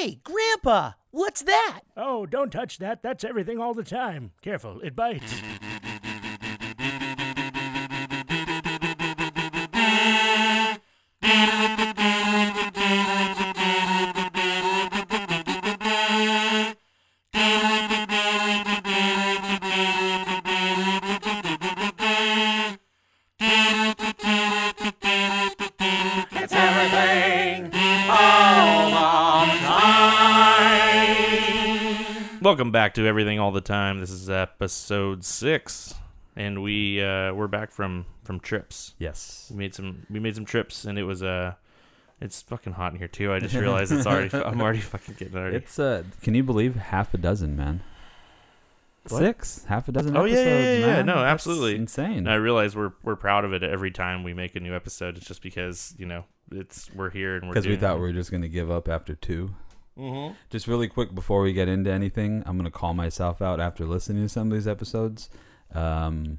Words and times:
Hey, 0.00 0.18
Grandpa, 0.24 0.92
what's 1.10 1.42
that? 1.42 1.80
Oh, 1.94 2.24
don't 2.24 2.50
touch 2.50 2.78
that. 2.78 3.02
That's 3.02 3.22
everything 3.22 3.60
all 3.60 3.74
the 3.74 3.84
time. 3.84 4.30
Careful, 4.40 4.80
it 4.80 4.96
bites. 4.96 5.42
back 32.90 32.94
to 32.96 33.06
Everything 33.06 33.38
All 33.38 33.52
the 33.52 33.60
Time. 33.60 34.00
This 34.00 34.10
is 34.10 34.28
episode 34.28 35.24
six, 35.24 35.94
and 36.34 36.60
we 36.60 37.00
uh, 37.00 37.32
we're 37.32 37.46
back 37.46 37.70
from 37.70 38.04
from 38.24 38.40
trips. 38.40 38.94
Yes. 38.98 39.46
We 39.48 39.58
made 39.58 39.76
some 39.76 40.06
we 40.10 40.18
made 40.18 40.34
some 40.34 40.44
trips, 40.44 40.84
and 40.84 40.98
it 40.98 41.04
was 41.04 41.22
uh 41.22 41.54
it's 42.20 42.42
fucking 42.42 42.72
hot 42.72 42.90
in 42.90 42.98
here 42.98 43.06
too. 43.06 43.32
I 43.32 43.38
just 43.38 43.54
realized 43.54 43.92
it's 43.92 44.08
already 44.08 44.36
I'm 44.36 44.60
already 44.60 44.80
fucking 44.80 45.14
getting 45.18 45.36
already. 45.36 45.58
It's 45.58 45.78
uh 45.78 46.02
can 46.20 46.34
you 46.34 46.42
believe 46.42 46.74
half 46.74 47.14
a 47.14 47.18
dozen, 47.18 47.56
man? 47.56 47.84
What? 49.08 49.20
Six, 49.20 49.64
half 49.66 49.86
a 49.88 49.92
dozen 49.92 50.16
Oh, 50.16 50.24
yeah, 50.24 50.34
yeah, 50.34 50.40
episodes, 50.40 50.80
yeah, 50.80 50.86
yeah. 50.86 50.92
man. 50.96 51.06
No, 51.06 51.14
That's 51.14 51.32
absolutely. 51.32 51.76
insane. 51.76 52.18
And 52.18 52.30
I 52.30 52.34
realize 52.34 52.74
we're 52.74 52.92
we're 53.04 53.14
proud 53.14 53.44
of 53.44 53.52
it 53.52 53.62
every 53.62 53.92
time 53.92 54.24
we 54.24 54.34
make 54.34 54.56
a 54.56 54.60
new 54.60 54.74
episode. 54.74 55.16
It's 55.16 55.26
just 55.28 55.42
because 55.42 55.94
you 55.96 56.06
know 56.06 56.24
it's 56.50 56.92
we're 56.92 57.10
here 57.10 57.36
and 57.36 57.44
we're 57.46 57.54
Because 57.54 57.68
we 57.68 57.76
thought 57.76 57.98
it. 57.98 58.00
we 58.00 58.06
were 58.08 58.12
just 58.12 58.32
gonna 58.32 58.48
give 58.48 58.68
up 58.68 58.88
after 58.88 59.14
2 59.14 59.48
Mhm. 60.00 60.34
Just 60.48 60.66
really 60.66 60.88
quick 60.88 61.14
before 61.14 61.42
we 61.42 61.52
get 61.52 61.68
into 61.68 61.90
anything, 61.92 62.42
I'm 62.46 62.56
gonna 62.56 62.70
call 62.70 62.94
myself 62.94 63.42
out 63.42 63.60
after 63.60 63.84
listening 63.84 64.22
to 64.22 64.28
some 64.28 64.46
of 64.50 64.54
these 64.56 64.66
episodes. 64.66 65.28
Um, 65.74 66.38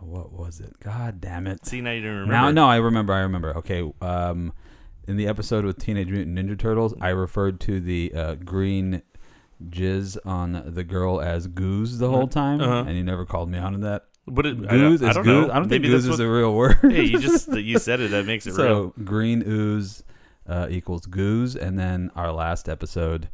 what 0.00 0.32
was 0.32 0.60
it? 0.60 0.78
God 0.80 1.20
damn 1.20 1.46
it! 1.46 1.64
See 1.64 1.80
now 1.80 1.92
you 1.92 2.02
don't 2.02 2.10
remember. 2.12 2.32
Now, 2.32 2.50
no, 2.50 2.66
I 2.68 2.76
remember. 2.76 3.12
I 3.14 3.20
remember. 3.20 3.56
Okay. 3.56 3.90
Um, 4.02 4.52
in 5.08 5.16
the 5.16 5.26
episode 5.26 5.64
with 5.64 5.78
Teenage 5.78 6.08
Mutant 6.10 6.36
Ninja 6.38 6.58
Turtles, 6.58 6.92
I 7.00 7.08
referred 7.10 7.60
to 7.60 7.80
the 7.80 8.12
uh, 8.14 8.34
green 8.34 9.02
jizz 9.70 10.18
on 10.26 10.62
the 10.66 10.84
girl 10.84 11.20
as 11.20 11.46
Goose 11.46 11.96
the 11.98 12.10
whole 12.10 12.28
time, 12.28 12.60
Uh-huh. 12.60 12.84
and 12.86 12.96
you 12.96 13.02
never 13.04 13.24
called 13.24 13.48
me 13.48 13.56
out 13.58 13.72
on 13.72 13.80
that. 13.80 14.04
But 14.28 14.44
it, 14.44 14.56
I, 14.68 14.76
Goose 14.76 15.00
don't- 15.00 15.06
I 15.06 15.10
is 15.10 15.14
don't 15.16 15.24
goose. 15.24 15.46
know. 15.48 15.52
I 15.52 15.58
don't 15.58 15.68
think 15.68 15.82
Maybe 15.82 15.88
goose 15.88 16.04
is 16.04 16.10
what, 16.10 16.20
a 16.20 16.28
real 16.28 16.52
word. 16.54 16.78
Yeah, 16.82 16.90
you 17.00 17.18
just 17.18 17.48
you 17.52 17.78
said 17.78 18.00
it. 18.00 18.10
That 18.10 18.26
makes 18.26 18.46
it 18.46 18.54
so 18.54 18.64
real. 18.64 18.94
green 19.04 19.42
ooze 19.46 20.02
uh, 20.48 20.66
equals 20.70 21.06
goose, 21.06 21.54
and 21.54 21.78
then 21.78 22.10
our 22.14 22.32
last 22.32 22.68
episode, 22.68 23.28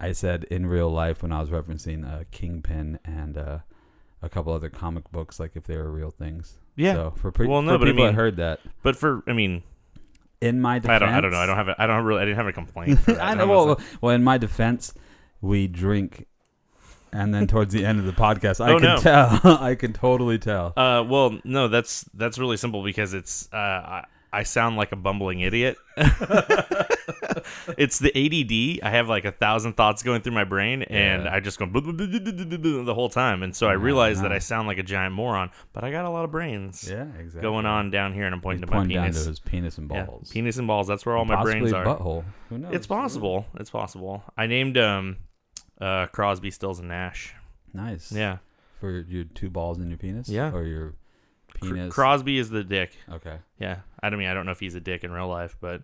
I 0.00 0.12
said 0.12 0.44
in 0.44 0.66
real 0.66 0.90
life 0.90 1.22
when 1.22 1.32
I 1.32 1.40
was 1.40 1.50
referencing 1.50 2.04
uh, 2.10 2.24
Kingpin 2.30 2.98
and 3.04 3.36
uh, 3.38 3.58
a 4.22 4.28
couple 4.28 4.52
other 4.52 4.70
comic 4.70 5.10
books, 5.12 5.38
like 5.38 5.52
if 5.54 5.64
they 5.66 5.76
were 5.76 5.90
real 5.90 6.10
things. 6.10 6.58
Yeah. 6.76 6.94
So 6.94 7.10
for, 7.16 7.30
pre- 7.30 7.46
Well, 7.46 7.62
no, 7.62 7.72
for 7.74 7.78
but 7.78 7.88
I 7.88 7.90
people 7.92 8.04
that 8.04 8.10
mean- 8.10 8.16
heard 8.18 8.36
that, 8.38 8.60
But 8.82 8.96
for 8.96 9.22
I 9.26 9.32
mean, 9.32 9.62
in 10.40 10.60
my 10.60 10.78
defense, 10.78 10.96
I 10.96 10.98
don't 11.06 11.14
I 11.14 11.20
don't 11.20 11.30
know. 11.30 11.38
I 11.38 11.46
don't 11.46 11.56
have 11.56 11.68
a, 11.68 11.82
I 11.82 11.86
don't 11.86 12.04
really 12.04 12.20
I 12.22 12.24
didn't 12.24 12.36
have 12.38 12.46
a 12.46 12.52
complaint. 12.52 13.00
I 13.08 13.34
know. 13.34 13.46
Well, 13.46 13.80
well, 14.00 14.14
in 14.14 14.24
my 14.24 14.36
defense, 14.38 14.92
we 15.40 15.68
drink, 15.68 16.26
and 17.12 17.32
then 17.32 17.46
towards 17.46 17.72
the 17.72 17.86
end 17.86 17.98
of 18.00 18.04
the 18.06 18.12
podcast, 18.12 18.62
I 18.64 18.72
Oh, 18.72 18.78
can 18.80 18.82
no. 18.82 18.96
tell. 18.98 19.40
I 19.62 19.74
can 19.74 19.92
totally 19.92 20.38
tell. 20.38 20.72
uh, 20.76 21.04
well, 21.08 21.38
no, 21.44 21.68
that's 21.68 22.04
that's 22.14 22.38
really 22.38 22.56
simple 22.56 22.82
because 22.82 23.14
it's 23.14 23.48
uh, 23.52 23.56
I, 23.56 24.04
I 24.34 24.42
sound 24.42 24.76
like 24.76 24.92
a 24.92 24.96
bumbling 24.96 25.40
idiot. 25.40 25.76
it's 27.78 27.98
the 27.98 28.10
ADD. 28.14 28.80
I 28.86 28.90
have 28.90 29.08
like 29.08 29.24
a 29.24 29.32
thousand 29.32 29.74
thoughts 29.74 30.02
going 30.02 30.22
through 30.22 30.32
my 30.32 30.44
brain, 30.44 30.82
and 30.82 31.24
Yeah. 31.24 31.34
I 31.34 31.40
just 31.40 31.58
go 31.58 31.66
the 31.66 32.92
whole 32.94 33.08
time. 33.08 33.42
And 33.42 33.54
so 33.54 33.66
I 33.68 33.72
Yeah, 33.72 33.78
realize 33.82 34.20
that. 34.22 34.32
I 34.32 34.38
sound 34.38 34.66
like 34.68 34.78
a 34.78 34.82
giant 34.82 35.14
moron, 35.14 35.50
but 35.72 35.84
I 35.84 35.90
got 35.90 36.04
a 36.04 36.10
lot 36.10 36.24
of 36.24 36.30
brains 36.30 36.88
yeah, 36.90 37.04
exactly. 37.18 37.42
going 37.42 37.66
on 37.66 37.90
down 37.90 38.12
here, 38.12 38.24
and 38.26 38.34
I'm 38.34 38.40
He's 38.40 38.44
pointing 38.44 38.60
to 38.62 38.70
my 38.70 38.78
pointing 38.78 38.96
down 38.96 39.04
penis. 39.06 39.22
to 39.22 39.28
his 39.28 39.40
penis 39.40 39.78
and 39.78 39.90
Yeah, 39.90 40.04
balls. 40.06 40.30
penis 40.30 40.56
and 40.58 40.66
balls. 40.66 40.86
That's 40.86 41.06
where 41.06 41.16
all 41.16 41.24
my 41.24 41.42
brains 41.42 41.72
are. 41.72 41.84
butthole. 41.84 42.24
Who 42.48 42.58
knows? 42.58 42.74
It's 42.74 42.86
possible. 42.86 43.46
It's 43.58 43.70
possible. 43.70 44.22
I 44.36 44.46
named 44.46 44.76
um 44.78 45.16
uh 45.80 46.06
Crosby, 46.06 46.50
Stills, 46.50 46.78
and 46.78 46.88
Nash. 46.88 47.34
Nice. 47.72 48.12
Yeah. 48.12 48.38
For 48.80 48.90
your 49.08 49.24
two 49.24 49.50
balls 49.50 49.78
and 49.78 49.88
your 49.88 49.98
penis. 49.98 50.28
Yeah. 50.28 50.52
Or 50.52 50.64
your 50.64 50.94
penis. 51.72 51.92
Crosby 51.94 52.38
is 52.38 52.50
the 52.50 52.64
dick. 52.64 52.92
okay. 53.12 53.38
Yeah. 53.58 53.78
I 54.02 54.10
don't 54.10 54.18
mean 54.18 54.28
I 54.28 54.34
don't 54.34 54.46
know 54.46 54.52
if 54.52 54.60
he's 54.60 54.74
a 54.74 54.80
dick 54.80 55.04
in 55.04 55.12
real 55.12 55.28
life, 55.28 55.56
but 55.60 55.82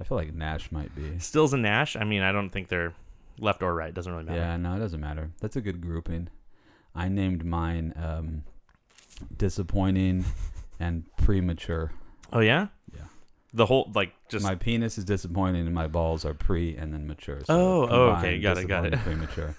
I 0.00 0.04
feel 0.04 0.16
like 0.18 0.32
Nash 0.34 0.70
might 0.70 0.94
be. 0.94 1.18
Stills 1.18 1.52
and 1.52 1.62
Nash. 1.62 1.96
I 1.96 2.04
mean 2.04 2.22
I 2.22 2.32
don't 2.32 2.50
think 2.50 2.68
they're 2.68 2.94
left 3.38 3.62
or 3.62 3.74
right. 3.74 3.92
Doesn't 3.94 4.12
really 4.12 4.24
matter. 4.24 4.38
Yeah. 4.38 4.56
No, 4.56 4.76
it 4.76 4.78
doesn't 4.80 5.00
matter. 5.00 5.30
That's 5.40 5.56
a 5.56 5.60
good 5.60 5.80
grouping. 5.80 6.28
I 6.94 7.08
named 7.08 7.44
mine 7.44 7.92
um, 7.96 8.42
disappointing 9.36 10.24
and 10.80 11.04
premature. 11.16 11.92
Oh 12.32 12.40
yeah. 12.40 12.68
Yeah. 12.94 13.02
The 13.54 13.66
whole 13.66 13.90
like 13.94 14.12
just 14.28 14.44
my 14.44 14.54
penis 14.54 14.98
is 14.98 15.04
disappointing 15.04 15.66
and 15.66 15.74
my 15.74 15.86
balls 15.86 16.24
are 16.24 16.34
pre 16.34 16.76
and 16.76 16.92
then 16.92 17.06
mature. 17.06 17.40
So 17.44 17.54
Oh, 17.54 17.88
oh, 17.90 18.02
okay, 18.18 18.38
got 18.40 18.58
it, 18.58 18.68
got 18.68 18.86
it. 18.86 18.94
Premature. 18.98 19.54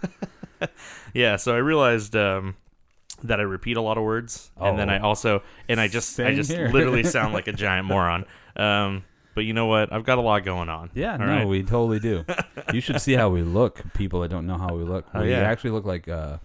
yeah. 1.13 1.35
So 1.37 1.53
I 1.53 1.57
realized 1.57 2.15
um 2.15 2.55
that 3.23 3.39
I 3.39 3.43
repeat 3.43 3.77
a 3.77 3.81
lot 3.81 3.97
of 3.97 4.03
words, 4.03 4.51
and 4.57 4.77
then 4.79 4.89
Oh. 4.89 4.93
I 4.93 4.99
also 4.99 5.43
and 5.67 5.79
I 5.79 5.87
just 5.87 6.19
I 6.19 6.33
just 6.33 6.51
here. 6.51 6.69
literally 6.69 7.03
sound 7.15 7.33
like 7.33 7.47
a 7.47 7.53
giant 7.53 7.85
moron. 7.87 8.25
Um. 8.55 9.03
But 9.35 9.45
you 9.45 9.53
know 9.53 9.67
what? 9.67 9.93
I've 9.93 10.03
got 10.03 10.17
a 10.17 10.21
lot 10.21 10.43
going 10.43 10.67
on. 10.67 10.89
Yeah, 10.93 11.15
no, 11.15 11.25
right? 11.25 11.47
we 11.47 11.63
totally 11.63 11.99
do. 11.99 12.25
you 12.73 12.81
should 12.81 12.99
see 12.99 13.13
how 13.13 13.29
we 13.29 13.41
look. 13.41 13.81
People 13.93 14.19
that 14.21 14.27
don't 14.29 14.45
know 14.47 14.57
how 14.57 14.75
we 14.75 14.83
look, 14.83 15.05
Oh, 15.13 15.21
we 15.21 15.29
yeah. 15.29 15.37
actually 15.41 15.69
look 15.69 15.85
like 15.85 16.09
uh, 16.09 16.37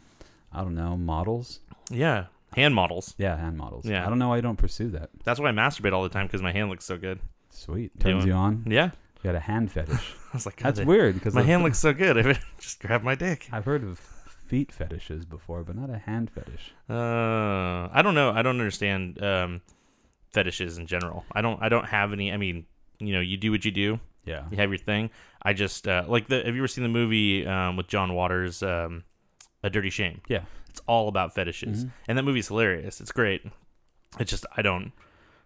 I 0.53 0.61
don't 0.61 0.77
know 0.77 0.97
models. 0.97 1.59
Yeah. 1.91 2.27
Hand 2.55 2.73
models. 2.75 3.15
Yeah, 3.19 3.37
hand 3.37 3.56
models. 3.56 3.85
Yeah. 3.87 4.06
I 4.06 4.09
don't 4.09 4.21
know 4.21 4.29
why 4.29 4.37
you 4.37 4.43
don't 4.43 4.59
pursue 4.59 4.91
that. 4.91 5.11
That's 5.25 5.41
why 5.41 5.49
I 5.49 5.53
masturbate 5.53 5.93
all 5.93 6.05
the 6.05 6.09
time 6.09 6.27
because 6.27 6.41
my 6.43 6.53
hand 6.53 6.69
looks 6.71 6.85
so 6.85 6.97
good. 6.97 7.19
Sweet, 7.51 7.99
turns 7.99 8.23
Doing- 8.25 8.27
you 8.29 8.33
on. 8.35 8.65
Yeah. 8.69 8.91
You 9.23 9.25
got 9.25 9.35
a 9.35 9.41
hand 9.41 9.73
fetish. 9.73 10.15
I 10.33 10.37
was 10.37 10.47
like, 10.47 10.56
That's 10.62 10.79
that- 10.79 10.87
weird 10.87 11.15
because 11.15 11.35
My 11.35 11.43
hand 11.43 11.65
looks 11.65 11.79
so 11.81 11.93
good. 11.93 12.17
I 12.19 12.39
just 12.61 12.79
grab 12.81 13.03
my 13.03 13.17
dick. 13.17 13.49
I've 13.51 13.65
heard 13.65 13.83
of 13.83 14.01
feet 14.47 14.71
fetishes 14.72 15.25
before, 15.25 15.62
but 15.65 15.77
not 15.77 15.91
a 15.91 15.99
hand 15.99 16.31
fetish. 16.31 16.72
Uh, 16.88 17.88
I 17.93 18.00
don't 18.03 18.15
know. 18.15 18.31
I 18.31 18.43
don't 18.43 18.59
understand 18.60 19.22
um, 19.22 19.60
fetishes 20.31 20.78
in 20.78 20.87
general. 20.87 21.25
I 21.32 21.41
don't. 21.43 21.62
I 21.62 21.69
don't 21.69 21.87
have 21.87 22.12
any. 22.12 22.32
I 22.32 22.37
mean, 22.37 22.66
you 22.99 23.12
know, 23.12 23.21
you 23.21 23.37
do 23.37 23.50
what 23.50 23.65
you 23.65 23.71
do. 23.71 24.00
Yeah. 24.25 24.44
You 24.50 24.56
have 24.56 24.71
your 24.71 24.78
thing. 24.78 25.10
I 25.43 25.53
just 25.53 25.87
uh, 25.87 26.05
like 26.09 26.28
the. 26.28 26.37
Have 26.44 26.55
you 26.55 26.60
ever 26.60 26.69
seen 26.69 26.82
the 26.84 26.88
movie 26.91 27.47
um, 27.47 27.77
with 27.77 27.88
John 27.88 28.15
Waters, 28.15 28.62
um, 28.62 29.05
A 29.62 29.71
Dirty 29.71 29.91
Shame? 29.91 30.21
Yeah. 30.28 30.43
It's 30.71 30.81
all 30.88 31.06
about 31.09 31.34
fetishes, 31.34 31.84
Mhm. 31.84 31.91
and 32.09 32.19
that 32.19 32.25
movie's 32.25 32.49
hilarious. 32.49 33.00
It's 33.00 33.12
great. 33.12 33.43
It's 34.19 34.31
just 34.31 34.44
I 34.56 34.62
don't. 34.62 34.93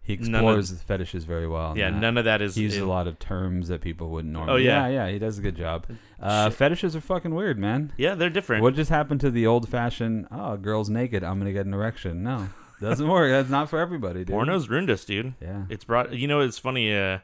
He 0.08 0.16
None 0.16 0.34
of- 0.42 0.58
explores 0.58 0.82
fetishes 0.82 1.24
very 1.24 1.46
well. 1.46 1.76
Yeah, 1.76 1.90
that. 1.90 2.00
none 2.00 2.16
of 2.16 2.24
that 2.24 2.40
is. 2.40 2.54
He 2.54 2.62
uses 2.62 2.80
a 2.80 2.86
lot 2.86 3.06
of 3.06 3.18
terms 3.18 3.68
that 3.68 3.82
people 3.82 4.08
wouldn't 4.08 4.32
normally. 4.32 4.54
Oh, 4.54 4.56
yeah. 4.56 4.88
yeah, 4.88 5.04
yeah. 5.06 5.12
He 5.12 5.18
does 5.18 5.38
a 5.38 5.42
good 5.42 5.54
job. 5.54 5.84
Uh, 6.18 6.48
fetishes 6.48 6.96
are 6.96 7.00
fucking 7.02 7.34
weird, 7.34 7.58
man. 7.58 7.92
Yeah, 7.98 8.14
they're 8.14 8.30
different. 8.30 8.62
What 8.62 8.74
just 8.74 8.88
happened 8.88 9.20
to 9.20 9.30
the 9.30 9.46
old 9.46 9.68
fashioned? 9.68 10.26
Oh, 10.32 10.56
girl's 10.56 10.88
naked. 10.88 11.22
I'm 11.22 11.38
gonna 11.38 11.52
get 11.52 11.66
an 11.66 11.74
erection. 11.74 12.22
No, 12.22 12.48
doesn't 12.80 13.06
work. 13.06 13.30
That's 13.30 13.50
not 13.50 13.68
for 13.68 13.78
everybody, 13.78 14.24
dude. 14.24 14.34
Porno's 14.34 14.68
ruined 14.70 14.88
us, 14.88 15.04
dude. 15.04 15.34
Yeah. 15.42 15.64
It's 15.68 15.84
brought. 15.84 16.14
You 16.14 16.26
know, 16.26 16.40
it's 16.40 16.58
funny. 16.58 16.96
Uh, 16.96 17.18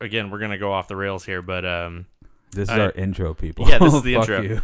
again, 0.00 0.30
we're 0.30 0.38
gonna 0.38 0.58
go 0.58 0.72
off 0.72 0.86
the 0.86 0.94
rails 0.96 1.24
here, 1.26 1.42
but 1.42 1.64
um, 1.64 2.06
This 2.52 2.68
is 2.68 2.76
I- 2.76 2.80
our 2.82 2.92
intro, 2.92 3.34
people. 3.34 3.68
Yeah, 3.68 3.78
this 3.78 3.94
is 3.94 4.02
the 4.04 4.14
intro. 4.14 4.42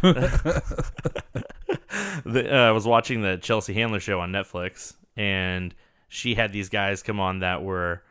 the, 2.25 2.47
uh, 2.55 2.69
I 2.69 2.71
was 2.71 2.85
watching 2.87 3.21
the 3.21 3.37
Chelsea 3.37 3.73
Handler 3.73 3.99
show 3.99 4.19
on 4.21 4.31
Netflix, 4.31 4.95
and 5.15 5.73
she 6.07 6.35
had 6.35 6.51
these 6.53 6.69
guys 6.69 7.03
come 7.03 7.19
on 7.19 7.39
that 7.39 7.63
were 7.63 8.01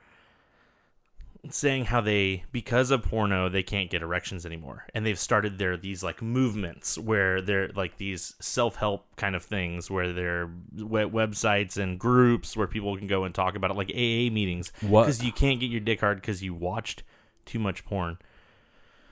saying 1.49 1.84
how 1.84 2.01
they 2.01 2.43
because 2.51 2.91
of 2.91 3.05
porno 3.05 3.49
they 3.49 3.62
can't 3.62 3.89
get 3.89 4.03
erections 4.03 4.44
anymore 4.44 4.85
and 4.94 5.06
they've 5.06 5.19
started 5.19 5.59
their 5.59 5.76
these 5.76 6.03
like 6.03 6.20
movements 6.20 6.99
where 6.99 7.41
they're 7.41 7.69
like 7.76 7.97
these 7.99 8.35
self-help 8.41 9.06
kind 9.15 9.37
of 9.37 9.44
things 9.44 9.88
where 9.88 10.12
they're 10.12 10.50
we- 10.75 10.82
websites 11.03 11.76
and 11.76 12.00
groups 12.00 12.56
where 12.56 12.67
people 12.67 12.97
can 12.97 13.06
go 13.06 13.23
and 13.23 13.32
talk 13.32 13.55
about 13.55 13.70
it 13.70 13.76
like 13.76 13.91
AA 13.91 14.29
meetings 14.32 14.73
because 14.81 15.23
you 15.23 15.31
can't 15.31 15.61
get 15.61 15.70
your 15.70 15.81
dick 15.81 16.00
hard 16.00 16.20
because 16.20 16.43
you 16.43 16.53
watched 16.53 17.05
too 17.44 17.59
much 17.61 17.85
porn 17.85 18.19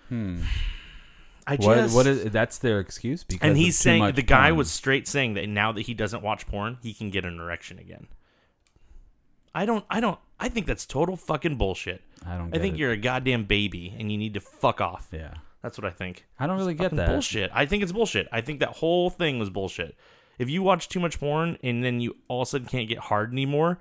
Hmm. 0.09 0.43
I 1.47 1.57
What? 1.57 1.91
What 1.93 2.07
is? 2.07 2.25
That's 2.25 2.59
their 2.59 2.79
excuse 2.81 3.23
because. 3.25 3.47
and 3.49 3.57
he's 3.57 3.79
saying 3.79 4.15
the 4.15 4.23
guy 4.23 4.49
porn. 4.49 4.57
was 4.57 4.71
straight 4.71 5.07
saying 5.09 5.35
that 5.35 5.49
now 5.49 5.73
that 5.73 5.83
he 5.83 5.95
doesn't 5.95 6.23
watch 6.23 6.47
porn, 6.47 6.79
he 6.83 6.93
can 6.93 7.11
get 7.11 7.25
an 7.25 7.39
erection 7.41 7.79
again. 7.79 8.07
I 9.55 9.67
don't. 9.67 9.85
I 9.89 10.01
don't. 10.01 10.19
I 10.41 10.49
think 10.49 10.67
that's 10.67 10.85
total 10.87 11.17
fucking 11.17 11.57
bullshit. 11.57 12.03
I 12.27 12.37
don't. 12.37 12.55
I 12.55 12.59
think 12.59 12.75
it. 12.75 12.79
you're 12.79 12.91
a 12.93 12.97
goddamn 12.97 13.45
baby 13.45 13.95
and 13.99 14.11
you 14.11 14.19
need 14.19 14.35
to 14.35 14.41
fuck 14.41 14.81
off. 14.81 15.09
Yeah. 15.13 15.35
That's 15.63 15.79
what 15.79 15.87
I 15.87 15.91
think. 15.91 16.27
I 16.39 16.47
don't 16.47 16.59
really 16.59 16.75
get 16.75 16.85
Fucking 16.85 16.99
that. 16.99 17.09
bullshit. 17.09 17.51
I 17.55 17.65
think 17.65 17.83
it's 17.83 17.93
bullshit. 17.93 18.29
I 18.31 18.43
think 18.43 18.61
that 18.61 18.71
whole 18.71 19.09
thing 19.09 19.39
was 19.39 19.49
bullshit. 19.49 19.97
If 20.39 20.51
you 20.51 20.63
watch 20.63 20.89
too 20.91 21.01
much 21.01 21.19
porn 21.19 21.57
and 21.63 21.83
then 21.83 22.01
you 22.01 22.17
all 22.29 22.43
of 22.43 22.49
a 22.49 22.51
sudden 22.51 22.67
can't 22.67 22.87
get 22.89 22.99
hard 22.99 23.33
anymore, 23.33 23.79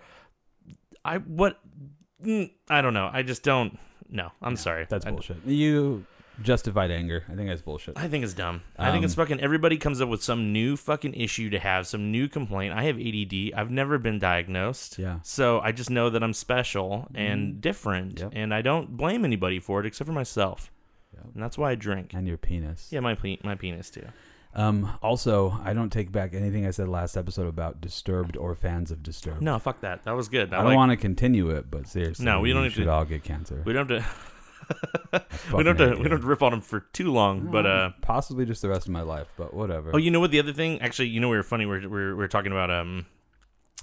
I 1.04 1.18
what? 1.18 1.60
mm, 2.24 2.50
I 2.70 2.81
don't 2.81 2.94
know. 2.94 3.10
I 3.12 3.24
just 3.24 3.44
don't. 3.44 3.78
no, 4.10 4.31
I'm 4.42 4.56
sorry. 4.56 4.86
That's 4.88 5.06
I- 5.06 5.12
bullshit. 5.12 5.38
You 5.46 6.06
justified 6.41 6.91
anger. 6.91 7.24
I 7.31 7.35
think 7.35 7.47
that's 7.50 7.62
bullshit. 7.62 7.97
I 7.97 8.07
think 8.07 8.24
it's 8.24 8.33
dumb. 8.33 8.62
I 8.77 8.91
think 8.91 9.03
it's 9.06 9.13
Um, 9.18 9.24
fucking. 9.24 9.39
Everybody 9.41 9.77
comes 9.77 10.01
up 10.01 10.09
with 10.09 10.24
some 10.24 10.51
new 10.51 10.75
fucking 10.75 11.13
issue 11.13 11.50
to 11.51 11.59
have, 11.59 11.88
some 11.88 12.12
new 12.12 12.27
complaint. 12.27 12.74
I 12.74 12.83
have 12.83 12.97
ADD. 13.00 13.53
I've 13.56 13.71
never 13.71 13.97
been 13.97 14.19
diagnosed. 14.19 14.97
Yeah. 15.00 15.19
So 15.24 15.59
I 15.62 15.71
just 15.71 15.89
know 15.89 16.09
that 16.09 16.24
I'm 16.24 16.33
special 16.33 17.07
and 17.13 17.62
different, 17.62 18.19
Yep. 18.19 18.31
and 18.35 18.53
I 18.53 18.62
don't 18.62 18.97
blame 18.97 19.24
anybody 19.25 19.59
for 19.59 19.80
it 19.80 19.85
except 19.85 20.07
for 20.07 20.13
myself. 20.13 20.71
Yep. 21.13 21.25
And 21.35 21.44
that's 21.44 21.57
why 21.57 21.71
I 21.71 21.75
drink. 21.75 22.13
And 22.13 22.27
your 22.27 22.38
penis. 22.38 22.89
Yeah, 22.91 23.01
my 23.01 23.15
pe- 23.15 23.38
my 23.44 23.56
penis 23.56 23.89
too. 23.89 24.06
Um. 24.56 24.91
Also, 25.01 25.59
I 25.63 25.74
don't 25.74 25.91
take 25.91 26.12
back 26.12 26.33
anything 26.36 26.68
I 26.68 26.71
said 26.71 26.88
last 26.88 27.18
episode 27.18 27.47
about 27.47 27.81
Disturbed 27.81 28.38
or 28.38 28.53
fans 28.53 28.91
of 28.91 29.01
Disturbed. 29.01 29.41
No, 29.41 29.57
fuck 29.57 29.81
that. 29.81 30.03
That 30.03 30.15
was 30.15 30.27
good. 30.29 30.53
I, 30.53 30.59
I 30.59 30.63
don't 30.63 30.75
want 30.75 30.91
to 30.91 30.95
continue 30.97 31.50
it, 31.50 31.71
but 31.71 31.88
seriously, 31.88 32.24
No, 32.25 32.39
we 32.41 32.53
don't 32.53 32.63
need 32.63 32.74
should 32.74 32.83
to- 32.83 32.91
all 32.91 33.03
get 33.06 33.24
cancer. 33.24 33.63
We 33.65 33.74
don't 33.74 33.89
have 33.89 34.03
to. 34.03 34.09
We 35.54 35.63
don't 35.63 35.77
have 35.77 35.89
to. 35.89 35.95
We 35.98 36.04
don't 36.04 36.12
have 36.12 36.21
to 36.21 36.27
rip 36.27 36.42
on 36.42 36.51
them 36.51 36.62
for 36.62 36.80
too 36.80 37.12
long. 37.12 37.51
But 37.51 37.65
uh, 37.65 37.92
possibly 38.01 38.45
just 38.45 38.62
the 38.62 38.69
rest 38.69 38.88
of 38.88 38.92
my 38.92 39.01
life, 39.01 39.27
but 39.38 39.54
whatever. 39.54 39.92
oh, 39.94 39.98
you 39.98 40.10
know 40.10 40.19
what? 40.19 40.31
The 40.31 40.39
other 40.39 40.54
thing, 40.54 40.81
actually, 40.81 41.10
you 41.10 41.19
know, 41.19 41.30
we 41.30 41.38
were 41.38 41.44
funny. 41.44 41.65
We 41.65 41.71
were, 41.71 41.81
we 41.81 41.88
were, 41.88 42.07
we 42.07 42.13
were 42.13 42.27
talking 42.27 42.51
about 42.51 42.71
um 42.71 43.06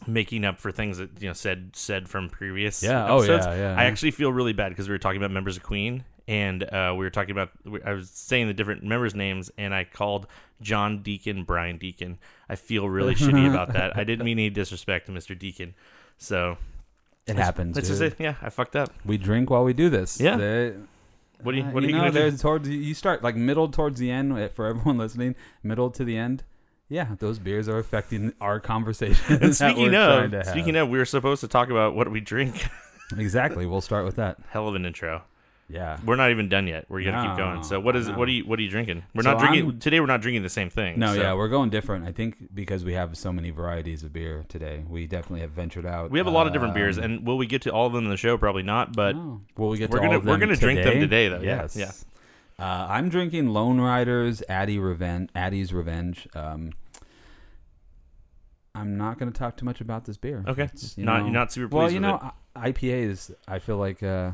making 0.06 0.44
up 0.44 0.58
for 0.58 0.72
things 0.72 0.98
that 0.98 1.10
you 1.20 1.28
know 1.28 1.32
said 1.32 1.70
said 1.74 2.08
from 2.08 2.28
previous. 2.28 2.82
Yeah, 2.82 3.06
oh, 3.08 3.18
episodes. 3.18 3.46
yeah, 3.46 3.54
yeah, 3.56 3.74
I 3.78 3.84
actually 3.84 4.10
feel 4.12 4.32
really 4.32 4.52
bad 4.52 4.70
because 4.70 4.88
we 4.88 4.92
were 4.92 4.98
talking 4.98 5.18
about 5.18 5.30
members 5.30 5.56
of 5.56 5.62
Queen, 5.62 6.04
and 6.26 6.62
uh, 6.64 6.94
we 6.96 7.04
were 7.04 7.10
talking 7.10 7.32
about. 7.32 7.50
I 7.84 7.92
was 7.92 8.10
saying 8.10 8.46
the 8.46 8.54
different 8.54 8.82
members' 8.82 9.14
names, 9.14 9.50
and 9.58 9.74
I 9.74 9.84
called 9.84 10.26
John 10.60 11.02
Deacon 11.02 11.44
Brian 11.44 11.78
Deacon. 11.78 12.18
I 12.48 12.56
feel 12.56 12.88
really 12.88 13.14
shitty 13.14 13.48
about 13.48 13.72
that. 13.74 13.96
I 13.96 14.04
didn't 14.04 14.24
mean 14.24 14.38
any 14.38 14.50
disrespect 14.50 15.06
to 15.06 15.12
Mr. 15.12 15.38
Deacon. 15.38 15.74
So 16.18 16.58
it 17.26 17.36
happens. 17.36 17.76
Just 17.76 17.88
dude. 18.00 18.12
say, 18.16 18.16
yeah, 18.24 18.34
I 18.42 18.50
fucked 18.50 18.76
up. 18.76 18.92
We 19.04 19.18
drink 19.18 19.50
while 19.50 19.64
we 19.64 19.72
do 19.72 19.88
this. 19.88 20.20
Yeah. 20.20 20.36
They- 20.36 20.74
What 21.42 21.52
do 21.52 21.58
you? 21.58 21.64
uh, 21.64 21.70
What 21.70 21.82
are 21.82 21.86
you 21.86 21.92
know, 21.92 21.98
gonna 22.00 22.10
do? 22.12 22.18
there's 22.18 22.40
towards 22.42 22.68
you 22.68 22.94
start 22.94 23.22
like 23.22 23.34
middle 23.36 23.68
towards 23.68 23.98
the 24.00 24.10
end 24.10 24.32
uh, 24.32 24.48
for 24.48 24.66
everyone 24.66 24.98
listening. 25.04 25.34
Middle 25.62 25.90
to 25.92 26.04
the 26.04 26.16
end. 26.16 26.42
Yeah, 26.88 27.14
those 27.18 27.38
beers 27.38 27.68
are 27.68 27.78
affecting 27.78 28.32
our 28.40 28.58
conversation. 28.58 29.38
And 29.42 29.54
speaking 29.54 29.94
of, 29.94 30.46
speaking 30.46 30.74
of, 30.76 30.88
we 30.88 30.98
were 30.98 31.04
supposed 31.04 31.40
to 31.42 31.48
talk 31.48 31.70
about 31.70 31.94
what 31.94 32.10
we 32.10 32.20
drink. 32.20 32.66
exactly, 33.16 33.64
we'll 33.64 33.80
start 33.80 34.04
with 34.04 34.16
that. 34.16 34.38
Hell 34.50 34.66
of 34.68 34.74
an 34.74 34.84
intro. 34.84 35.22
Yeah. 35.72 35.98
We're 36.04 36.16
not 36.16 36.30
even 36.30 36.48
done 36.48 36.66
yet. 36.66 36.86
We're 36.88 37.04
gonna 37.04 37.28
keep 37.28 37.36
going. 37.38 37.62
So 37.62 37.78
what 37.78 37.94
is 37.94 38.08
no. 38.08 38.18
what 38.18 38.28
are 38.28 38.32
you 38.32 38.44
what 38.44 38.58
are 38.58 38.62
you 38.62 38.68
drinking? 38.68 39.04
We're 39.14 39.22
So 39.22 39.32
not 39.32 39.38
drinking 39.38 39.64
I'm- 39.66 39.78
today. 39.78 40.00
We're 40.00 40.06
not 40.06 40.20
drinking 40.20 40.42
the 40.42 40.48
same 40.48 40.68
thing. 40.68 40.98
No, 40.98 41.14
so- 41.14 41.20
yeah, 41.20 41.32
we're 41.34 41.48
going 41.48 41.70
different. 41.70 42.06
I 42.06 42.12
think 42.12 42.52
because 42.54 42.84
we 42.84 42.94
have 42.94 43.16
so 43.16 43.32
many 43.32 43.50
varieties 43.50 44.02
of 44.02 44.12
beer 44.12 44.44
today, 44.48 44.84
we 44.88 45.06
definitely 45.06 45.40
have 45.42 45.52
ventured 45.52 45.86
out. 45.86 46.10
we 46.10 46.18
have 46.18 46.26
a 46.26 46.30
lot 46.30 46.46
of 46.48 46.52
different 46.52 46.74
beers, 46.74 46.98
um, 46.98 47.04
and 47.04 47.26
will 47.26 47.38
we 47.38 47.46
get 47.46 47.62
to 47.62 47.70
all 47.70 47.86
of 47.86 47.92
them 47.92 48.04
in 48.04 48.10
the 48.10 48.16
show? 48.16 48.36
Probably 48.36 48.64
not. 48.64 48.94
But 48.96 49.14
oh, 49.14 49.40
will 49.56 49.68
we 49.68 49.78
get 49.78 49.90
we're 49.90 49.98
to 50.00 50.04
all 50.06 50.10
gonna- 50.18 50.30
we're 50.30 50.38
gonna 50.38 50.56
drink 50.56 50.82
them 50.82 50.98
today, 51.00 51.28
though. 51.28 51.40
Yeah, 51.40 51.62
Yes. 51.62 51.76
yeah. 51.76 51.92
Uh, 52.58 52.86
I'm 52.90 53.08
drinking 53.08 53.48
Lone 53.48 53.80
Riders 53.80 54.42
Addy 54.48 54.78
Revenge. 54.78 55.30
Addy's 55.34 55.72
Revenge. 55.72 56.28
Um, 56.34 56.72
I'm 58.74 58.96
not 58.96 59.18
going 59.18 59.32
to 59.32 59.36
talk 59.38 59.56
too 59.56 59.64
much 59.64 59.80
about 59.80 60.04
this 60.04 60.16
beer. 60.16 60.44
okay, 60.46 60.64
It's, 60.64 60.96
you 60.96 61.04
not 61.04 61.18
know- 61.20 61.24
you're 61.24 61.32
not 61.34 61.52
super 61.52 61.68
pleased 61.68 61.74
Well, 61.76 61.90
you 61.90 62.00
with 62.00 62.22
know, 62.22 62.32
IPAs. 62.56 63.32
I 63.48 63.58
feel 63.58 63.78
like 63.78 64.02
uh, 64.02 64.32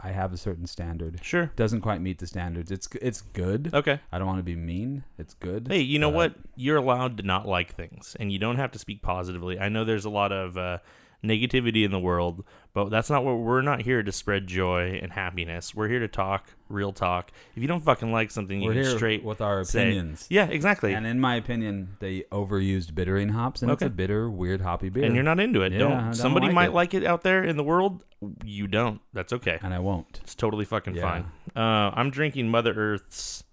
I 0.00 0.10
have 0.10 0.32
a 0.32 0.36
certain 0.36 0.66
standard. 0.66 1.20
Sure. 1.22 1.50
Doesn't 1.56 1.80
quite 1.80 2.00
meet 2.00 2.18
the 2.18 2.26
standards. 2.26 2.70
It's 2.70 2.88
it's 3.00 3.22
good. 3.22 3.70
Okay. 3.72 4.00
I 4.12 4.18
don't 4.18 4.26
want 4.26 4.38
to 4.38 4.42
be 4.44 4.56
mean. 4.56 5.04
It's 5.18 5.34
good. 5.34 5.68
Hey, 5.68 5.80
you 5.80 5.98
know 5.98 6.10
but- 6.10 6.16
what? 6.16 6.34
You're 6.56 6.76
allowed 6.76 7.16
to 7.18 7.22
not 7.22 7.46
like 7.48 7.74
things, 7.74 8.16
and 8.20 8.30
you 8.30 8.38
don't 8.38 8.56
have 8.56 8.70
to 8.72 8.78
speak 8.78 9.00
positively. 9.02 9.58
I 9.58 9.68
know 9.68 9.84
there's 9.84 10.04
a 10.04 10.10
lot 10.10 10.30
of 10.32 10.58
uh, 10.58 10.78
negativity 11.24 11.84
in 11.84 11.90
the 11.90 11.98
world, 11.98 12.44
but 12.74 12.90
that's 12.90 13.08
not 13.08 13.24
what 13.24 13.34
we're 13.38 13.62
not 13.62 13.80
here 13.82 14.02
to 14.02 14.12
spread 14.12 14.46
joy 14.46 14.98
and 15.02 15.12
happiness. 15.12 15.74
We're 15.74 15.88
here 15.88 16.00
to 16.00 16.08
talk 16.08 16.48
real 16.68 16.92
talk. 16.92 17.30
If 17.56 17.62
you 17.62 17.68
don't 17.68 17.82
fucking 17.82 18.12
like 18.12 18.30
something, 18.30 18.60
you 18.60 18.68
We're 18.68 18.74
can 18.74 18.82
here 18.84 18.96
straight 18.96 19.24
with 19.24 19.40
our 19.40 19.64
say- 19.64 19.82
opinions. 19.88 20.26
Yeah, 20.28 20.46
exactly. 20.48 20.92
And 20.92 21.06
in 21.06 21.18
my 21.18 21.36
opinion, 21.36 21.96
they 22.00 22.22
overused 22.30 22.94
bittering 22.94 23.30
hops, 23.30 23.62
and 23.62 23.70
it's 23.70 23.82
a 23.82 23.88
bitter, 23.88 24.28
weird 24.30 24.60
hoppy 24.60 24.90
beer. 24.90 25.04
and 25.04 25.14
you're 25.14 25.24
not 25.24 25.40
into 25.40 25.62
it. 25.62 25.72
Yeah, 25.72 25.78
don't. 25.78 25.90
don't 26.04 26.14
Somebody 26.14 26.46
like 26.46 26.54
might 26.54 26.68
it. 26.68 26.74
like 26.74 26.94
it 26.94 27.04
out 27.06 27.22
there 27.22 27.42
in 27.42 27.56
the 27.56 27.64
world. 27.64 28.02
You 28.44 28.66
don't. 28.66 29.00
That's 29.12 29.32
okay. 29.32 29.58
and 29.62 29.72
I 29.74 29.78
won't. 29.78 30.20
It's 30.22 30.34
totally 30.34 30.64
fucking 30.64 30.94
Yeah. 30.96 31.02
fine. 31.02 31.24
Uh, 31.56 31.90
I'm 31.94 32.10
drinking 32.10 32.48
Mother 32.48 32.72
Earth's 32.74 33.44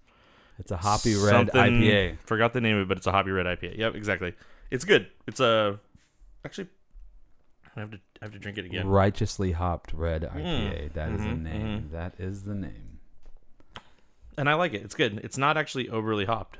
It's 0.58 0.70
a 0.70 0.76
hoppy 0.76 1.14
red 1.16 1.48
IPA. 1.50 2.18
Forgot 2.20 2.52
the 2.52 2.60
name 2.60 2.76
of 2.76 2.82
it, 2.82 2.88
but 2.88 2.96
it's 2.98 3.06
a 3.06 3.12
hoppy 3.12 3.30
red 3.30 3.46
IPA. 3.46 3.78
Yep, 3.78 3.94
exactly. 3.94 4.34
It's 4.70 4.84
good. 4.84 5.08
It's 5.26 5.40
a 5.40 5.78
actually. 6.44 6.68
I 7.76 7.80
have 7.80 7.90
to. 7.90 7.96
I 8.20 8.24
have 8.26 8.32
to 8.32 8.38
drink 8.38 8.58
it 8.58 8.64
again. 8.66 8.86
Righteously 8.86 9.52
hopped 9.52 9.92
red 9.94 10.22
IPA. 10.22 10.92
That 10.92 11.10
is 11.10 11.20
the 11.22 11.28
Mhm, 11.28 11.42
name. 11.42 11.88
That 11.92 12.14
is 12.18 12.42
the 12.44 12.54
name. 12.54 12.98
and 14.38 14.48
I 14.48 14.54
like 14.54 14.72
it. 14.74 14.82
It's 14.82 14.94
good. 14.94 15.20
It's 15.24 15.36
not 15.38 15.56
actually 15.56 15.88
overly 15.88 16.24
hopped. 16.24 16.58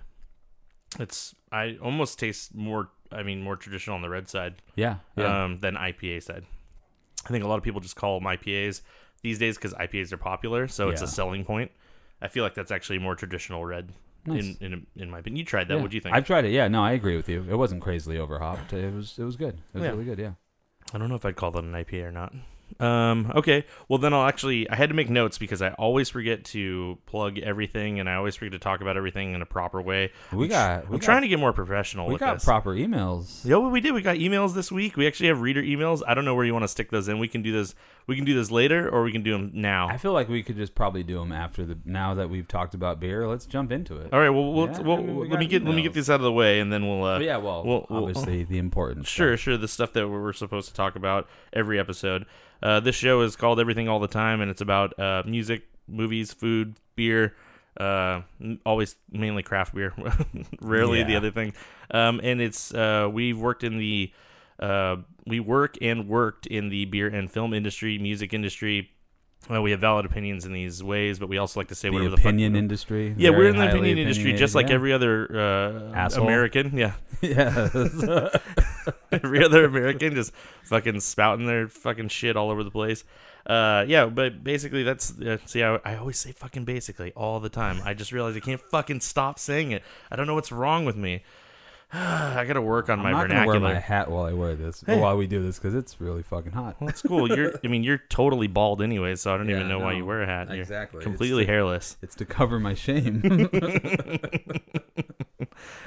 It's 0.98 1.34
I 1.50 1.78
almost 1.82 2.18
taste 2.18 2.54
more. 2.54 2.90
I 3.10 3.22
mean, 3.22 3.42
more 3.42 3.56
traditional 3.56 3.94
on 3.96 4.02
the 4.02 4.08
red 4.08 4.28
side 4.30 4.54
Yeah. 4.74 4.96
Yeah. 5.16 5.44
um, 5.44 5.58
than 5.60 5.74
IPA 5.76 6.22
side. 6.22 6.44
I 7.26 7.28
think 7.30 7.44
a 7.44 7.48
lot 7.48 7.56
of 7.58 7.62
people 7.64 7.80
just 7.80 7.96
call 7.96 8.18
them 8.18 8.26
IPAs 8.28 8.82
these 9.22 9.38
days 9.38 9.56
because 9.56 9.74
IPAs 9.74 10.12
are 10.12 10.16
popular, 10.16 10.68
so 10.68 10.88
it's 10.88 11.00
a 11.00 11.04
Yeah. 11.04 11.10
selling 11.10 11.44
point. 11.44 11.70
I 12.20 12.28
feel 12.28 12.42
like 12.44 12.54
that's 12.54 12.70
actually 12.70 12.98
more 12.98 13.14
traditional 13.14 13.64
red. 13.64 13.92
Nice. 14.24 14.56
In, 14.60 14.72
in 14.72 14.86
in 14.96 15.10
my 15.10 15.18
opinion, 15.18 15.38
you 15.38 15.44
tried 15.44 15.66
that. 15.68 15.80
What 15.80 15.90
do 15.90 15.96
you 15.96 16.00
think? 16.00 16.14
I've 16.14 16.24
tried 16.26 16.44
it. 16.44 16.52
Yeah. 16.52 16.68
No, 16.68 16.82
I 16.82 16.92
agree 16.92 17.16
with 17.16 17.28
you. 17.28 17.44
It 17.48 17.56
wasn't 17.56 17.82
crazily 17.82 18.18
overhopped. 18.18 18.72
It 18.72 18.94
was. 18.94 19.18
It 19.18 19.24
was 19.24 19.36
good. 19.36 19.54
It 19.74 19.78
was 19.78 19.82
Yeah. 19.82 19.90
really 19.90 20.04
good. 20.04 20.18
Yeah. 20.18 20.32
I 20.94 20.98
don't 20.98 21.08
know 21.08 21.14
if 21.16 21.24
I'd 21.24 21.34
call 21.36 21.50
that 21.52 21.64
an 21.64 21.72
IPA 21.74 22.04
or 22.04 22.12
not. 22.12 22.32
Um, 22.80 23.32
okay, 23.36 23.64
well 23.88 23.98
then 23.98 24.12
I'll 24.12 24.26
actually 24.26 24.68
I 24.68 24.74
had 24.76 24.88
to 24.90 24.94
make 24.94 25.10
notes 25.10 25.38
because 25.38 25.62
I 25.62 25.70
always 25.70 26.08
forget 26.08 26.44
to 26.46 26.98
plug 27.06 27.38
everything 27.38 28.00
and 28.00 28.08
I 28.08 28.14
always 28.14 28.36
forget 28.36 28.52
to 28.52 28.58
talk 28.58 28.80
about 28.80 28.96
everything 28.96 29.34
in 29.34 29.42
a 29.42 29.46
proper 29.46 29.80
way. 29.80 30.12
We 30.32 30.48
got. 30.48 30.88
We 30.88 30.94
I'm 30.94 31.00
got, 31.00 31.02
trying 31.02 31.22
to 31.22 31.28
get 31.28 31.38
more 31.38 31.52
professional 31.52 32.08
We 32.08 32.16
got 32.18 32.34
this. 32.34 32.44
proper 32.44 32.70
emails. 32.70 33.44
Yeah, 33.44 33.56
well, 33.56 33.70
we 33.70 33.80
did. 33.80 33.92
We 33.92 34.02
got 34.02 34.16
emails 34.16 34.54
this 34.54 34.70
week. 34.72 34.96
We 34.96 35.06
actually 35.06 35.28
have 35.28 35.40
reader 35.40 35.62
emails. 35.62 36.02
I 36.06 36.14
don't 36.14 36.24
know 36.24 36.34
where 36.34 36.44
you 36.44 36.52
want 36.52 36.64
to 36.64 36.68
stick 36.68 36.90
those 36.90 37.08
in. 37.08 37.18
We 37.18 37.28
can 37.28 37.42
do 37.42 37.52
this. 37.52 37.74
We 38.06 38.16
can 38.16 38.24
do 38.24 38.34
this 38.34 38.50
later, 38.50 38.88
or 38.88 39.02
we 39.04 39.12
can 39.12 39.22
do 39.22 39.32
them 39.32 39.50
now. 39.54 39.88
I 39.88 39.96
feel 39.96 40.12
like 40.12 40.28
we 40.28 40.42
could 40.42 40.56
just 40.56 40.74
probably 40.74 41.02
do 41.02 41.18
them 41.18 41.32
after 41.32 41.64
the. 41.64 41.78
Now 41.84 42.14
that 42.14 42.28
we've 42.30 42.48
talked 42.48 42.74
about 42.74 42.98
beer, 43.00 43.28
let's 43.28 43.46
jump 43.46 43.70
into 43.70 43.96
it. 43.96 44.12
All 44.12 44.18
right. 44.18 44.30
Well, 44.30 44.52
we'll, 44.52 44.66
Yeah, 44.66 44.80
well 44.80 44.98
I 44.98 45.02
mean, 45.02 45.16
we 45.16 45.28
let 45.28 45.38
me 45.38 45.46
get 45.46 45.64
let 45.64 45.74
me 45.74 45.82
get 45.82 45.92
emails. 45.92 45.94
this 45.94 46.10
out 46.10 46.16
of 46.16 46.22
the 46.22 46.32
way, 46.32 46.60
and 46.60 46.72
then 46.72 46.86
we'll. 46.88 47.04
Uh, 47.04 47.18
yeah. 47.20 47.36
Well, 47.36 47.64
well, 47.64 47.86
well, 47.88 48.04
obviously 48.04 48.44
the 48.44 48.58
important. 48.58 49.06
Sure, 49.12 49.36
stuff. 49.36 49.44
sure. 49.44 49.56
The 49.56 49.68
stuff 49.68 49.92
that 49.92 50.08
we're 50.08 50.32
supposed 50.32 50.68
to 50.68 50.74
talk 50.74 50.96
about 50.96 51.28
every 51.52 51.78
episode. 51.78 52.26
Uh, 52.62 52.80
this 52.80 52.94
show 52.94 53.20
is 53.22 53.36
called 53.36 53.58
Everything 53.60 53.88
All 53.88 53.98
the 53.98 54.08
Time, 54.08 54.40
and 54.40 54.50
it's 54.50 54.60
about 54.60 54.98
uh, 54.98 55.22
music, 55.26 55.64
movies, 55.88 56.32
food, 56.32 56.76
beer. 56.94 57.34
Uh, 57.78 58.20
always 58.66 58.96
mainly 59.10 59.42
craft 59.42 59.74
beer, 59.74 59.94
rarely 60.60 61.02
the 61.04 61.16
other 61.16 61.30
thing. 61.30 61.54
Um, 61.90 62.20
and 62.22 62.40
it's 62.40 62.72
uh, 62.72 63.08
we've 63.10 63.38
worked 63.38 63.64
in 63.64 63.78
the 63.78 64.12
uh, 64.62 64.96
we 65.26 65.40
work 65.40 65.76
and 65.82 66.08
worked 66.08 66.46
in 66.46 66.68
the 66.68 66.84
beer 66.86 67.08
and 67.08 67.30
film 67.30 67.52
industry, 67.52 67.98
music 67.98 68.32
industry. 68.32 68.90
Uh, 69.52 69.60
we 69.60 69.72
have 69.72 69.80
valid 69.80 70.06
opinions 70.06 70.44
in 70.44 70.52
these 70.52 70.84
ways, 70.84 71.18
but 71.18 71.28
we 71.28 71.36
also 71.36 71.58
like 71.58 71.66
to 71.68 71.74
say 71.74 71.88
The 71.88 71.94
whatever 71.94 72.14
opinion 72.14 72.52
the 72.52 72.58
fuck. 72.58 72.62
industry. 72.62 73.14
Yeah, 73.18 73.30
we're 73.30 73.48
in 73.48 73.56
the 73.56 73.68
opinion 73.68 73.98
industry, 73.98 74.34
just 74.34 74.54
like 74.54 74.68
yeah. 74.68 74.74
every 74.74 74.92
other 74.92 75.92
uh. 75.94 76.08
American. 76.16 76.76
Yeah, 76.78 76.92
yeah. 77.20 77.68
every 79.12 79.44
other 79.44 79.64
American 79.64 80.14
just 80.14 80.32
fucking 80.64 81.00
spouting 81.00 81.46
their 81.46 81.68
fucking 81.68 82.08
shit 82.08 82.36
all 82.36 82.50
over 82.50 82.62
the 82.62 82.70
place. 82.70 83.04
Uh, 83.44 83.84
yeah, 83.88 84.06
but 84.06 84.44
basically 84.44 84.84
that's 84.84 85.20
uh, 85.20 85.38
see, 85.46 85.62
I, 85.64 85.80
I 85.84 85.96
always 85.96 86.18
say 86.18 86.30
fucking 86.30 86.64
basically 86.64 87.12
all 87.12 87.40
the 87.40 87.48
time. 87.48 87.80
I 87.84 87.94
just 87.94 88.12
realized 88.12 88.36
I 88.36 88.40
can't 88.40 88.60
fucking 88.60 89.00
stop 89.00 89.38
saying 89.38 89.72
it. 89.72 89.82
I 90.10 90.16
don't 90.16 90.28
know 90.28 90.34
what's 90.34 90.52
wrong 90.52 90.84
with 90.84 90.96
me. 90.96 91.24
I 91.94 92.44
gotta 92.46 92.62
work 92.62 92.88
on 92.88 92.98
I'm 93.00 93.04
my 93.04 93.10
not 93.12 93.28
gonna 93.28 93.34
vernacular. 93.40 93.60
wear 93.60 93.74
my 93.74 93.80
hat 93.80 94.10
while 94.10 94.24
I 94.24 94.32
wear 94.32 94.54
this. 94.54 94.82
Hey. 94.86 94.98
While 94.98 95.16
we 95.18 95.26
do 95.26 95.42
this, 95.42 95.58
because 95.58 95.74
it's 95.74 96.00
really 96.00 96.22
fucking 96.22 96.52
hot. 96.52 96.76
well, 96.80 96.88
it's 96.88 97.02
cool. 97.02 97.28
You're, 97.28 97.52
I 97.62 97.68
mean, 97.68 97.82
you're 97.84 97.98
totally 98.08 98.46
bald 98.46 98.80
anyway, 98.80 99.14
so 99.16 99.34
I 99.34 99.36
don't 99.36 99.48
Yeah, 99.48 99.56
even 99.56 99.68
know 99.68 99.78
why 99.78 99.92
no, 99.92 99.98
you 99.98 100.06
wear 100.06 100.22
a 100.22 100.26
hat. 100.26 100.48
You're 100.48 100.60
exactly. 100.60 100.98
It's 100.98 101.04
completely 101.04 101.44
to- 101.44 101.52
hairless. 101.52 101.98
It's 102.00 102.14
to 102.16 102.24
cover 102.24 102.58
my 102.58 102.72
shame. 102.74 103.22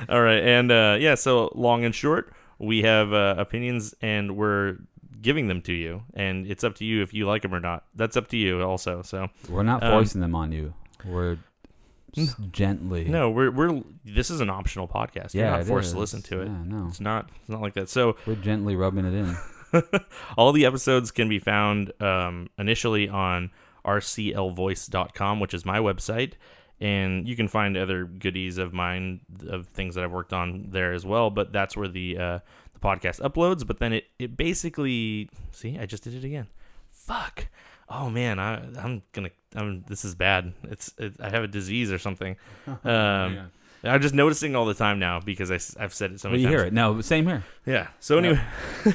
All 0.09 0.21
right, 0.21 0.43
and 0.43 0.71
uh, 0.71 0.97
yeah, 0.99 1.15
so 1.15 1.51
long 1.55 1.83
and 1.83 1.93
short, 1.95 2.31
we 2.59 2.83
have 2.83 3.11
uh, 3.11 3.35
opinions, 3.37 3.95
and 4.01 4.37
we're 4.37 4.77
giving 5.21 5.47
them 5.47 5.61
to 5.63 5.73
you, 5.73 6.03
and 6.13 6.45
it's 6.45 6.63
up 6.63 6.75
to 6.75 6.85
you 6.85 7.01
if 7.01 7.13
you 7.13 7.25
like 7.25 7.41
them 7.41 7.53
or 7.53 7.59
not. 7.59 7.83
That's 7.95 8.15
up 8.15 8.27
to 8.29 8.37
you, 8.37 8.61
also. 8.61 9.01
So 9.01 9.29
We're 9.49 9.63
not 9.63 9.81
Um, 9.83 9.91
forcing 9.91 10.21
them 10.21 10.35
on 10.35 10.51
you. 10.51 10.73
We're 11.03 11.37
gently. 12.51 13.05
no, 13.05 13.29
we're 13.29 13.51
we're 13.51 13.81
this 14.03 14.29
is 14.29 14.41
an 14.41 14.49
optional 14.49 14.87
podcast. 14.87 15.33
You're 15.33 15.45
yeah, 15.45 15.57
not 15.57 15.65
forced 15.65 15.93
to 15.93 15.99
listen 15.99 16.21
to 16.23 16.41
it. 16.41 16.45
Yeah, 16.45 16.63
no, 16.65 16.87
It's 16.87 16.99
not 16.99 17.29
it's 17.41 17.49
not 17.49 17.61
like 17.61 17.73
that. 17.73 17.89
So 17.89 18.17
we're 18.25 18.35
gently 18.35 18.75
rubbing 18.75 19.05
it 19.05 19.13
in. 19.13 19.37
all 20.37 20.51
the 20.51 20.65
episodes 20.65 21.11
can 21.11 21.29
be 21.29 21.39
found 21.39 21.91
um, 22.01 22.49
initially 22.57 23.09
on 23.09 23.51
rclvoice.com, 23.85 25.39
which 25.39 25.53
is 25.53 25.65
my 25.65 25.79
website. 25.79 26.33
And 26.81 27.27
you 27.27 27.35
can 27.37 27.47
find 27.47 27.77
other 27.77 28.03
goodies 28.03 28.57
of 28.57 28.73
mine 28.73 29.21
of 29.47 29.67
things 29.67 29.95
that 29.95 30.03
I've 30.03 30.11
worked 30.11 30.33
on 30.33 30.67
there 30.69 30.93
as 30.93 31.05
well. 31.05 31.29
But 31.29 31.53
that's 31.53 31.77
where 31.77 31.87
the 31.87 32.17
uh, 32.17 32.39
the 32.73 32.79
podcast 32.81 33.21
uploads. 33.21 33.65
But 33.65 33.79
then 33.79 33.93
it, 33.93 34.05
it 34.19 34.35
basically 34.35 35.29
see, 35.51 35.79
I 35.79 35.85
just 35.85 36.03
did 36.03 36.13
it 36.13 36.25
again. 36.25 36.47
Fuck. 36.89 37.47
Oh 37.89 38.09
man, 38.09 38.39
I 38.39 38.55
I'm 38.77 39.03
gonna 39.11 39.29
I'm 39.55 39.83
this 39.87 40.05
is 40.05 40.15
bad. 40.15 40.53
It's 40.63 40.93
it, 40.97 41.15
I 41.19 41.29
have 41.29 41.43
a 41.43 41.47
disease 41.47 41.91
or 41.91 41.99
something. 41.99 42.35
Um, 42.83 43.51
I'm 43.85 44.01
just 44.01 44.15
noticing 44.15 44.55
all 44.55 44.65
the 44.65 44.73
time 44.73 44.99
now 44.99 45.19
because 45.19 45.51
I, 45.51 45.81
have 45.81 45.93
said 45.93 46.11
it 46.11 46.19
so 46.19 46.29
many 46.29 46.41
you 46.41 46.47
times. 46.47 46.59
hear 46.59 46.67
it. 46.67 46.73
No, 46.73 47.01
same 47.01 47.25
here. 47.25 47.43
Yeah. 47.65 47.87
So 47.99 48.17
anyway, 48.17 48.41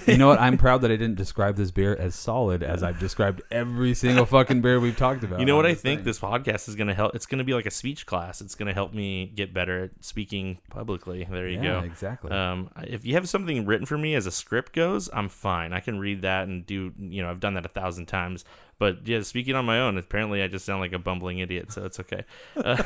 you 0.06 0.18
know 0.18 0.28
what? 0.28 0.40
I'm 0.40 0.58
proud 0.58 0.82
that 0.82 0.90
I 0.90 0.96
didn't 0.96 1.16
describe 1.16 1.56
this 1.56 1.70
beer 1.70 1.96
as 1.96 2.14
solid 2.14 2.62
as 2.62 2.82
I've 2.82 2.98
described 2.98 3.42
every 3.50 3.94
single 3.94 4.26
fucking 4.26 4.60
beer 4.60 4.80
we've 4.80 4.96
talked 4.96 5.24
about. 5.24 5.40
you 5.40 5.46
know 5.46 5.56
what 5.56 5.66
I 5.66 5.74
think 5.74 6.00
thing. 6.00 6.04
this 6.04 6.18
podcast 6.18 6.68
is 6.68 6.76
gonna 6.76 6.94
help. 6.94 7.14
It's 7.14 7.26
gonna 7.26 7.44
be 7.44 7.54
like 7.54 7.66
a 7.66 7.70
speech 7.70 8.06
class. 8.06 8.40
It's 8.40 8.54
gonna 8.54 8.74
help 8.74 8.92
me 8.92 9.26
get 9.34 9.54
better 9.54 9.84
at 9.84 9.90
speaking 10.00 10.58
publicly. 10.70 11.26
There 11.28 11.48
you 11.48 11.56
yeah, 11.56 11.80
go. 11.80 11.86
exactly. 11.86 12.30
Um, 12.30 12.70
if 12.82 13.04
you 13.04 13.14
have 13.14 13.28
something 13.28 13.66
written 13.66 13.86
for 13.86 13.98
me 13.98 14.14
as 14.14 14.26
a 14.26 14.32
script 14.32 14.72
goes, 14.72 15.08
I'm 15.12 15.28
fine. 15.28 15.72
I 15.72 15.80
can 15.80 15.98
read 15.98 16.22
that 16.22 16.48
and 16.48 16.66
do, 16.66 16.92
you 16.98 17.22
know, 17.22 17.30
I've 17.30 17.40
done 17.40 17.54
that 17.54 17.64
a 17.64 17.70
thousand 17.70 18.06
times. 18.06 18.44
But 18.80 19.06
yeah, 19.06 19.20
speaking 19.20 19.54
on 19.54 19.66
my 19.66 19.78
own, 19.78 19.98
apparently 19.98 20.42
I 20.42 20.48
just 20.48 20.64
sound 20.64 20.80
like 20.80 20.94
a 20.94 20.98
bumbling 20.98 21.38
idiot, 21.38 21.70
so 21.70 21.84
it's 21.84 22.00
okay. 22.00 22.24
Uh, 22.56 22.82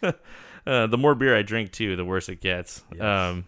uh, 0.66 0.86
the 0.86 0.98
more 0.98 1.14
beer 1.14 1.36
I 1.36 1.42
drink, 1.42 1.72
too, 1.72 1.96
the 1.96 2.04
worse 2.04 2.28
it 2.28 2.40
gets. 2.40 2.82
Yes. 2.92 3.02
Um, 3.02 3.46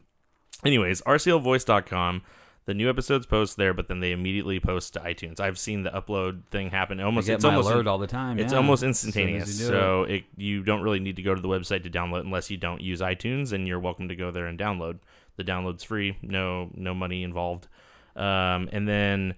anyways, 0.65 1.03
rclvoice.com. 1.03 2.23
The 2.67 2.75
new 2.75 2.91
episodes 2.91 3.27
post 3.27 3.57
there, 3.57 3.73
but 3.73 3.87
then 3.87 4.01
they 4.01 4.11
immediately 4.11 4.59
post 4.59 4.95
to 4.95 5.01
iTunes. 5.01 5.39
I've 5.39 5.57
seen 5.57 5.85
the 5.85 5.91
upload 5.91 6.47
thing 6.51 6.71
happen. 6.71 6.99
Almost, 6.99 7.29
it's 7.29 7.45
almost 7.45 7.71
alert 7.71 7.87
all 7.87 7.99
the 7.99 8.09
time. 8.09 8.41
it's 8.41 8.53
yeah, 8.53 8.59
almost 8.59 8.83
as 8.83 8.89
as 8.89 9.05
instantaneous. 9.05 9.61
you 9.61 9.67
So 9.67 10.03
it. 10.03 10.15
it, 10.15 10.25
you 10.37 10.65
don't 10.65 10.83
really 10.83 10.99
need 10.99 11.15
to 11.15 11.23
go 11.23 11.33
to 11.33 11.41
the 11.41 11.47
website 11.47 11.85
to 11.85 11.91
download 11.91 12.23
unless 12.23 12.51
you 12.51 12.57
don't 12.57 12.81
use 12.81 13.01
iTunes, 13.01 13.53
and 13.53 13.69
you're 13.69 13.79
welcome 13.79 14.09
to 14.09 14.17
go 14.17 14.33
there 14.33 14.47
and 14.47 14.59
download. 14.59 14.99
The 15.37 15.45
download's 15.45 15.85
free, 15.85 16.19
no 16.23 16.71
no 16.75 16.93
money 16.93 17.23
involved. 17.23 17.69
Um, 18.17 18.69
and 18.73 18.89
then 18.89 19.35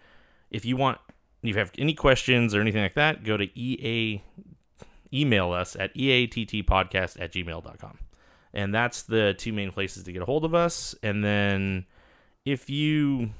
if 0.50 0.64
you 0.64 0.78
want, 0.78 0.98
if 1.42 1.50
you 1.50 1.58
have 1.58 1.72
any 1.76 1.92
questions 1.92 2.54
or 2.54 2.62
anything 2.62 2.82
like 2.82 2.94
that, 2.94 3.24
go 3.24 3.36
to 3.36 3.58
EA 3.58 4.22
email 5.12 5.52
us 5.52 5.76
at 5.76 5.94
eattpodcast 5.94 7.20
at 7.20 7.32
gmail.com. 7.32 7.98
And 8.54 8.74
that's 8.74 9.02
the 9.02 9.34
two 9.36 9.52
main 9.52 9.70
places 9.70 10.04
to 10.04 10.12
get 10.12 10.22
a 10.22 10.24
hold 10.24 10.44
of 10.44 10.54
us. 10.54 10.94
And 11.02 11.22
then 11.24 11.86
if 12.44 12.70
you 12.70 13.30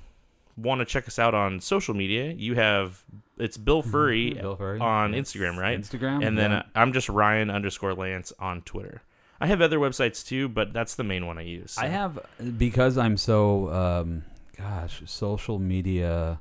want 0.56 0.80
to 0.80 0.84
check 0.84 1.06
us 1.08 1.18
out 1.18 1.34
on 1.34 1.60
social 1.60 1.94
media, 1.94 2.32
you 2.32 2.54
have 2.54 3.02
it's 3.38 3.56
Bill 3.56 3.82
Furry 3.82 4.34
Bill 4.34 4.56
Furry. 4.56 4.80
on 4.80 5.14
Yes. 5.14 5.32
Instagram, 5.32 5.56
right? 5.56 5.80
Instagram, 5.80 6.26
And 6.26 6.36
then 6.36 6.50
yeah. 6.50 6.58
uh, 6.58 6.62
I'm 6.74 6.92
just 6.92 7.08
Ryan 7.08 7.50
underscore 7.50 7.94
Lance 7.94 8.32
on 8.38 8.62
Twitter. 8.62 9.02
I 9.40 9.46
have 9.46 9.62
other 9.62 9.78
websites 9.78 10.26
too, 10.26 10.48
but 10.48 10.72
that's 10.72 10.96
the 10.96 11.04
main 11.04 11.26
one 11.26 11.38
I 11.38 11.42
use. 11.42 11.78
I 11.78 11.86
have 11.86 12.18
because 12.58 12.98
I'm 12.98 13.16
so 13.16 13.72
um, 13.72 14.24
gosh, 14.56 15.00
social 15.06 15.58
media. 15.60 16.40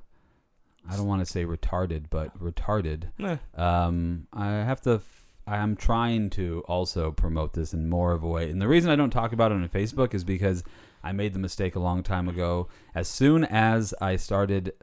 I 0.89 0.95
don't 0.95 1.07
want 1.07 1.19
to 1.21 1.25
say 1.25 1.45
retarded, 1.45 2.05
but 2.09 2.37
retarded. 2.39 3.05
Eh, 3.19 3.37
Um, 3.61 4.27
I 4.33 4.47
have 4.47 4.81
to. 4.81 4.93
f- 4.95 5.23
I'm 5.45 5.75
trying 5.77 6.29
to 6.31 6.63
also 6.67 7.11
promote 7.11 7.53
this 7.53 7.73
in 7.73 7.89
more 7.89 8.11
of 8.11 8.21
a 8.23 8.27
way, 8.27 8.49
and 8.49 8.61
the 8.61 8.67
reason 8.67 8.89
I 8.91 8.95
don't 8.97 9.11
talk 9.11 9.31
about 9.31 9.51
it 9.51 9.55
on 9.55 9.69
Facebook 9.69 10.13
is 10.13 10.23
because 10.25 10.63
I 11.03 11.11
made 11.13 11.33
the 11.33 11.39
mistake 11.39 11.75
a 11.75 11.79
long 11.79 12.03
time 12.03 12.27
ago. 12.27 12.67
As 12.93 13.07
soon 13.07 13.45
as 13.45 13.93
I 14.01 14.17
started 14.17 14.73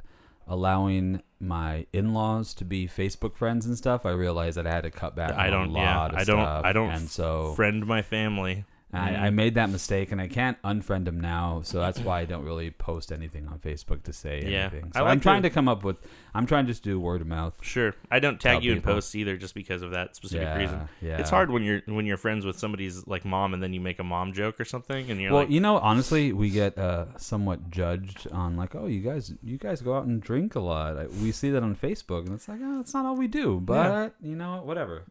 allowing 0.46 1.22
my 1.40 1.86
in-laws 1.92 2.54
to 2.54 2.64
be 2.64 2.86
Facebook 2.86 3.36
friends 3.36 3.66
and 3.66 3.76
stuff, 3.76 4.04
I 4.06 4.10
realized 4.10 4.56
that 4.56 4.66
I 4.66 4.70
had 4.70 4.82
to 4.84 4.90
cut 4.90 5.14
back. 5.16 5.32
I 5.32 5.46
on 5.46 5.52
don't- 5.52 5.68
A 5.68 5.72
lot 5.72 6.12
yeah, 6.12 6.20
I 6.20 6.24
don't- 6.24 6.38
stuff, 6.40 6.64
I 6.64 6.72
don't 6.72 6.90
And 6.90 7.08
so 7.08 7.52
friend 7.54 7.86
my 7.86 8.02
family. 8.02 8.64
I, 8.96 9.26
I 9.26 9.30
made 9.30 9.54
that 9.56 9.70
mistake, 9.70 10.12
and 10.12 10.20
I 10.20 10.28
can't 10.28 10.60
unfriend 10.62 11.06
him 11.08 11.20
now. 11.20 11.62
So 11.64 11.80
that's 11.80 12.00
why 12.00 12.20
I 12.20 12.24
don't 12.24 12.44
really 12.44 12.70
post 12.70 13.12
anything 13.12 13.48
on 13.48 13.58
Facebook 13.58 14.02
to 14.04 14.12
say 14.12 14.42
Yeah. 14.46 14.68
anything. 14.70 14.92
I 14.94 14.98
So 14.98 15.04
like 15.04 15.12
I'm 15.12 15.20
trying 15.20 15.42
to- 15.42 15.48
to 15.48 15.54
come 15.54 15.68
up 15.68 15.84
with. 15.84 15.96
I'm 16.36 16.46
trying 16.46 16.66
to 16.66 16.72
just 16.72 16.82
do 16.82 16.98
word 16.98 17.20
of 17.20 17.26
mouth. 17.28 17.56
Sure, 17.62 17.94
I 18.10 18.18
don't 18.18 18.40
tag 18.40 18.64
you 18.64 18.72
in 18.72 18.82
posts 18.82 19.14
either, 19.14 19.36
just 19.36 19.54
because 19.54 19.82
of 19.82 19.92
that 19.92 20.16
specific 20.16 20.42
yeah, 20.48 20.58
reason. 20.58 20.88
Yeah. 21.00 21.18
It's 21.18 21.30
hard 21.30 21.50
when 21.50 21.62
you're 21.62 21.82
when 21.86 22.06
you're 22.06 22.16
friends 22.16 22.44
with 22.44 22.58
somebody's 22.58 23.06
like 23.06 23.24
mom, 23.24 23.54
and 23.54 23.62
then 23.62 23.72
you 23.72 23.80
make 23.80 23.98
a 24.00 24.04
mom 24.04 24.32
joke 24.32 24.58
or 24.60 24.64
something, 24.64 25.10
and 25.10 25.20
you're 25.20 25.30
well, 25.32 25.42
like, 25.42 25.50
you 25.50 25.60
know, 25.60 25.78
honestly, 25.78 26.32
we 26.32 26.50
get 26.50 26.76
uh, 26.76 27.06
somewhat 27.18 27.70
judged 27.70 28.26
on 28.32 28.56
like, 28.56 28.74
oh, 28.74 28.86
you 28.86 29.00
guys, 29.00 29.32
you 29.42 29.58
guys 29.58 29.80
go 29.80 29.94
out 29.96 30.06
and 30.06 30.20
drink 30.20 30.54
a 30.56 30.60
lot. 30.60 30.96
We 31.22 31.30
see 31.30 31.50
that 31.50 31.62
on 31.62 31.76
Facebook, 31.76 32.26
and 32.26 32.34
it's 32.34 32.48
like, 32.48 32.58
oh, 32.62 32.78
that's 32.78 32.94
not 32.94 33.06
all 33.06 33.16
we 33.16 33.28
do. 33.28 33.60
But 33.60 34.14
you 34.20 34.34
know, 34.34 34.60
whatever. 34.64 35.04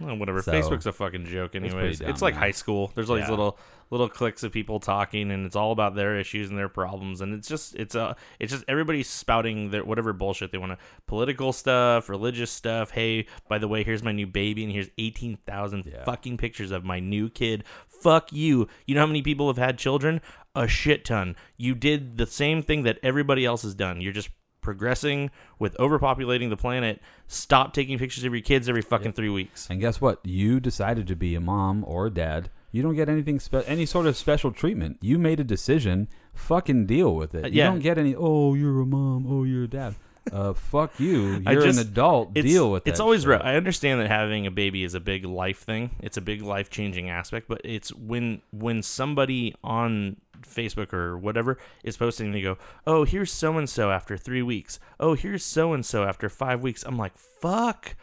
Well, 0.00 0.16
whatever. 0.16 0.42
So- 0.42 0.52
Facebook's 0.52 0.86
a 0.86 0.92
fucking 0.92 1.26
joke, 1.26 1.54
anyways. 1.54 2.00
It's, 2.00 2.20
dumb 2.20 2.26
like 2.26 2.34
now. 2.34 2.40
high 2.40 2.50
school. 2.52 2.90
There's 2.94 3.10
all 3.10 3.16
these 3.16 3.28
little 3.28 3.58
little 3.90 4.08
cliques 4.08 4.42
of 4.44 4.52
people 4.52 4.78
talking, 4.78 5.30
and 5.32 5.44
it's 5.44 5.56
all 5.56 5.72
about 5.72 5.96
their 5.96 6.16
issues 6.18 6.48
and 6.48 6.56
their 6.58 6.68
problems, 6.68 7.20
and 7.20 7.34
it's 7.34 7.48
just 7.48 7.74
it's 7.74 7.94
a 7.94 8.16
it's 8.38 8.52
just 8.52 8.64
everybody's 8.68 9.08
spouting 9.08 9.70
their 9.70 9.84
whatever 9.84 10.12
bullshit 10.12 10.52
they 10.52 10.58
want 10.58 10.72
to 10.72 10.78
political 11.06 11.52
stuff, 11.52 12.08
religious 12.08 12.50
stuff. 12.50 12.90
Hey, 12.92 13.26
by 13.48 13.58
the 13.58 13.68
way, 13.68 13.84
here's 13.84 14.02
my 14.02 14.12
new 14.12 14.26
baby, 14.26 14.64
and 14.64 14.72
here's 14.72 14.88
eighteen 14.98 15.38
thousand 15.46 15.86
Yeah. 15.86 16.04
fucking 16.04 16.36
pictures 16.38 16.70
of 16.70 16.84
my 16.84 17.00
new 17.00 17.28
kid. 17.28 17.64
Fuck 17.86 18.32
you. 18.32 18.68
You 18.86 18.94
know 18.94 19.02
how 19.02 19.06
many 19.06 19.22
people 19.22 19.48
have 19.48 19.58
had 19.58 19.76
children? 19.78 20.20
A 20.54 20.66
shit 20.66 21.04
ton. 21.04 21.36
You 21.56 21.74
did 21.74 22.16
the 22.16 22.26
same 22.26 22.62
thing 22.62 22.82
that 22.84 22.98
everybody 23.02 23.44
else 23.44 23.62
has 23.62 23.74
done. 23.74 24.00
You're 24.00 24.12
just 24.12 24.30
progressing 24.60 25.30
with 25.58 25.76
overpopulating 25.78 26.50
the 26.50 26.56
planet. 26.56 27.00
Stop 27.26 27.72
taking 27.72 27.98
pictures 27.98 28.24
of 28.24 28.32
your 28.32 28.42
kids 28.42 28.68
every 28.68 28.82
fucking 28.82 29.12
three 29.12 29.28
weeks. 29.30 29.66
And 29.70 29.80
guess 29.80 30.00
what? 30.00 30.20
You 30.24 30.60
decided 30.60 31.06
to 31.08 31.16
be 31.16 31.34
a 31.34 31.40
mom 31.40 31.84
or 31.86 32.06
a 32.06 32.10
dad. 32.10 32.50
You 32.72 32.82
don't 32.82 32.94
get 32.94 33.08
anything 33.08 33.40
spe- 33.40 33.66
any 33.66 33.84
sort 33.86 34.06
of 34.06 34.16
special 34.16 34.52
treatment. 34.52 34.98
You 35.00 35.18
made 35.18 35.40
a 35.40 35.44
decision. 35.44 36.08
Fucking 36.34 36.86
deal 36.86 37.14
with 37.16 37.34
it. 37.34 37.44
Uh, 37.44 37.48
You 37.48 37.62
don't 37.64 37.80
get 37.80 37.98
any. 37.98 38.14
Oh, 38.16 38.54
you're 38.54 38.80
a 38.80 38.86
mom. 38.86 39.26
Oh, 39.28 39.42
you're 39.44 39.64
a 39.64 39.68
dad. 39.68 39.96
Uh, 40.30 40.52
fuck 40.52 41.00
you. 41.00 41.38
You're 41.48 41.62
just- 41.62 41.80
an 41.80 41.86
adult. 41.88 42.34
Deal 42.34 42.70
with 42.70 42.86
it. 42.86 42.90
It's 42.90 43.00
always 43.00 43.26
rough. 43.26 43.40
I 43.42 43.56
understand 43.56 44.00
that 44.00 44.06
having 44.08 44.46
a 44.46 44.50
baby 44.50 44.84
is 44.84 44.94
a 44.94 45.00
big 45.00 45.24
life 45.24 45.60
thing. 45.60 45.90
It's 46.00 46.16
a 46.18 46.20
big 46.20 46.42
life 46.42 46.68
changing 46.70 47.08
aspect, 47.08 47.48
but 47.48 47.60
it's 47.64 47.92
when 47.94 48.42
when 48.52 48.82
somebody 48.82 49.54
on 49.64 50.16
Facebook 50.42 50.92
or 50.92 51.16
whatever 51.18 51.58
is 51.84 51.96
posting 51.96 52.26
and 52.26 52.34
they 52.34 52.42
go, 52.42 52.58
"Oh, 52.86 53.04
here's 53.04 53.32
so 53.32 53.56
and 53.58 53.68
so 53.68 53.90
after 53.90 54.16
3 54.16 54.42
weeks. 54.42 54.78
Oh, 54.98 55.14
here's 55.14 55.44
so 55.44 55.72
and 55.72 55.84
so 55.84 56.04
after 56.04 56.28
5 56.28 56.62
weeks." 56.62 56.82
I'm 56.84 56.96
like, 56.98 57.16
"Fuck 57.16 57.96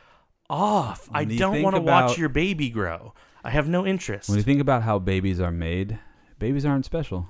off. 0.49 1.09
I 1.13 1.23
When 1.25 1.37
don't 1.37 1.61
want 1.61 1.75
to 1.75 1.81
watch 1.81 2.17
your 2.17 2.29
baby 2.29 2.69
grow. 2.69 3.13
I 3.43 3.49
have 3.51 3.67
no 3.67 3.85
interest." 3.85 4.29
When 4.29 4.37
you 4.37 4.43
think 4.43 4.61
about 4.61 4.83
how 4.83 4.99
babies 4.99 5.39
are 5.39 5.51
made, 5.51 5.99
babies 6.39 6.65
aren't 6.65 6.85
special. 6.85 7.29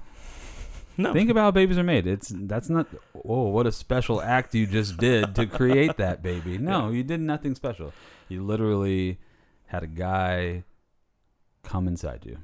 no. 0.98 1.14
Think 1.14 1.30
about 1.30 1.42
how 1.42 1.52
babies 1.52 1.78
are 1.78 1.84
made. 1.84 2.08
It's 2.08 2.32
that's 2.36 2.70
not. 2.70 2.88
Oh, 3.26 3.50
what 3.50 3.68
a 3.68 3.72
special 3.72 4.22
act 4.22 4.56
you 4.56 4.66
just 4.66 4.98
did 4.98 5.36
to 5.36 5.46
create 5.46 5.98
that 5.98 6.22
baby. 6.24 6.58
No, 6.68 6.90
you 6.90 7.04
did 7.04 7.20
nothing 7.22 7.56
special. 7.56 7.94
You 8.30 8.44
literally 8.44 9.20
had 9.68 9.84
a 9.84 9.88
guy 9.88 10.64
come 11.64 11.88
inside 11.88 12.26
you. 12.26 12.38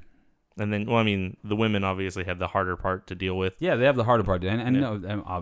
And 0.58 0.72
then 0.72 0.86
well, 0.86 0.98
I 0.98 1.04
mean, 1.04 1.38
the 1.44 1.56
women 1.56 1.84
obviously 1.84 2.24
have 2.26 2.40
the 2.40 2.48
harder 2.48 2.76
part 2.76 3.08
to 3.08 3.16
deal 3.16 3.38
with. 3.38 3.54
Yeah, 3.60 3.76
they 3.76 3.86
have 3.86 3.96
the 3.96 4.04
harder 4.04 4.24
part, 4.24 4.44
and 4.44 4.62
and 4.62 4.82
no, 4.82 4.94
and, 4.94 5.24
uh, 5.26 5.42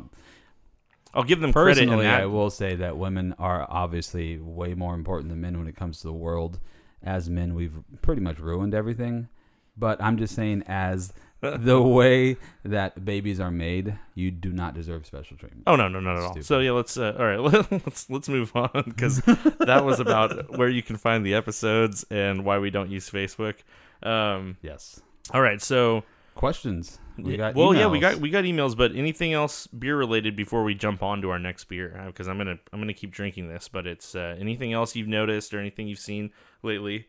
I'll 1.13 1.24
give 1.24 1.41
them 1.41 1.51
credit 1.51 1.80
personally. 1.80 2.08
I 2.08 2.25
will 2.25 2.50
say 2.50 2.75
that 2.75 2.98
women 2.98 3.36
are 3.38 3.68
obviously 3.70 4.38
way 4.38 4.74
more 4.74 4.96
important 4.96 5.30
than 5.30 5.41
men 5.41 5.58
when 5.58 5.68
it 5.68 5.75
comes 5.75 6.00
to 6.01 6.08
the 6.08 6.13
world. 6.13 6.60
As 7.03 7.30
men, 7.30 7.56
we've 7.56 7.74
pretty 8.01 8.22
much 8.22 8.39
ruined 8.39 8.74
everything. 8.74 9.27
But 9.75 10.01
I'm 10.01 10.18
just 10.18 10.36
saying, 10.36 10.63
as 10.68 11.13
the 11.41 11.82
way 11.82 12.38
that 12.63 13.03
babies 13.03 13.39
are 13.39 13.51
made, 13.51 13.98
you 14.13 14.30
do 14.30 14.51
not 14.51 14.75
deserve 14.75 15.06
special 15.06 15.38
treatment. 15.38 15.63
Oh 15.65 15.75
no, 15.75 15.88
no, 15.88 16.00
not 16.00 16.18
at 16.18 16.24
all. 16.24 16.41
So 16.41 16.60
yeah, 16.60 16.72
let's 16.72 16.98
uh, 16.98 17.15
all 17.18 17.25
right. 17.25 17.39
Let's 17.72 18.10
let's 18.10 18.30
move 18.30 18.56
on 18.56 18.84
because 18.86 19.22
that 19.22 19.84
was 19.84 20.00
about 20.00 20.58
where 20.58 20.70
you 20.70 20.84
can 20.84 20.98
find 20.98 21.25
the 21.25 21.34
episodes 21.34 22.06
and 22.12 22.46
why 22.46 22.60
we 22.60 22.70
don't 22.70 22.91
use 22.91 23.10
Facebook. 23.10 23.56
Um, 24.03 24.58
Yes. 24.62 25.01
all 25.34 25.41
right, 25.41 25.62
so 25.62 26.03
Questions? 26.36 26.98
We 27.17 27.36
got 27.38 27.55
well, 27.55 27.75
yeah, 27.75 27.88
we 27.88 28.00
got 28.00 28.17
we 28.17 28.29
got 28.29 28.46
emails, 28.46 28.75
but 28.75 28.96
anything 28.96 29.34
else 29.34 29.67
beer 29.67 29.98
related 29.98 30.36
before 30.36 30.63
we 30.63 30.74
jump 30.74 31.03
on 31.03 31.22
to 31.22 31.29
our 31.29 31.38
next 31.38 31.65
beer? 31.65 32.01
Because 32.08 32.27
I'm 32.27 32.38
gonna 32.38 32.58
I'm 32.72 32.79
gonna 32.79 32.93
keep 32.93 33.12
drinking 33.12 33.50
this, 33.50 33.67
but 33.67 33.86
it's 33.86 34.15
uh, 34.15 34.36
anything 34.39 34.72
else 34.72 34.96
you've 34.96 35.10
noticed 35.10 35.53
or 35.53 35.60
anything 35.60 35.88
you've 35.88 36.00
seen 36.00 36.31
lately? 36.63 37.08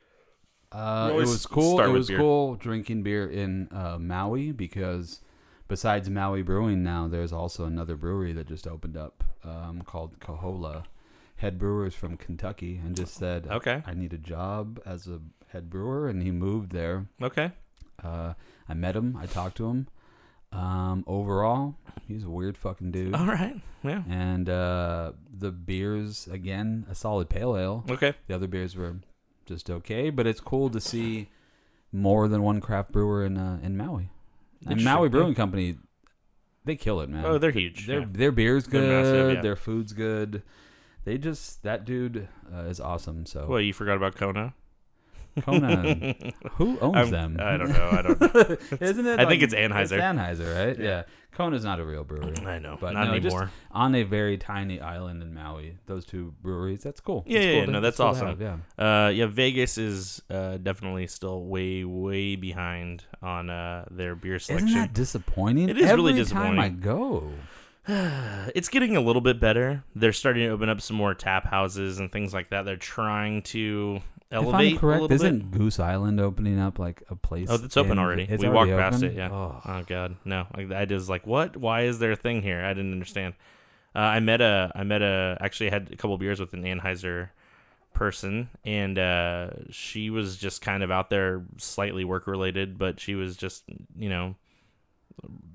Uh, 0.73 1.11
it 1.13 1.17
was 1.17 1.47
cool. 1.47 1.81
It 1.81 1.89
was 1.89 2.09
beer. 2.09 2.19
cool 2.19 2.57
drinking 2.57 3.05
beer 3.05 3.29
in 3.29 3.69
uh, 3.73 3.97
Maui 3.99 4.53
because 4.53 5.21
besides 5.69 6.11
Maui 6.11 6.43
Brewing 6.43 6.83
now, 6.83 7.07
there's 7.07 7.33
also 7.33 7.65
another 7.65 7.97
brewery 7.97 8.33
that 8.33 8.49
just 8.49 8.67
opened 8.67 8.97
up 8.97 9.23
um, 9.45 9.83
called 9.83 10.19
Kohola. 10.19 10.85
Head 11.37 11.59
brewers 11.59 11.95
from 11.95 12.17
Kentucky 12.17 12.81
and 12.85 12.95
just 12.95 13.15
said, 13.15 13.49
Okay. 13.51 13.83
I 13.85 13.95
need 13.95 14.13
a 14.13 14.19
job 14.19 14.81
as 14.87 15.09
a 15.09 15.21
head 15.53 15.71
brewer," 15.71 16.09
and 16.09 16.23
he 16.23 16.31
moved 16.31 16.73
there. 16.73 17.07
Okay, 17.23 17.53
Uh, 18.03 18.35
I 18.69 18.75
met 18.75 18.97
him. 18.97 19.17
I 19.21 19.27
talked 19.27 19.57
to 19.59 19.69
him. 19.69 19.89
Um, 20.53 21.05
overall, 21.07 21.77
he's 22.07 22.25
a 22.25 22.31
weird 22.31 22.59
fucking 22.59 22.91
dude. 22.91 23.15
all 23.15 23.27
right, 23.27 23.57
yeah, 23.83 24.03
And 24.09 24.49
uh, 24.51 25.13
the 25.33 25.51
beers, 25.51 26.27
again, 26.27 26.85
a 26.91 26.95
solid 26.95 27.31
pale 27.31 27.57
ale. 27.57 27.85
okay, 27.89 28.15
The 28.27 28.35
other 28.35 28.47
beers 28.49 28.77
were 28.77 28.97
just 29.47 29.71
okay, 29.71 30.11
but 30.11 30.27
it's 30.27 30.41
cool 30.41 30.69
to 30.71 30.81
see 30.81 31.29
more 31.91 32.29
than 32.29 32.43
one 32.43 32.61
craft 32.61 32.93
brewer 32.93 33.25
in 33.25 33.37
uh, 33.39 33.61
in 33.63 33.77
Maui. 33.77 34.11
And 34.67 34.85
Maui. 34.85 35.09
Brewing 35.09 35.35
Company, 35.35 35.77
they 36.65 36.77
kill 36.77 37.01
it, 37.01 37.09
man. 37.09 37.25
oh, 37.25 37.39
they're 37.39 37.51
huge. 37.51 37.87
their 37.87 38.01
yeah. 38.01 38.07
their 38.11 38.33
beer's 38.33 38.67
good, 38.67 38.89
massive, 38.89 39.35
yeah. 39.35 39.41
their 39.41 39.57
food's 39.57 39.93
good. 39.93 40.43
they 41.05 41.19
just 41.19 41.63
that 41.63 41.85
dude 41.85 42.29
uh, 42.55 42.65
is 42.65 42.79
awesome. 42.81 43.27
So 43.27 43.47
Well, 43.47 43.61
you 43.61 43.73
forgot 43.73 43.97
about 43.97 44.17
Kona. 44.17 44.55
Kona, 45.41 46.15
who 46.53 46.79
owns 46.81 46.97
I'm- 46.97 47.11
them? 47.11 47.37
I 47.41 47.57
don't 47.57 47.71
know. 47.71 47.89
I 47.93 48.03
don't 48.03 48.21
know. 48.35 48.57
Isn't 48.81 49.07
it? 49.07 49.19
I 49.21 49.27
think 49.27 49.43
it's 49.43 49.55
Anheuser. 49.55 49.83
It's 49.83 49.93
Anheuser, 49.93 50.67
right? 50.67 50.79
Yeah. 50.79 51.03
Kona's 51.33 51.65
not 51.65 51.81
a 51.81 51.85
real 51.85 52.05
brewery. 52.05 52.37
I 52.45 52.59
know. 52.59 52.77
But 52.79 52.93
Not 52.93 53.07
no, 53.09 53.19
just 53.19 53.35
anymore. 53.35 53.51
on 53.71 53.95
a 53.95 54.03
very 54.03 54.37
tiny 54.37 54.83
island 54.83 55.23
in 55.23 55.33
Maui. 55.33 55.79
Those 55.87 56.05
two 56.05 56.35
breweries. 56.43 56.83
That's 56.83 57.01
cool. 57.01 57.25
Yeah, 57.27 57.39
It's 57.39 57.47
yeah, 57.47 57.53
cool 57.53 57.61
yeah, 57.61 57.65
to- 57.67 57.73
no, 57.73 57.79
it's 57.79 57.85
that's 57.85 57.97
cool 57.97 58.07
to 58.07 58.13
awesome. 58.13 58.29
have, 58.29 58.61
yeah. 58.79 59.05
Uh, 59.07 59.09
yeah, 59.09 59.27
Vegas 59.27 59.79
is 59.79 60.21
uh, 60.29 60.59
definitely 60.59 61.07
still 61.07 61.45
way, 61.47 61.85
way 61.85 62.37
behind 62.37 63.05
on 63.23 63.49
uh, 63.49 63.87
their 63.91 64.15
beer 64.15 64.39
selection. 64.39 64.69
Isn't 64.69 64.81
that 64.81 64.93
disappointing? 64.93 65.71
It 65.71 65.79
is 65.79 65.87
Every 65.89 66.05
really 66.05 66.25
time 66.25 66.59
I 66.59 66.69
disappointing. 66.69 66.81
go. 66.81 67.31
it's 68.55 68.69
getting 68.69 68.97
a 68.97 69.01
little 69.01 69.23
bit 69.23 69.41
better. 69.41 69.85
They're 69.95 70.13
starting 70.13 70.45
to 70.47 70.51
open 70.51 70.69
up 70.69 70.81
some 70.81 70.97
more 70.97 71.15
tap 71.15 71.47
houses 71.47 71.99
and 71.99 72.13
things 72.13 72.33
like 72.35 72.51
that. 72.51 72.65
They're 72.65 72.77
trying 72.77 73.43
to 73.43 74.01
elevate 74.33 74.67
if 74.67 74.73
I'm 74.75 74.79
correct, 74.79 75.11
isn't 75.13 75.51
bit. 75.51 75.59
Goose 75.59 75.79
Island 75.79 76.21
opening 76.21 76.59
up 76.59 76.79
like 76.79 77.03
a 77.11 77.15
place? 77.17 77.49
Oh, 77.51 77.59
it's 77.63 77.77
open 77.77 77.93
in- 77.93 77.99
already. 77.99 78.23
It's 78.29 78.43
we 78.43 78.49
already 78.49 78.73
walked 78.73 78.93
past 78.93 79.03
it. 79.03 79.15
Yeah. 79.15 79.31
Oh. 79.31 79.61
Oh. 79.65 79.83
god, 79.87 80.17
no! 80.25 80.47
I, 80.55 80.69
I 80.75 80.85
just 80.85 81.09
like 81.09 81.27
what? 81.27 81.57
Why 81.57 81.83
is 81.83 81.99
there 81.99 82.13
a 82.13 82.17
thing 82.17 82.43
here? 82.43 82.65
I 82.65 82.75
didn't 82.75 82.93
understand. 82.93 83.35
Uh, 83.95 83.99
I 83.99 84.21
met 84.21 84.41
a. 84.41 84.73
I 84.75 84.85
met 84.85 85.03
a. 85.03 85.37
Actually, 85.41 85.71
had 85.71 85.91
a 85.93 85.97
couple 85.97 86.17
beers 86.19 86.41
with 86.41 86.53
an 86.55 86.63
Anheuser 86.65 87.29
person, 87.95 88.49
and 88.65 88.99
uh, 88.99 89.51
she 89.71 90.09
was 90.09 90.39
just 90.39 90.63
kind 90.63 90.83
of 90.83 90.91
out 90.91 91.11
there, 91.11 91.43
slightly 91.59 92.05
work 92.05 92.27
related, 92.27 92.79
but 92.79 92.99
she 93.01 93.15
was 93.15 93.37
just 93.37 93.65
you 93.97 94.09
know 94.09 94.35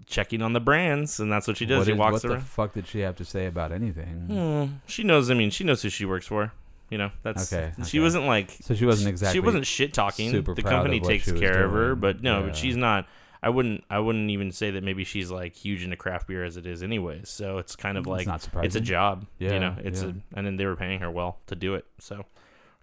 checking 0.05 0.41
on 0.41 0.53
the 0.53 0.59
brands, 0.59 1.19
and 1.19 1.31
that's 1.31 1.47
what 1.47 1.57
she 1.57 1.65
does. 1.65 1.79
What 1.79 1.85
she 1.87 1.93
is- 1.93 1.97
walks 1.97 2.13
what 2.23 2.25
around. 2.25 2.39
the 2.41 2.45
fuck 2.45 2.73
did 2.73 2.87
she 2.87 2.99
have 2.99 3.15
to 3.17 3.25
say 3.25 3.47
about 3.47 3.71
anything? 3.71 4.27
Hmm, 4.27 4.75
she 4.85 5.03
knows. 5.03 5.31
I 5.31 5.33
mean, 5.33 5.49
she 5.49 5.63
knows 5.63 5.81
who 5.81 5.89
she 5.89 6.05
works 6.05 6.27
for. 6.27 6.53
You 6.89 6.97
know, 6.97 7.11
that's 7.21 7.51
Okay, 7.51 7.73
She 7.83 7.97
okay. 7.97 7.99
wasn't 7.99 8.25
like 8.25 8.51
So 8.61 8.73
she 8.73 8.85
wasn't 8.85 9.09
exactly. 9.09 9.35
She 9.35 9.39
wasn't 9.45 9.65
shit 9.65 9.93
talking. 9.93 10.31
super 10.31 10.53
The 10.53 10.63
company 10.63 10.99
takes 10.99 11.29
care 11.31 11.65
of 11.65 11.71
her, 11.73 11.95
but 11.95 12.21
no, 12.23 12.39
Yeah. 12.39 12.45
but 12.47 12.55
she's 12.55 12.77
not. 12.77 13.07
I 13.43 13.49
wouldn't. 13.49 13.83
I 13.89 13.99
wouldn't 13.99 14.29
even 14.31 14.51
say 14.51 14.71
that 14.71 14.83
maybe 14.83 15.03
she's 15.03 15.29
like 15.29 15.55
huge 15.55 15.83
into 15.83 15.95
craft 15.95 16.27
beer 16.27 16.43
as 16.43 16.57
it 16.57 16.65
is, 16.65 16.81
anyways. 16.81 17.29
So 17.29 17.59
it's 17.59 17.75
kind 17.75 17.97
of 17.97 18.01
It's 18.03 18.09
like 18.09 18.27
not 18.27 18.47
it's 18.65 18.75
a 18.75 18.81
job. 18.81 19.27
Yeah, 19.37 19.53
you 19.53 19.59
know, 19.59 19.75
it's 19.83 20.01
yeah. 20.01 20.09
a, 20.09 20.13
and 20.37 20.47
then 20.47 20.57
they 20.57 20.65
were 20.65 20.75
paying 20.75 21.01
her 21.01 21.11
well 21.11 21.39
to 21.47 21.55
do 21.55 21.75
it. 21.75 21.85
So 21.99 22.25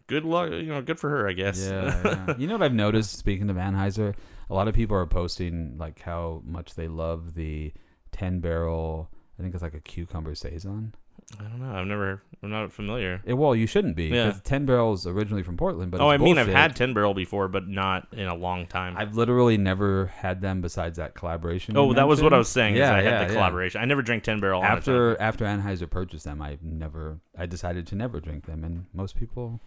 good 0.06 0.24
luck. 0.24 0.50
You 0.50 0.62
know, 0.66 0.80
good 0.82 1.00
for 1.00 1.10
her, 1.10 1.28
I 1.28 1.32
guess. 1.32 1.58
Yeah, 1.66 2.00
yeah. 2.28 2.34
You 2.38 2.46
know 2.46 2.54
what 2.54 2.62
I've 2.62 2.72
noticed? 2.74 3.18
Speaking 3.18 3.50
of 3.50 3.56
Anheuser, 3.56 4.14
a 4.48 4.54
lot 4.54 4.68
of 4.68 4.74
people 4.74 4.96
are 4.96 5.06
posting 5.06 5.76
like 5.76 6.00
how 6.02 6.42
much 6.46 6.74
they 6.76 6.86
love 6.88 7.34
the 7.34 7.72
ten 8.12 8.38
barrel. 8.40 9.10
I 9.38 9.42
think 9.42 9.54
it's 9.54 9.62
like 9.62 9.74
a 9.74 9.80
cucumber 9.80 10.34
saison. 10.36 10.94
I 11.38 11.42
don't 11.42 11.60
know. 11.60 11.74
I've 11.74 11.86
never. 11.86 12.22
I'm 12.42 12.50
not 12.50 12.70
familiar. 12.72 13.22
Eh, 13.26 13.32
well, 13.32 13.56
you 13.56 13.66
shouldn't 13.66 13.96
be 13.96 14.04
Yeah. 14.08 14.34
ten 14.44 14.66
barrels 14.66 15.06
originally 15.06 15.42
from 15.42 15.56
Portland. 15.56 15.90
But 15.90 16.00
oh, 16.00 16.08
I 16.08 16.16
it's 16.16 16.22
mean, 16.22 16.36
I've 16.38 16.46
bullshit. 16.46 16.60
had 16.60 16.76
ten 16.76 16.92
barrel 16.92 17.14
before, 17.14 17.48
but 17.48 17.66
not 17.66 18.06
in 18.12 18.26
a 18.26 18.34
long 18.34 18.66
time. 18.66 18.94
I've 18.96 19.16
literally 19.16 19.56
never 19.56 20.06
had 20.06 20.42
them 20.42 20.60
besides 20.60 20.98
that 20.98 21.14
collaboration. 21.14 21.74
you 21.74 21.80
oh, 21.80 21.92
that 21.94 22.06
was 22.06 22.20
what 22.22 22.32
I 22.32 22.36
mentioned. 22.36 22.38
was 22.38 22.48
saying. 22.50 22.76
Yeah, 22.76 22.84
is 22.84 22.90
I 22.90 22.96
had 22.96 23.04
yeah, 23.04 23.18
the 23.24 23.32
yeah. 23.32 23.38
collaboration. 23.38 23.80
I 23.80 23.84
never 23.86 24.02
drank 24.02 24.24
ten 24.24 24.40
barrel 24.40 24.60
on 24.60 24.66
its 24.66 24.78
After 24.86 25.20
after 25.20 25.44
Anheuser 25.46 25.88
purchased 25.88 26.24
them, 26.26 26.42
I 26.42 26.58
never. 26.62 27.20
I 27.36 27.46
decided 27.46 27.86
to 27.88 27.94
never 27.94 28.20
drink 28.20 28.44
them, 28.46 28.62
and 28.62 28.86
most 28.92 29.16
people 29.16 29.60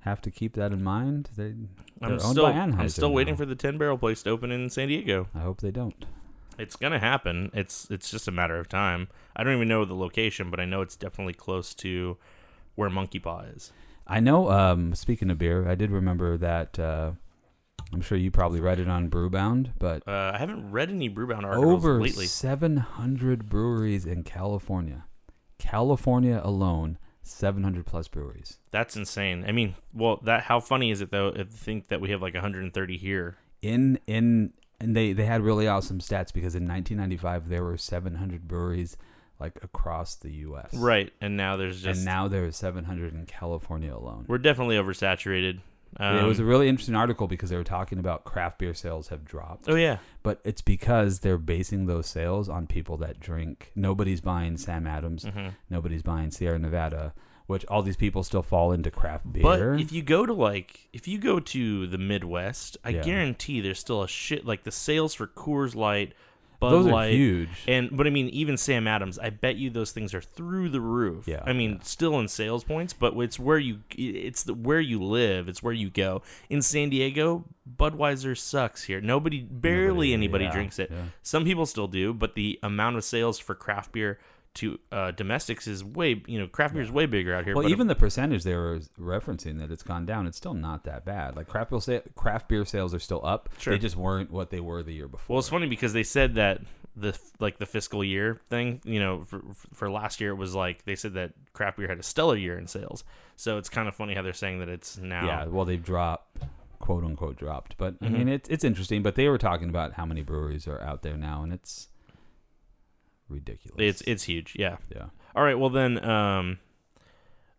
have 0.00 0.20
to 0.22 0.30
keep 0.30 0.54
that 0.54 0.72
in 0.72 0.82
mind. 0.82 1.30
They 1.36 1.50
they're 1.52 1.56
I'm 2.00 2.12
owned 2.12 2.20
still. 2.22 2.44
by 2.44 2.52
I'm 2.52 2.88
still 2.88 3.12
waiting 3.12 3.34
now. 3.34 3.38
for 3.38 3.46
the 3.46 3.54
ten 3.54 3.78
barrel 3.78 3.98
place 3.98 4.22
to 4.24 4.30
open 4.30 4.50
in 4.50 4.68
San 4.70 4.88
Diego. 4.88 5.28
I 5.34 5.40
hope 5.40 5.60
they 5.60 5.70
don't. 5.70 6.04
It's 6.58 6.76
gonna 6.76 6.98
happen. 6.98 7.50
It's 7.52 7.90
it's 7.90 8.10
just 8.10 8.28
a 8.28 8.32
matter 8.32 8.58
of 8.58 8.68
time. 8.68 9.08
I 9.34 9.44
don't 9.44 9.54
even 9.54 9.68
know 9.68 9.84
the 9.84 9.94
location, 9.94 10.50
but 10.50 10.60
I 10.60 10.64
know 10.64 10.80
it's 10.80 10.96
definitely 10.96 11.34
close 11.34 11.74
to 11.74 12.16
where 12.74 12.90
Monkey 12.90 13.18
Paw 13.18 13.40
is. 13.40 13.72
I 14.06 14.20
know. 14.20 14.50
Um, 14.50 14.94
speaking 14.94 15.30
of 15.30 15.38
beer, 15.38 15.68
I 15.68 15.74
did 15.74 15.90
remember 15.90 16.36
that. 16.38 16.78
Uh, 16.78 17.12
I'm 17.92 18.00
sure 18.00 18.18
you 18.18 18.30
probably 18.30 18.60
read 18.60 18.80
it 18.80 18.88
on 18.88 19.08
Brewbound, 19.08 19.70
but 19.78 20.06
Uh, 20.08 20.32
I 20.34 20.38
haven't 20.38 20.70
read 20.72 20.90
any 20.90 21.08
Brewbound 21.08 21.44
articles 21.44 21.72
over 21.72 22.00
lately. 22.00 22.26
700 22.26 23.48
breweries 23.48 24.04
in 24.06 24.22
California. 24.24 25.04
California 25.58 26.40
alone, 26.42 26.98
700 27.22 27.86
plus 27.86 28.08
breweries. 28.08 28.58
That's 28.70 28.96
insane. 28.96 29.44
I 29.46 29.52
mean, 29.52 29.74
well, 29.92 30.20
that 30.24 30.44
how 30.44 30.60
funny 30.60 30.90
is 30.90 31.00
it 31.00 31.10
though? 31.10 31.28
If 31.28 31.48
think 31.48 31.88
that 31.88 32.00
we 32.00 32.10
have 32.10 32.22
like 32.22 32.34
130 32.34 32.96
here. 32.96 33.36
In 33.62 33.98
in 34.06 34.52
and 34.80 34.94
they 34.96 35.12
they 35.12 35.24
had 35.26 35.42
really 35.42 35.66
awesome 35.68 35.98
stats 35.98 36.32
because 36.32 36.54
in 36.54 36.66
1995 36.68 37.48
there 37.48 37.62
were 37.64 37.76
700 37.76 38.46
breweries 38.48 38.96
like 39.38 39.58
across 39.62 40.14
the 40.14 40.30
U.S. 40.32 40.72
Right, 40.74 41.12
and 41.20 41.36
now 41.36 41.56
there's 41.56 41.82
just 41.82 41.98
and 41.98 42.04
now 42.06 42.26
there 42.28 42.44
are 42.46 42.52
700 42.52 43.12
in 43.14 43.26
California 43.26 43.94
alone. 43.94 44.24
we're 44.28 44.38
definitely 44.38 44.76
oversaturated. 44.76 45.60
Um, 45.98 46.16
it 46.18 46.24
was 46.24 46.38
a 46.40 46.44
really 46.44 46.68
interesting 46.68 46.94
article 46.94 47.26
because 47.26 47.48
they 47.48 47.56
were 47.56 47.64
talking 47.64 47.98
about 47.98 48.24
craft 48.24 48.58
beer 48.58 48.74
sales 48.74 49.08
have 49.08 49.24
dropped. 49.24 49.68
oh 49.68 49.76
yeah, 49.76 49.98
but 50.22 50.40
it's 50.44 50.60
because 50.60 51.20
they're 51.20 51.38
basing 51.38 51.86
those 51.86 52.06
sales 52.06 52.48
on 52.48 52.66
people 52.66 52.96
that 52.98 53.18
drink. 53.20 53.72
Nobody's 53.74 54.20
buying 54.20 54.56
Sam 54.58 54.86
Adams. 54.86 55.24
Mhm. 55.24 55.52
Nobody's 55.70 56.02
buying 56.02 56.30
Sierra 56.30 56.58
Nevada, 56.58 57.14
which 57.46 57.64
all 57.66 57.82
these 57.82 57.96
people 57.96 58.22
still 58.22 58.42
fall 58.42 58.72
into 58.72 58.90
craft 58.90 59.32
beer. 59.32 59.42
But 59.42 59.60
if 59.80 59.92
you 59.92 60.02
go 60.02 60.26
to 60.26 60.32
like 60.32 60.88
if 60.92 61.06
you 61.06 61.18
go 61.18 61.38
to 61.40 61.86
the 61.86 61.98
Midwest, 61.98 62.76
I 62.84 62.90
Yeah. 62.90 63.02
guarantee 63.02 63.60
there's 63.60 63.78
still 63.78 64.02
a 64.02 64.08
shit 64.08 64.44
like 64.44 64.64
the 64.64 64.72
sales 64.72 65.14
for 65.14 65.26
Coors 65.26 65.74
Light, 65.74 66.12
Bud 66.58 66.70
those 66.70 66.86
are 66.86 66.90
Light, 66.92 67.12
huge. 67.12 67.48
And 67.68 67.94
but 67.94 68.06
I 68.06 68.10
mean, 68.10 68.28
even 68.30 68.56
Sam 68.56 68.88
Adams, 68.88 69.18
I 69.18 69.28
bet 69.30 69.56
you 69.56 69.68
those 69.68 69.92
things 69.92 70.14
are 70.14 70.22
through 70.22 70.70
the 70.70 70.80
roof. 70.80 71.28
Yeah, 71.28 71.42
I 71.44 71.52
mean, 71.52 71.72
yeah. 71.72 71.82
still 71.82 72.18
in 72.18 72.28
sales 72.28 72.64
points, 72.64 72.94
but 72.94 73.14
it's 73.18 73.38
where 73.38 73.58
you 73.58 73.80
it's 73.90 74.42
the 74.42 74.54
where 74.54 74.80
you 74.80 75.02
live. 75.02 75.48
It's 75.48 75.62
where 75.62 75.74
you 75.74 75.90
go. 75.90 76.22
In 76.48 76.62
San 76.62 76.88
Diego, 76.88 77.44
Budweiser 77.78 78.36
sucks 78.36 78.84
here. 78.84 79.00
Nobody, 79.00 79.40
barely 79.42 80.08
Nobody- 80.08 80.12
anybody 80.14 80.44
yeah, 80.44 80.52
drinks 80.52 80.78
it. 80.78 80.90
Some 81.22 81.44
people 81.44 81.66
still 81.66 81.88
do, 81.88 82.14
but 82.14 82.34
the 82.34 82.58
amount 82.62 82.96
of 82.96 83.04
sales 83.04 83.38
for 83.38 83.54
craft 83.54 83.92
beer 83.92 84.18
to 84.56 84.78
uh, 84.92 85.10
domestics 85.12 85.66
is 85.66 85.82
way 85.84 86.22
you 86.26 86.38
know 86.38 86.46
craft 86.48 86.74
beer 86.74 86.82
is 86.82 86.90
way 86.90 87.06
bigger 87.06 87.34
out 87.34 87.44
here. 87.44 87.54
well, 87.54 87.62
but 87.64 87.70
even 87.70 87.86
the 87.86 87.94
percentage 87.94 88.42
they 88.44 88.54
were 88.56 88.80
referencing 89.00 89.58
that 89.58 89.70
it's 89.70 89.82
gone 89.82 90.04
down, 90.06 90.26
it's 90.26 90.36
still 90.36 90.54
not 90.54 90.84
that 90.84 91.04
bad. 91.04 91.36
Like 91.36 91.48
craft 91.48 91.70
beer, 91.70 91.80
sa- 91.80 92.00
craft 92.14 92.48
beer 92.48 92.64
sales 92.64 92.92
are 92.94 92.98
still 92.98 93.24
up. 93.24 93.48
Sure. 93.58 93.72
They 93.74 93.78
just 93.78 93.96
weren't 93.96 94.30
what 94.30 94.50
they 94.50 94.60
were 94.60 94.82
the 94.82 94.92
year 94.92 95.08
before. 95.08 95.34
Well, 95.34 95.38
it's 95.40 95.48
funny 95.48 95.66
because 95.66 95.92
they 95.92 96.02
said 96.02 96.34
that 96.34 96.60
the 96.96 97.18
like 97.40 97.58
the 97.58 97.66
fiscal 97.66 98.02
year 98.02 98.40
thing, 98.48 98.80
you 98.84 98.98
know, 98.98 99.24
for, 99.24 99.42
for 99.74 99.90
last 99.90 100.20
year 100.20 100.30
it 100.30 100.36
was 100.36 100.54
like 100.54 100.84
they 100.86 100.96
said 100.96 101.12
that 101.14 101.32
craft 101.52 101.76
beer 101.76 101.88
had 101.88 101.98
a 101.98 102.02
stellar 102.02 102.36
year 102.36 102.58
in 102.58 102.66
sales. 102.66 103.04
So 103.36 103.58
it's 103.58 103.68
kind 103.68 103.86
of 103.86 103.94
funny 103.94 104.14
how 104.14 104.22
they're 104.22 104.32
saying 104.32 104.60
that 104.60 104.68
it's 104.70 104.96
now. 104.96 105.26
Yeah, 105.26 105.44
well, 105.46 105.66
they've 105.66 105.82
dropped, 105.82 106.38
quote 106.78 107.04
unquote, 107.04 107.36
dropped. 107.36 107.76
But 107.76 107.96
I 108.00 108.06
Mhm. 108.06 108.12
mean, 108.12 108.28
it's 108.28 108.48
it's 108.48 108.64
interesting. 108.64 109.02
But 109.02 109.14
they 109.16 109.28
were 109.28 109.36
talking 109.36 109.68
about 109.68 109.92
how 109.94 110.06
many 110.06 110.22
breweries 110.22 110.66
are 110.66 110.80
out 110.80 111.02
there 111.02 111.18
now, 111.18 111.42
and 111.42 111.52
it's 111.52 111.88
ridiculous. 113.28 113.76
It's 113.78 114.00
it's 114.02 114.24
huge. 114.24 114.54
Yeah. 114.58 114.76
yeah. 114.94 115.06
All 115.34 115.42
right. 115.42 115.58
Well 115.58 115.70
then, 115.70 116.02
um, 116.04 116.58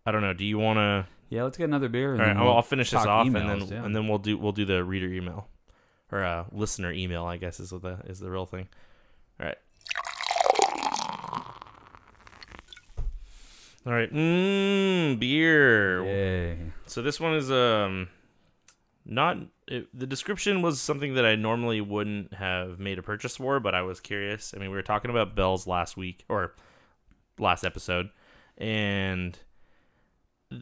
I 0.06 0.12
don't 0.12 0.22
know. 0.22 0.34
Do 0.34 0.46
you 0.46 0.58
want 0.58 0.78
to? 0.78 1.08
Yeah, 1.30 1.44
let's 1.44 1.58
get 1.58 1.66
another 1.66 1.90
beer. 1.90 2.14
All 2.14 2.20
right. 2.20 2.36
I'll, 2.36 2.46
we'll 2.46 2.54
I'll 2.54 2.62
finish 2.62 2.92
this 2.92 3.06
off, 3.06 3.28
and 3.28 3.36
then 3.36 3.68
yeah. 3.68 3.84
and 3.84 3.96
then 3.96 4.08
we'll 4.08 4.20
do 4.20 4.38
we'll 4.38 4.54
do 4.54 4.66
the 4.66 4.84
reader 4.84 5.08
email 5.08 5.48
or 6.12 6.24
uh, 6.24 6.46
listener 6.52 6.92
email. 6.92 7.26
I 7.26 7.38
guess 7.38 7.60
is 7.60 7.72
what 7.72 7.82
the 7.82 8.00
is 8.06 8.20
the 8.20 8.32
real 8.32 8.46
thing. 8.46 8.68
All 9.40 9.46
right. 9.46 9.58
All 13.86 13.94
right. 13.94 14.12
Mmm, 14.12 15.20
beer. 15.20 16.04
Yay. 16.04 16.58
So 16.88 17.02
this 17.02 17.20
one 17.20 17.36
is 17.36 17.52
um 17.52 18.10
not 19.06 19.38
it, 19.68 19.88
the 19.98 20.08
description 20.08 20.62
was 20.62 20.80
something 20.80 21.16
that 21.16 21.26
I 21.26 21.36
normally 21.36 21.82
wouldn't 21.82 22.34
have 22.34 22.80
made 22.80 23.00
a 23.00 23.04
purchase 23.04 23.38
for, 23.38 23.60
but 23.60 23.76
I 23.76 23.82
was 23.82 24.00
curious. 24.00 24.54
I 24.56 24.60
mean, 24.60 24.70
we 24.70 24.78
were 24.78 24.84
talking 24.84 25.12
about 25.12 25.36
bells 25.36 25.68
last 25.68 25.98
week 25.98 26.24
or 26.30 26.54
last 27.38 27.64
episode, 27.64 28.10
and 28.58 29.38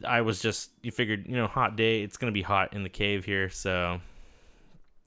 I 0.04 0.22
was 0.22 0.40
just 0.40 0.70
you 0.82 0.90
figured 0.90 1.26
you 1.26 1.36
know 1.36 1.46
hot 1.46 1.76
day 1.76 2.02
it's 2.02 2.16
gonna 2.16 2.32
be 2.32 2.42
hot 2.42 2.72
in 2.72 2.82
the 2.82 2.88
cave 2.88 3.24
here, 3.24 3.48
so 3.48 4.00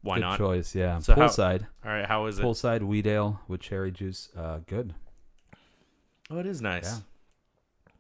why 0.01 0.15
good 0.15 0.21
not? 0.21 0.38
choice. 0.38 0.73
Yeah. 0.73 0.99
So 0.99 1.13
how- 1.15 1.27
Poolside. 1.27 1.67
All 1.85 1.91
right, 1.91 2.05
how 2.05 2.25
is 2.27 2.39
it? 2.39 2.43
Poolside 2.43 2.83
wheat 2.83 3.05
ale 3.05 3.41
with 3.47 3.62
cherry 3.62 3.91
juice. 3.91 4.29
Uh, 4.35 4.59
good. 4.65 4.93
Oh, 6.31 6.38
it 6.38 6.45
is 6.45 6.62
nice. 6.62 7.01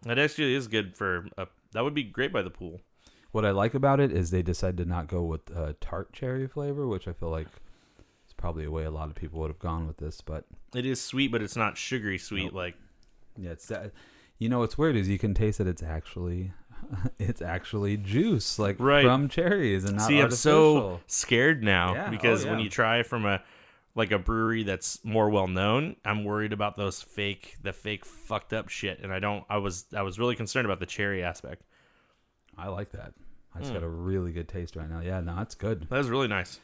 Yeah. 0.05 0.11
It 0.13 0.17
actually 0.19 0.53
is 0.53 0.67
good 0.67 0.95
for 0.95 1.27
a, 1.37 1.47
that 1.73 1.83
would 1.83 1.93
be 1.93 2.03
great 2.03 2.31
by 2.31 2.41
the 2.41 2.49
pool. 2.49 2.79
What 3.31 3.45
I 3.45 3.51
like 3.51 3.73
about 3.73 3.99
it 3.99 4.11
is 4.11 4.31
they 4.31 4.41
decided 4.41 4.77
to 4.77 4.85
not 4.85 5.07
go 5.07 5.21
with 5.23 5.55
uh, 5.55 5.73
tart 5.79 6.13
cherry 6.13 6.47
flavor, 6.47 6.87
which 6.87 7.07
I 7.07 7.13
feel 7.13 7.29
like 7.29 7.47
is 8.27 8.33
probably 8.35 8.65
a 8.65 8.71
way 8.71 8.83
a 8.85 8.91
lot 8.91 9.09
of 9.09 9.15
people 9.15 9.39
would 9.41 9.49
have 9.51 9.59
gone 9.59 9.85
with 9.87 9.97
this. 9.97 10.21
But 10.21 10.45
It 10.73 10.85
is 10.85 10.99
sweet, 11.01 11.31
but 11.31 11.41
it's 11.41 11.55
not 11.55 11.77
sugary 11.77 12.17
sweet 12.17 12.45
Nope. 12.45 12.53
like 12.53 12.75
yeah, 13.37 13.51
it's 13.51 13.67
that. 13.67 13.91
You 14.39 14.49
know 14.49 14.59
what's 14.59 14.77
weird 14.77 14.95
is 14.95 15.07
you 15.09 15.19
can 15.19 15.33
taste 15.33 15.57
that 15.59 15.67
it's 15.67 15.83
actually 15.83 16.53
it's 17.19 17.41
actually 17.41 17.97
juice 17.97 18.57
like 18.57 18.77
Right. 18.79 19.03
from 19.05 19.29
cherries 19.29 19.83
and 19.83 19.97
not 19.97 20.07
See, 20.07 20.19
I'm 20.19 20.31
so 20.31 21.01
scared 21.07 21.63
now 21.63 21.93
Yeah, 21.93 22.05
oh, 22.07 22.11
because 22.11 22.45
when 22.45 22.59
you 22.59 22.69
try 22.69 23.03
from 23.03 23.25
a 23.25 23.43
like 23.95 24.11
a 24.11 24.19
brewery 24.19 24.63
that's 24.63 25.03
more 25.03 25.29
well 25.29 25.47
known, 25.47 25.97
I'm 26.05 26.23
worried 26.23 26.53
about 26.53 26.77
those 26.77 27.01
fake, 27.01 27.57
the 27.61 27.73
fake 27.73 28.05
fucked 28.05 28.53
up 28.53 28.69
shit, 28.69 28.99
and 29.01 29.11
I 29.11 29.19
don't. 29.19 29.43
I 29.49 29.57
was 29.57 29.85
I 29.95 30.03
was 30.03 30.17
really 30.17 30.35
concerned 30.35 30.65
about 30.65 30.79
the 30.79 30.85
cherry 30.85 31.21
aspect. 31.23 31.63
I 32.59 32.67
like 32.67 32.91
that. 32.91 33.13
I 33.55 33.59
just 33.59 33.71
Mm. 33.71 33.75
got 33.75 33.83
a 33.83 33.87
really 33.89 34.31
good 34.31 34.47
taste 34.47 34.75
right 34.75 34.89
now. 34.89 34.99
Yeah, 34.99 35.19
no, 35.21 35.35
that's 35.35 35.55
good. 35.55 35.87
That 35.89 35.97
was 35.97 36.09
really 36.09 36.27
nice. 36.27 36.59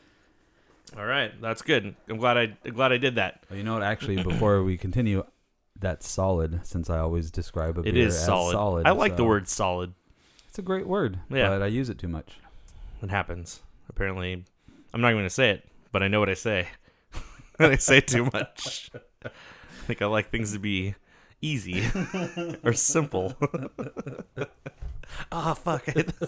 All 0.95 1.05
right, 1.05 1.31
that's 1.41 1.61
good. 1.63 1.95
I'm 2.07 2.17
glad 2.17 2.37
I 2.37 2.55
I'm 2.63 2.73
glad 2.73 2.91
I 2.91 2.97
did 2.97 3.15
that. 3.15 3.43
Well, 3.49 3.57
you 3.57 3.63
know 3.63 3.73
what? 3.73 3.83
Actually, 3.83 4.21
before 4.21 4.61
we 4.63 4.77
continue, 4.77 5.23
that's 5.79 6.07
solid. 6.07 6.65
Since 6.65 6.89
I 6.91 6.99
always 6.99 7.31
describe 7.31 7.77
a 7.77 7.81
It 7.81 7.93
beer 7.93 8.07
is 8.07 8.15
as 8.15 8.25
solid. 8.25 8.51
solid. 8.51 8.85
I 8.87 8.91
like 8.91 9.13
the 9.17 9.23
so- 9.23 9.27
word 9.27 9.47
solid. 9.47 9.93
It's 10.47 10.59
a 10.59 10.61
great 10.61 10.87
word. 10.87 11.19
Yeah. 11.29 11.49
but 11.49 11.61
I 11.63 11.67
use 11.67 11.89
it 11.89 11.97
too 11.97 12.07
much. 12.07 12.37
It 13.01 13.09
happens. 13.09 13.61
Apparently, 13.89 14.45
I'm 14.93 15.01
not 15.01 15.11
going 15.11 15.23
to 15.25 15.29
say 15.29 15.49
it, 15.49 15.67
but 15.91 16.01
I 16.03 16.07
know 16.07 16.19
what 16.19 16.29
I 16.29 16.33
say. 16.35 16.67
and 17.59 17.71
I 17.71 17.75
say 17.77 17.99
too 17.99 18.29
much. 18.31 18.89
I 19.25 19.29
think 19.87 20.01
I 20.01 20.05
like 20.05 20.29
things 20.29 20.53
to 20.53 20.59
be 20.59 20.95
easy 21.41 21.83
or 22.63 22.73
simple. 22.73 23.35
Ah, 25.31 25.53
fuck 25.53 25.87
it. 25.89 26.11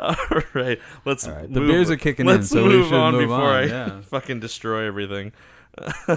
All 0.00 0.14
right, 0.54 0.78
let's. 1.04 1.26
All 1.26 1.34
right, 1.34 1.52
the 1.52 1.60
move- 1.60 1.68
beers 1.70 1.90
are 1.90 1.96
kicking 1.96 2.26
in, 2.26 2.32
let's 2.36 2.48
so 2.48 2.62
we 2.64 2.68
move 2.70 2.86
should 2.88 2.94
on 2.94 3.12
move 3.14 3.22
before 3.22 3.36
on, 3.40 3.54
I 3.54 3.64
yeah. 3.66 4.00
fucking 4.02 4.40
destroy 4.40 4.86
everything. 4.86 5.32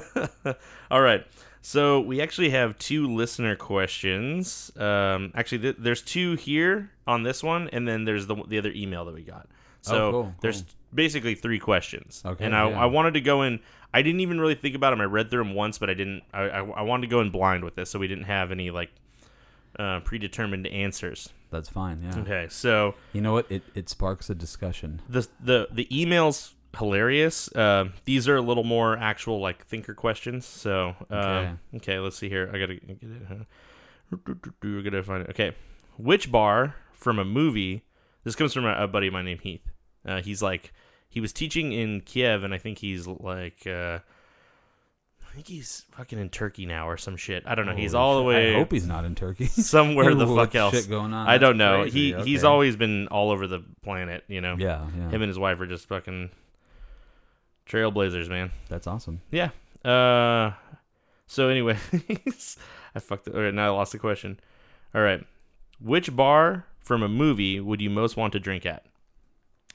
All 0.91 1.01
right. 1.01 1.25
So 1.61 1.99
we 1.99 2.21
actually 2.21 2.51
have 2.51 2.77
two 2.77 3.13
listener 3.13 3.55
questions. 3.55 4.71
Um, 4.77 5.31
actually, 5.35 5.59
th- 5.59 5.75
there's 5.79 6.01
two 6.01 6.35
here 6.35 6.91
on 7.05 7.23
this 7.23 7.43
one, 7.43 7.67
and 7.73 7.87
then 7.87 8.05
there's 8.05 8.27
the 8.27 8.35
the 8.47 8.57
other 8.57 8.71
email 8.71 9.05
that 9.05 9.13
we 9.13 9.23
got. 9.23 9.47
So 9.81 10.07
Oh, 10.07 10.11
cool, 10.11 10.35
there's 10.41 10.61
cool. 10.61 10.71
basically 10.93 11.35
three 11.35 11.59
questions. 11.59 12.21
Okay, 12.25 12.45
and 12.45 12.55
I, 12.55 12.69
yeah. 12.69 12.79
I 12.81 12.85
wanted 12.85 13.15
to 13.15 13.21
go 13.21 13.41
in. 13.43 13.59
I 13.93 14.01
didn't 14.01 14.19
even 14.21 14.39
really 14.39 14.55
think 14.55 14.75
about 14.75 14.91
them. 14.91 15.01
I 15.01 15.05
read 15.05 15.29
through 15.29 15.43
them 15.43 15.55
once, 15.55 15.77
but 15.77 15.89
I 15.89 15.93
didn't. 15.93 16.23
I, 16.33 16.43
I, 16.43 16.59
I 16.63 16.81
wanted 16.83 17.07
to 17.07 17.07
go 17.11 17.19
in 17.21 17.31
blind 17.31 17.63
with 17.63 17.75
this, 17.75 17.89
so 17.89 17.99
we 17.99 18.07
didn't 18.07 18.25
have 18.25 18.51
any 18.51 18.69
like 18.69 18.91
uh, 19.79 19.99
predetermined 20.01 20.67
answers. 20.67 21.29
That's 21.49 21.69
fine. 21.69 22.01
Yeah. 22.03 22.19
Okay, 22.21 22.47
so 22.49 22.95
You 23.13 23.21
know 23.21 23.33
what? 23.33 23.49
It 23.51 23.63
it 23.73 23.89
sparks 23.89 24.29
a 24.29 24.35
discussion. 24.35 25.01
the 25.07 25.27
the 25.39 25.67
the 25.71 25.85
emails 25.85 26.53
hilarious. 26.77 27.49
Uh, 27.55 27.85
these 28.05 28.27
are 28.27 28.35
a 28.35 28.41
little 28.41 28.63
more 28.63 28.97
actual 28.97 29.39
like 29.39 29.65
thinker 29.65 29.93
questions. 29.93 30.45
So 30.45 30.95
um, 31.09 31.17
okay. 31.19 31.51
Okay. 31.75 31.99
let's 31.99 32.17
see 32.17 32.29
here. 32.29 32.49
I 32.53 32.59
gotta 32.59 32.75
get 32.75 32.97
it. 33.01 33.21
Huh? 33.27 33.35
We're 34.61 34.81
gonna 34.81 35.03
find 35.03 35.23
it. 35.23 35.29
Okay, 35.31 35.53
which 35.97 36.31
bar 36.31 36.75
from 36.93 37.19
a 37.19 37.25
movie? 37.25 37.83
This 38.23 38.35
comes 38.35 38.53
from 38.53 38.65
a, 38.65 38.83
a 38.83 38.87
buddy 38.87 39.07
of 39.07 39.13
mine 39.13 39.25
named 39.25 39.41
Heath. 39.41 39.71
Uh, 40.05 40.21
he's 40.21 40.41
like 40.41 40.73
he 41.09 41.19
was 41.21 41.31
teaching 41.33 41.71
in 41.71 42.01
Kiev, 42.01 42.43
and 42.43 42.53
I 42.53 42.57
think 42.57 42.79
he's 42.79 43.07
like. 43.07 43.65
I 45.37 45.39
think 45.39 45.49
he's 45.49 45.85
fucking 45.91 46.17
in 46.17 46.29
Turkey 46.29 46.65
now 46.65 46.89
or 46.89 46.97
some 46.97 47.15
shit. 47.15 47.43
I 47.45 47.53
don't 47.53 47.67
know. 47.67 47.75
he's 47.75 47.91
Holy 47.91 48.01
all 48.03 48.15
the 48.15 48.21
shit. 48.21 48.27
way 48.27 48.55
I 48.55 48.57
hope 48.57 48.71
he's 48.71 48.87
not 48.87 49.05
in 49.05 49.13
Turkey. 49.13 49.45
somewhere 49.45 50.15
the 50.15 50.25
What 50.25 50.47
fuck 50.47 50.55
else. 50.55 50.73
Shit 50.73 50.89
going 50.89 51.13
on. 51.13 51.27
I 51.27 51.37
don't 51.37 51.57
know. 51.57 51.83
crazy. 51.83 52.13
He 52.13 52.23
he's 52.23 52.43
Okay. 52.43 52.47
always 52.51 52.75
been 52.75 53.07
all 53.09 53.29
over 53.29 53.45
the 53.45 53.63
planet. 53.83 54.23
You 54.27 54.41
know. 54.41 54.55
Yeah, 54.57 54.87
yeah. 54.97 55.09
Him 55.09 55.21
and 55.21 55.29
his 55.29 55.37
wife 55.37 55.59
are 55.59 55.67
just 55.67 55.87
fucking 55.87 56.31
trailblazers, 57.67 58.29
man. 58.29 58.51
That's 58.67 58.87
awesome. 58.87 59.21
Yeah. 59.29 59.49
Uh. 59.85 60.53
So 61.27 61.49
anyway, 61.49 61.77
I 62.95 62.99
fucked 62.99 63.27
it. 63.27 63.35
Okay, 63.35 63.55
now 63.55 63.67
I 63.67 63.77
lost 63.77 63.91
the 63.91 63.99
question. 63.99 64.39
All 64.95 65.01
right. 65.01 65.23
Which 65.79 66.15
bar 66.15 66.65
from 66.79 67.03
a 67.03 67.07
movie 67.09 67.59
would 67.59 67.79
you 67.79 67.91
most 67.91 68.17
want 68.17 68.33
to 68.33 68.39
drink 68.39 68.65
at? 68.65 68.85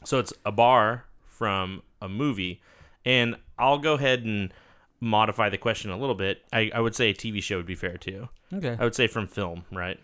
So 0.05 0.19
it's 0.19 0.33
a 0.45 0.51
bar 0.51 1.05
from 1.29 1.83
a 2.01 2.09
movie, 2.09 2.61
and 3.05 3.37
I'll 3.59 3.79
go 3.79 3.95
ahead 3.95 4.25
and 4.25 4.53
modify 5.03 5.49
the 5.49 5.59
question 5.59 5.91
a 5.91 5.97
little 5.99 6.15
bit. 6.15 6.43
I, 6.53 6.71
I 6.73 6.81
would 6.81 6.95
say 6.95 7.11
a 7.11 7.15
TV 7.15 7.43
show 7.43 7.57
would 7.57 7.67
be 7.67 7.75
fair 7.75 7.97
too. 7.97 8.29
Okay. 8.55 8.77
I 8.79 8.85
would 8.85 8.95
say 8.95 9.09
from 9.09 9.27
film, 9.27 9.65
right? 9.73 9.99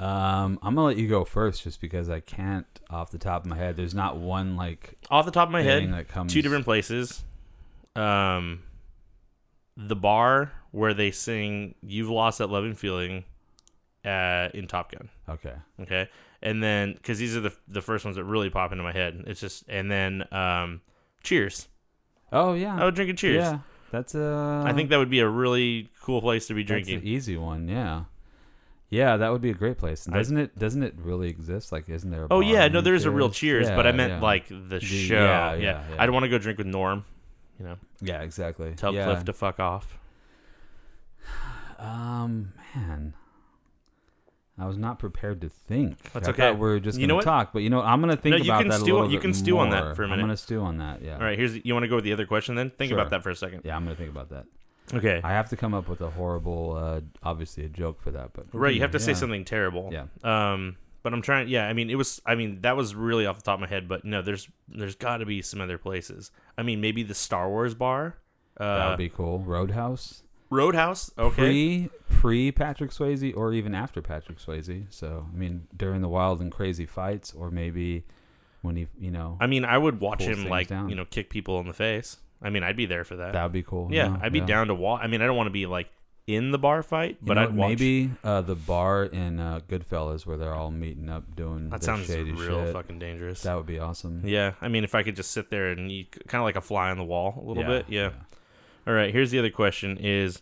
Um, 0.00 0.58
I'm 0.62 0.74
gonna 0.74 0.84
let 0.86 0.96
you 0.96 1.06
go 1.08 1.24
first, 1.24 1.64
just 1.64 1.80
because 1.80 2.08
I 2.08 2.20
can't 2.20 2.66
off 2.88 3.10
the 3.10 3.18
top 3.18 3.42
of 3.44 3.50
my 3.50 3.56
head. 3.56 3.76
There's 3.76 3.94
not 3.94 4.16
one 4.16 4.56
like 4.56 4.94
Off 5.10 5.26
the 5.26 5.32
top 5.32 5.48
of 5.48 5.52
my 5.52 5.62
head, 5.62 5.92
that 5.92 6.08
comes. 6.08 6.32
two 6.32 6.40
different 6.40 6.64
places. 6.64 7.24
Um, 7.94 8.62
the 9.76 9.96
bar 9.96 10.52
where 10.70 10.94
they 10.94 11.10
sing 11.10 11.74
"You've 11.82 12.08
Lost 12.08 12.38
That 12.38 12.48
Loving 12.48 12.74
Feeling" 12.74 13.24
uh, 14.04 14.48
in 14.54 14.68
Top 14.68 14.92
Gun. 14.92 15.08
Okay. 15.28 15.54
Okay, 15.82 16.08
and 16.42 16.62
then 16.62 16.92
because 16.92 17.18
these 17.18 17.36
are 17.36 17.40
the 17.40 17.52
the 17.66 17.82
first 17.82 18.04
ones 18.04 18.16
that 18.16 18.24
really 18.24 18.50
pop 18.50 18.70
into 18.70 18.84
my 18.84 18.92
head. 18.92 19.24
It's 19.26 19.40
just 19.40 19.64
and 19.68 19.90
then 19.90 20.24
um, 20.32 20.80
Cheers. 21.24 21.66
Oh 22.32 22.54
yeah. 22.54 22.76
I 22.80 22.84
would 22.84 22.94
drink 22.94 23.10
a 23.10 23.14
Cheers. 23.14 23.36
Yeah. 23.42 23.58
That's 23.90 24.14
a. 24.14 24.62
I 24.66 24.72
think 24.72 24.90
that 24.90 24.98
would 24.98 25.10
be 25.10 25.20
a 25.20 25.28
really 25.28 25.90
cool 26.02 26.20
place 26.20 26.46
to 26.48 26.54
be 26.54 26.62
that's 26.62 26.68
drinking. 26.68 26.98
an 26.98 27.06
easy 27.06 27.36
one. 27.36 27.68
Yeah. 27.68 28.04
Yeah, 28.90 29.18
that 29.18 29.30
would 29.30 29.42
be 29.42 29.50
a 29.50 29.54
great 29.54 29.76
place. 29.76 30.06
Doesn't 30.06 30.38
it? 30.38 30.58
Doesn't 30.58 30.82
it 30.82 30.94
really 30.96 31.28
exist? 31.28 31.72
Like, 31.72 31.88
isn't 31.88 32.10
there? 32.10 32.24
A 32.24 32.28
Oh 32.30 32.40
yeah, 32.40 32.68
no, 32.68 32.80
there's 32.80 33.04
a 33.04 33.10
real 33.10 33.28
Cheers, 33.30 33.68
but 33.68 33.86
I 33.86 33.92
meant 33.92 34.14
yeah. 34.14 34.20
like 34.20 34.48
the, 34.48 34.80
show. 34.80 35.14
yeah, 35.14 35.54
Yeah, 35.54 35.60
yeah, 35.60 35.84
yeah. 35.90 36.02
I'd 36.02 36.10
want 36.10 36.24
to 36.24 36.28
go 36.28 36.38
drink 36.38 36.56
with 36.58 36.66
Norm. 36.66 37.04
You 37.58 37.66
know, 37.66 37.76
Yeah, 38.00 38.22
exactly. 38.22 38.72
tell 38.76 38.94
yeah. 38.94 39.04
Cliff 39.04 39.24
to 39.24 39.32
fuck 39.32 39.60
off. 39.60 39.98
Um, 41.80 42.54
man, 42.74 43.14
I 44.60 44.66
was 44.66 44.76
not 44.76 44.98
prepared 44.98 45.40
to 45.42 45.48
think. 45.48 46.02
That's 46.12 46.26
I 46.28 46.32
okay. 46.32 46.42
thought 46.50 46.58
we 46.58 46.68
are 46.70 46.80
just 46.80 46.98
You 46.98 47.06
gonna 47.06 47.22
talk, 47.22 47.52
but 47.52 47.60
you 47.62 47.70
know, 47.70 47.80
I'm 47.80 48.00
gonna 48.00 48.16
think 48.16 48.32
No, 48.32 48.36
you 48.38 48.50
about 48.50 48.60
can 48.62 48.68
that 48.68 48.76
a 48.76 48.80
stew- 48.80 48.94
little 48.94 49.10
you 49.12 49.20
can 49.20 49.32
stew 49.32 49.58
on 49.58 49.70
that 49.70 49.84
more. 49.84 49.94
for 49.94 50.02
a 50.02 50.04
I'm 50.06 50.10
minute. 50.10 50.22
gonna 50.22 50.36
stew 50.36 50.60
on 50.62 50.78
that. 50.78 51.00
Yeah. 51.02 51.14
All 51.14 51.20
right, 51.22 51.38
here's 51.38 51.64
you 51.64 51.72
want 51.74 51.84
to 51.84 51.88
go 51.88 51.94
with 51.96 52.04
the 52.04 52.12
other 52.12 52.26
question 52.26 52.54
then. 52.56 52.70
Think 52.70 52.90
Sure. 52.90 52.98
about 52.98 53.10
that 53.10 53.22
for 53.22 53.30
a 53.30 53.36
second. 53.36 53.62
Yeah, 53.64 53.76
I'm 53.76 53.84
gonna 53.84 53.94
think 53.96 54.10
about 54.10 54.30
that. 54.30 54.46
Okay. 54.94 55.20
I 55.22 55.30
have 55.32 55.48
to 55.50 55.56
come 55.56 55.74
up 55.74 55.86
with 55.88 56.00
a 56.00 56.08
horrible, 56.10 56.74
uh, 56.74 57.00
obviously 57.22 57.64
a 57.64 57.68
joke 57.68 58.00
for 58.00 58.10
that, 58.10 58.30
but 58.32 58.46
Right, 58.52 58.74
you 58.74 58.80
have 58.80 58.92
to 58.92 58.98
say 59.00 59.12
something 59.14 59.44
terrible. 59.44 59.90
Yeah. 59.92 60.06
Um, 60.24 60.76
but 61.02 61.12
I'm 61.12 61.20
trying. 61.22 61.48
Yeah, 61.48 61.68
I 61.68 61.72
mean, 61.74 61.90
it 61.90 61.94
was. 61.96 62.20
I 62.26 62.34
mean, 62.34 62.62
that 62.62 62.76
was 62.76 62.94
really 62.94 63.26
off 63.26 63.36
the 63.36 63.42
top 63.42 63.54
of 63.54 63.60
my 63.60 63.66
head. 63.68 63.86
But 63.88 64.04
no, 64.04 64.22
there's 64.22 64.48
there's 64.66 64.94
got 64.96 65.18
to 65.18 65.26
be 65.26 65.40
some 65.42 65.60
other 65.60 65.78
places. 65.78 66.30
I 66.56 66.62
mean, 66.62 66.80
maybe 66.80 67.02
the 67.02 67.14
Star 67.14 67.48
Wars 67.48 67.74
bar. 67.74 68.16
Uh, 68.58 68.78
That 68.78 68.88
would 68.90 68.98
be 68.98 69.08
cool. 69.08 69.38
Roadhouse. 69.38 70.22
Roadhouse. 70.50 71.10
Okay. 71.18 71.34
Pre 71.36 71.90
pre 72.20 72.52
Patrick 72.52 72.90
Swayze 72.90 73.36
or 73.36 73.52
even 73.52 73.74
after 73.74 74.00
Patrick 74.02 74.38
Swayze. 74.38 74.86
So 74.90 75.26
I 75.32 75.36
mean, 75.36 75.66
during 75.76 76.00
the 76.00 76.08
wild 76.08 76.40
and 76.40 76.50
crazy 76.50 76.86
fights, 76.86 77.32
or 77.34 77.50
maybe 77.50 78.04
when 78.62 78.76
he, 78.76 78.86
you 78.98 79.10
know, 79.10 79.36
I 79.40 79.46
mean, 79.46 79.64
I 79.64 79.78
would 79.78 80.00
watch 80.00 80.22
him 80.22 80.48
like 80.48 80.68
down. 80.68 80.88
you 80.88 80.94
know 80.94 81.04
kick 81.04 81.30
people 81.30 81.60
in 81.60 81.66
the 81.66 81.72
face. 81.74 82.16
I 82.42 82.50
mean, 82.50 82.62
I'd 82.62 82.76
be 82.76 82.86
there 82.86 83.04
for 83.04 83.16
that. 83.16 83.32
that 83.32 83.42
would 83.42 83.52
be 83.52 83.62
cool. 83.64 83.88
yeah, 83.90 84.08
No, 84.08 84.18
I'd 84.22 84.32
be 84.32 84.38
yeah. 84.38 84.46
down 84.46 84.68
to 84.68 84.74
watch. 84.74 85.00
I 85.02 85.08
mean, 85.08 85.20
I 85.22 85.26
don't 85.26 85.36
want 85.36 85.48
to 85.48 85.52
be 85.52 85.66
like 85.66 85.88
in 86.28 86.50
the 86.52 86.58
bar 86.58 86.82
fight, 86.84 87.16
You 87.20 87.26
but 87.26 87.34
know 87.34 87.42
I'd 87.42 87.54
watch. 87.56 87.68
maybe 87.70 88.10
uh, 88.22 88.42
the 88.42 88.54
bar 88.54 89.04
in 89.04 89.40
uh, 89.40 89.60
Goodfellas 89.68 90.24
where 90.26 90.36
they're 90.36 90.54
all 90.54 90.70
meeting 90.70 91.08
up 91.08 91.34
doing 91.34 91.70
that 91.70 91.82
sounds 91.82 92.06
shady 92.06 92.30
real 92.32 92.64
shit. 92.66 92.72
fucking 92.74 92.98
dangerous. 93.00 93.42
That 93.42 93.56
would 93.56 93.66
be 93.66 93.78
awesome. 93.80 94.22
yeah, 94.24 94.52
I 94.60 94.68
mean, 94.68 94.84
if 94.84 94.94
I 94.94 95.02
could 95.02 95.16
just 95.16 95.32
sit 95.32 95.50
there 95.50 95.70
and 95.72 95.90
kind 96.28 96.40
of 96.40 96.44
like 96.44 96.54
a 96.56 96.60
fly 96.60 96.90
on 96.90 96.98
the 96.98 97.04
wall 97.04 97.34
a 97.36 97.44
little 97.44 97.62
Yeah, 97.64 97.68
bit. 97.68 97.86
Yeah. 97.88 98.10
All 98.88 98.94
right, 98.94 99.12
here's 99.12 99.30
the 99.30 99.38
other 99.38 99.50
question 99.50 99.98
is 99.98 100.40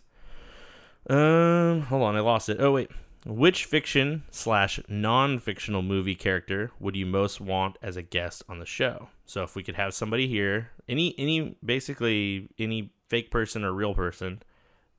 um 1.09 1.81
hold 1.81 2.03
on, 2.03 2.15
I 2.15 2.21
lost 2.21 2.47
it. 2.47 2.61
Oh 2.61 2.71
wait. 2.71 2.89
Which 3.25 3.65
fiction 3.65 4.23
slash 4.31 4.79
non 4.87 5.39
fictional 5.39 5.81
movie 5.81 6.15
character 6.15 6.71
would 6.79 6.95
you 6.95 7.05
most 7.05 7.41
want 7.41 7.77
as 7.81 7.97
a 7.97 8.01
guest 8.01 8.43
on 8.47 8.59
the 8.59 8.65
show? 8.65 9.09
So 9.25 9.43
if 9.43 9.53
we 9.53 9.63
could 9.63 9.75
have 9.75 9.93
somebody 9.93 10.29
here, 10.29 10.69
any 10.87 11.13
any 11.17 11.57
basically 11.63 12.47
any 12.57 12.93
fake 13.09 13.31
person 13.31 13.65
or 13.65 13.73
real 13.73 13.93
person 13.93 14.41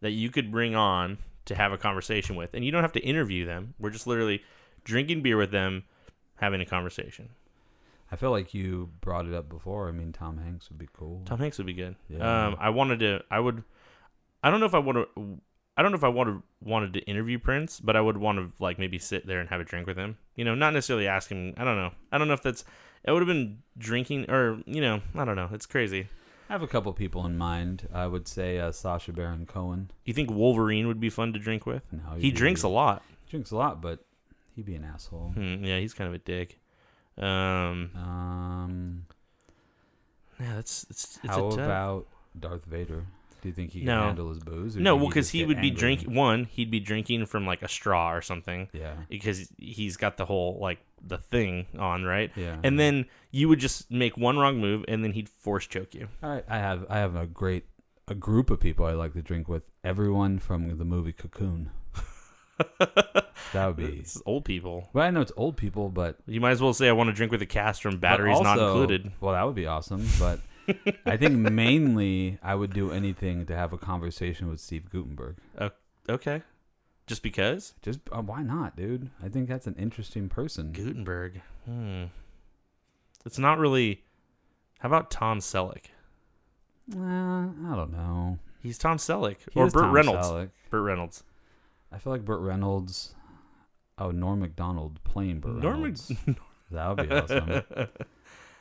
that 0.02 0.10
you 0.10 0.28
could 0.28 0.52
bring 0.52 0.74
on 0.74 1.16
to 1.46 1.54
have 1.54 1.72
a 1.72 1.78
conversation 1.78 2.36
with. 2.36 2.52
And 2.52 2.66
you 2.66 2.70
don't 2.70 2.82
have 2.82 2.92
to 2.92 3.00
interview 3.00 3.46
them. 3.46 3.72
We're 3.78 3.88
just 3.88 4.06
literally 4.06 4.42
drinking 4.84 5.22
beer 5.22 5.38
with 5.38 5.52
them, 5.52 5.84
having 6.36 6.60
a 6.60 6.66
conversation. 6.66 7.30
I 8.10 8.16
feel 8.16 8.30
like 8.30 8.54
you 8.54 8.90
brought 9.00 9.26
it 9.26 9.34
up 9.34 9.48
before. 9.48 9.88
I 9.88 9.92
mean, 9.92 10.12
Tom 10.12 10.38
Hanks 10.38 10.68
would 10.70 10.78
be 10.78 10.88
cool. 10.92 11.22
Tom 11.26 11.38
Hanks 11.40 11.58
would 11.58 11.66
be 11.66 11.74
good. 11.74 11.94
Yeah. 12.08 12.46
Um, 12.46 12.56
I 12.58 12.70
wanted 12.70 13.00
to. 13.00 13.22
I 13.30 13.38
would. 13.40 13.62
I 14.42 14.50
don't 14.50 14.60
know 14.60 14.66
if 14.66 14.74
I 14.74 14.78
want 14.78 14.98
to. 15.14 15.40
I 15.76 15.82
don't 15.82 15.92
know 15.92 15.98
if 15.98 16.04
I 16.04 16.08
wanted 16.08 16.42
wanted 16.62 16.92
to 16.94 17.00
interview 17.00 17.38
Prince, 17.38 17.80
but 17.80 17.96
I 17.96 18.00
would 18.00 18.16
want 18.16 18.38
to 18.38 18.52
like 18.58 18.78
maybe 18.78 18.98
sit 18.98 19.26
there 19.26 19.40
and 19.40 19.48
have 19.50 19.60
a 19.60 19.64
drink 19.64 19.86
with 19.86 19.96
him. 19.96 20.16
You 20.36 20.44
know, 20.44 20.54
not 20.54 20.72
necessarily 20.72 21.06
ask 21.06 21.30
him. 21.30 21.54
I 21.56 21.64
don't 21.64 21.76
know. 21.76 21.90
I 22.10 22.18
don't 22.18 22.28
know 22.28 22.34
if 22.34 22.42
that's. 22.42 22.64
It 23.04 23.12
would 23.12 23.20
have 23.22 23.28
been 23.28 23.58
drinking 23.76 24.30
or 24.30 24.60
you 24.66 24.80
know. 24.80 25.02
I 25.14 25.24
don't 25.24 25.36
know. 25.36 25.48
It's 25.52 25.66
crazy. 25.66 26.08
I 26.48 26.52
have 26.54 26.62
a 26.62 26.66
couple 26.66 26.90
people 26.94 27.26
in 27.26 27.36
mind. 27.36 27.88
I 27.92 28.06
would 28.06 28.26
say 28.26 28.58
uh, 28.58 28.72
Sacha 28.72 29.12
Baron 29.12 29.44
Cohen. 29.44 29.90
You 30.06 30.14
think 30.14 30.30
Wolverine 30.30 30.88
would 30.88 30.98
be 30.98 31.10
fun 31.10 31.34
to 31.34 31.38
drink 31.38 31.66
with? 31.66 31.82
No, 31.92 32.14
He 32.18 32.30
drinks 32.30 32.62
a 32.62 32.68
lot. 32.68 33.02
He 33.26 33.30
Drinks 33.32 33.50
a 33.50 33.56
lot, 33.56 33.82
but 33.82 34.02
he'd 34.56 34.64
be 34.64 34.74
an 34.74 34.82
asshole. 34.84 35.32
Hmm, 35.34 35.62
yeah, 35.62 35.78
he's 35.78 35.92
kind 35.92 36.08
of 36.08 36.14
a 36.14 36.18
dick. 36.18 36.58
Um, 37.18 37.90
Um, 37.96 39.06
yeah, 40.40 40.54
that's 40.56 40.84
it's 40.90 41.18
it's 41.22 41.26
how 41.34 41.48
a 41.48 41.50
tough. 41.50 41.58
about 41.60 42.06
Darth 42.38 42.64
Vader? 42.64 43.04
Do 43.40 43.48
you 43.48 43.54
think 43.54 43.70
he 43.70 43.82
No. 43.84 43.98
can 43.98 44.02
handle 44.08 44.28
his 44.30 44.40
booze? 44.40 44.76
or 44.76 44.80
No, 44.80 44.96
well, 44.96 45.06
because 45.08 45.30
he 45.30 45.44
would 45.44 45.60
be 45.60 45.70
drinking. 45.70 46.12
One, 46.14 46.44
he'd 46.44 46.70
be 46.72 46.80
drinking 46.80 47.26
from 47.26 47.46
like 47.46 47.62
a 47.62 47.68
straw 47.68 48.12
or 48.12 48.20
something 48.20 48.68
Yeah. 48.72 48.94
because 49.08 49.52
he's 49.58 49.96
got 49.96 50.16
the 50.16 50.26
whole 50.26 50.58
like 50.60 50.78
the 51.00 51.18
thing 51.18 51.66
on, 51.78 52.04
right? 52.04 52.32
Yeah. 52.36 52.58
And 52.64 52.80
then 52.80 53.06
you 53.30 53.48
would 53.48 53.60
just 53.60 53.90
make 53.92 54.16
one 54.16 54.38
wrong 54.38 54.58
move, 54.60 54.84
and 54.88 55.04
then 55.04 55.12
he'd 55.12 55.28
force 55.28 55.66
choke 55.68 55.94
you. 55.94 56.08
All 56.22 56.30
right, 56.30 56.44
I 56.48 56.58
have 56.58 56.84
I 56.90 56.98
have 56.98 57.14
a 57.14 57.26
great 57.26 57.64
a 58.08 58.14
group 58.14 58.50
of 58.50 58.58
people 58.58 58.86
I 58.86 58.92
like 58.92 59.12
to 59.12 59.22
drink 59.22 59.48
with. 59.48 59.62
Everyone 59.84 60.38
from 60.40 60.76
the 60.76 60.84
movie 60.84 61.12
Cocoon. 61.12 61.70
That 63.52 63.66
would 63.66 63.76
be. 63.76 63.98
It's 64.00 64.20
old 64.26 64.44
people. 64.44 64.90
Well, 64.92 65.06
I 65.06 65.10
know 65.10 65.20
it's 65.22 65.32
old 65.36 65.56
people, 65.56 65.88
but 65.88 66.16
You 66.26 66.40
might 66.40 66.50
as 66.50 66.60
well 66.60 66.74
say 66.74 66.88
I 66.88 66.92
want 66.92 67.08
to 67.08 67.14
drink 67.14 67.32
with 67.32 67.40
a 67.40 67.46
cast 67.46 67.80
from 67.82 67.98
batteries 67.98 68.38
not 68.40 68.58
also- 68.58 68.68
included. 68.80 69.12
Well, 69.20 69.32
that 69.32 69.42
would 69.44 69.54
be 69.54 69.66
awesome. 69.66 70.06
But 70.18 70.40
I 71.06 71.16
think 71.16 71.34
mainly 71.52 72.38
I 72.42 72.54
would 72.54 72.72
do 72.74 72.90
anything 72.92 73.46
to 73.46 73.56
have 73.56 73.72
a 73.72 73.78
conversation 73.78 74.48
with 74.50 74.60
Steve 74.60 74.90
Guttenberg. 74.90 75.36
Okay, 76.10 76.42
just 77.06 77.22
because 77.22 77.74
Just 77.82 78.00
uh, 78.12 78.20
why 78.22 78.42
not, 78.42 78.76
dude? 78.76 79.10
I 79.22 79.28
think 79.28 79.48
that's 79.48 79.66
an 79.66 79.76
interesting 79.78 80.28
person. 80.28 80.72
Guttenberg. 80.72 81.40
Hmm. 81.64 82.04
It's 83.24 83.38
not 83.38 83.58
really. 83.58 84.04
How 84.80 84.88
about 84.88 85.10
Tom 85.10 85.40
Selleck? 85.40 85.86
Uh, 86.94 86.98
I 87.00 87.74
don't 87.76 87.92
know. 87.92 88.38
He's 88.62 88.78
Tom 88.78 88.96
Selleck 88.96 89.36
He 89.52 89.58
or 89.60 89.66
is 89.66 89.72
Burt 89.72 89.84
Tom 89.84 89.92
Reynolds. 89.92 90.26
Selleck. 90.28 90.50
Burt 90.70 90.82
Reynolds. 90.82 91.22
I 91.92 91.98
feel 91.98 92.12
like 92.12 92.24
Burt 92.24 92.40
Reynolds. 92.40 93.14
Oh, 93.98 94.10
Norm 94.10 94.40
Macdonald 94.40 95.00
playing 95.04 95.40
Burt 95.40 95.56
Norm 95.56 95.82
Reynolds. 95.82 96.12
that 96.70 96.96
would 96.96 97.08
be 97.08 97.14
awesome. 97.14 97.62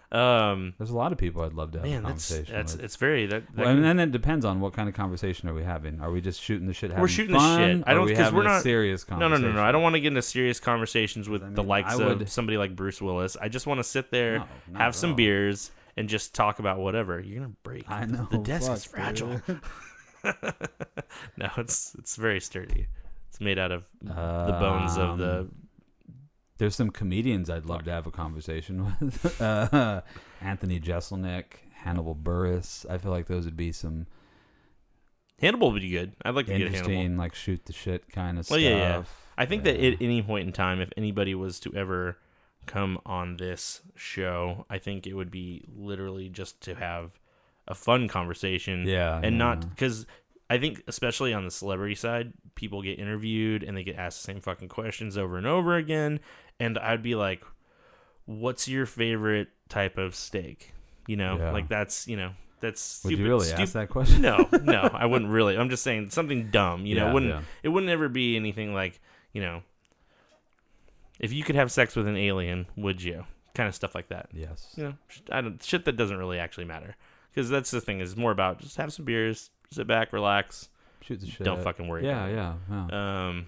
Um, 0.10 0.74
There's 0.78 0.90
a 0.92 0.96
lot 0.96 1.12
of 1.12 1.18
people 1.18 1.42
I'd 1.42 1.52
love 1.52 1.72
to 1.74 1.80
have 1.80 1.86
man, 1.86 2.00
a 2.00 2.08
conversation 2.08 2.56
that's 2.56 2.76
with. 2.78 2.86
it's 2.86 2.96
very 2.96 3.26
that. 3.26 3.44
that 3.46 3.58
Well, 3.58 3.68
and 3.76 3.84
then 3.84 4.00
it 4.00 4.13
depends 4.13 4.46
on 4.46 4.62
what 4.62 4.72
kind 4.72 4.88
of 4.88 4.96
conversation 4.96 5.50
are 5.50 5.54
we 5.54 5.63
having. 5.66 6.00
Are 6.00 6.10
we 6.10 6.22
just 6.22 6.42
shooting 6.42 6.66
the 6.66 6.72
shit? 6.74 6.92
Having? 6.92 7.02
We're 7.02 7.08
shooting 7.10 7.34
the 7.34 7.40
shit. 7.58 7.84
I 7.86 7.94
don't- 7.94 8.04
are 8.04 8.06
we 8.06 8.16
'cause 8.16 8.32
we're 8.32 8.44
a 8.44 8.46
not- 8.46 8.62
serious 8.62 9.06
no, 9.10 9.18
no, 9.28 9.36
no, 9.36 9.52
no. 9.52 9.62
I 9.62 9.74
don't 9.74 9.84
want 9.84 9.96
to 9.96 10.00
get 10.00 10.08
into 10.08 10.22
serious 10.22 10.62
conversations 10.62 11.28
with 11.28 11.44
I 11.44 11.50
the 11.50 11.62
likes 11.62 11.94
I 11.94 12.02
of 12.02 12.20
would- 12.20 12.30
somebody 12.30 12.58
like 12.58 12.74
Bruce 12.74 13.02
Willis. 13.02 13.36
I 13.36 13.50
just 13.50 13.68
want 13.68 13.80
to 13.80 13.84
sit 13.84 14.10
there, 14.10 14.46
No, 14.72 14.80
have 14.80 14.96
some 14.96 15.10
all. 15.10 15.16
beers, 15.18 15.72
and 15.98 16.08
just 16.08 16.34
talk 16.34 16.60
about 16.60 16.78
whatever. 16.80 17.20
You're 17.20 17.42
gonna 17.42 17.54
break. 17.63 17.84
I 17.92 18.06
know. 18.06 18.30
the 18.32 18.38
desk 18.38 18.72
is 18.72 18.86
fragile. 18.86 19.42
no, 20.24 21.50
it's 21.58 21.96
it's 21.96 22.16
very 22.16 22.40
sturdy. 22.40 22.88
It's 23.38 23.41
made 23.43 23.60
out 23.60 23.71
of 23.71 23.86
the 24.02 24.13
bones 24.13 24.97
of 24.97 25.19
the. 25.19 25.39
Um, 25.41 25.52
There's 26.58 26.76
some 26.76 26.89
comedians 26.89 27.52
I'd 27.52 27.65
love 27.67 27.84
to 27.84 27.91
have 27.91 28.08
a 28.08 28.12
conversation 28.12 28.95
with. 29.00 29.39
uh, 29.41 30.02
Anthony 30.41 30.80
Jeselnik, 30.80 31.45
Hannibal 31.71 32.15
Buress. 32.15 32.84
I 32.89 32.97
feel 32.97 33.12
like 33.12 33.28
those 33.28 33.45
would 33.45 33.56
be 33.56 33.71
some 33.71 34.08
Hannibal 35.39 35.71
would 35.71 35.84
be 35.84 35.89
good. 35.91 36.13
I'd 36.26 36.34
like 36.34 36.47
to 36.47 36.54
get 36.58 36.62
Hannibal. 36.71 36.78
interesting, 36.89 37.17
like 37.17 37.36
shoot 37.36 37.63
the 37.65 37.73
shit 37.73 38.10
kind 38.12 38.39
of 38.39 38.50
Well, 38.50 38.60
stuff. 38.60 38.71
yeah, 38.71 38.78
yeah. 38.78 39.04
I 39.38 39.45
think 39.45 39.65
that 39.65 39.76
at 39.80 40.02
any 40.02 40.23
point 40.23 40.47
in 40.47 40.52
time, 40.54 40.82
if 40.82 40.89
anybody 40.97 41.36
was 41.36 41.60
to 41.60 41.76
ever 41.76 42.17
come 42.65 43.00
on 43.06 43.38
this 43.38 43.82
show, 43.95 44.65
I 44.67 44.80
think 44.80 45.06
it 45.06 45.13
would 45.13 45.30
be 45.30 45.63
literally 45.76 46.28
just 46.30 46.60
to 46.62 46.73
have 46.73 47.19
a 47.67 47.76
fun 47.76 48.08
conversation. 48.08 48.88
Yeah, 48.88 49.17
And 49.17 49.36
yeah, 49.36 49.38
not 49.38 49.69
because 49.69 50.08
I 50.49 50.57
think, 50.57 50.83
especially 50.88 51.33
on 51.33 51.43
the 51.43 51.51
celebrity 51.51 51.95
side, 51.95 52.33
people 52.55 52.81
get 52.81 52.99
interviewed 52.99 53.63
and 53.63 53.75
they 53.75 53.83
get 53.83 53.97
asked 53.97 54.21
the 54.25 54.31
same 54.31 54.41
fucking 54.41 54.69
questions 54.69 55.17
over 55.17 55.38
and 55.38 55.45
over 55.45 55.75
again. 55.75 56.19
And 56.60 56.77
I'd 56.77 57.03
be 57.03 57.15
like, 57.15 57.43
what's 58.25 58.67
your 58.67 58.86
favorite 58.86 59.49
type 59.69 59.97
of 59.97 60.15
steak? 60.15 60.73
You 61.07 61.17
know, 61.17 61.38
Yeah. 61.38 61.51
like 61.51 61.67
that's, 61.67 62.07
you 62.07 62.15
know, 62.17 62.31
that's 62.60 63.03
Would 63.03 63.17
you 63.17 63.25
really 63.27 63.45
stu- 63.47 63.62
ask 63.62 63.73
that 63.73 63.89
question? 63.89 64.21
no, 64.21 64.47
no, 64.63 64.81
I 64.93 65.05
wouldn't 65.05 65.29
really. 65.31 65.57
I'm 65.57 65.69
just 65.69 65.83
saying 65.83 66.10
something 66.12 66.49
dumb. 66.49 66.86
You 66.86 66.95
know, 66.95 67.10
it 67.10 67.13
wouldn't 67.13 67.31
yeah. 67.31 67.41
it 67.63 67.69
wouldn't 67.69 67.91
ever 67.91 68.10
be 68.10 68.36
anything 68.36 68.73
like 68.73 68.99
you 69.33 69.41
know. 69.41 69.62
If 71.19 71.33
you 71.33 71.43
could 71.43 71.55
have 71.55 71.71
sex 71.71 71.95
with 71.95 72.07
an 72.07 72.15
alien, 72.17 72.67
would 72.75 73.01
you? 73.01 73.25
Kind 73.53 73.67
of 73.67 73.75
stuff 73.75 73.95
like 73.95 74.10
that. 74.10 74.29
Yes. 74.33 74.73
You 74.75 74.83
know, 74.83 74.93
I 75.31 75.41
don't 75.41 75.62
shit 75.63 75.86
that 75.86 75.97
doesn't 75.97 76.17
really 76.17 76.39
actually 76.39 76.65
matter 76.65 76.95
because 77.33 77.49
that's 77.49 77.71
the 77.71 77.81
thing. 77.81 77.99
Is 78.01 78.15
more 78.15 78.31
about 78.31 78.60
just 78.60 78.77
have 78.77 78.93
some 78.93 79.05
beers, 79.05 79.49
sit 79.71 79.88
back, 79.88 80.13
relax, 80.13 80.69
Shoot 81.01 81.21
the 81.21 81.27
shit. 81.27 81.43
don't 81.45 81.62
fucking 81.63 81.88
worry. 81.88 82.06
Yeah, 82.06 82.25
about 82.27 82.58
yeah, 82.69 82.86
yeah. 82.89 83.27
Um. 83.30 83.45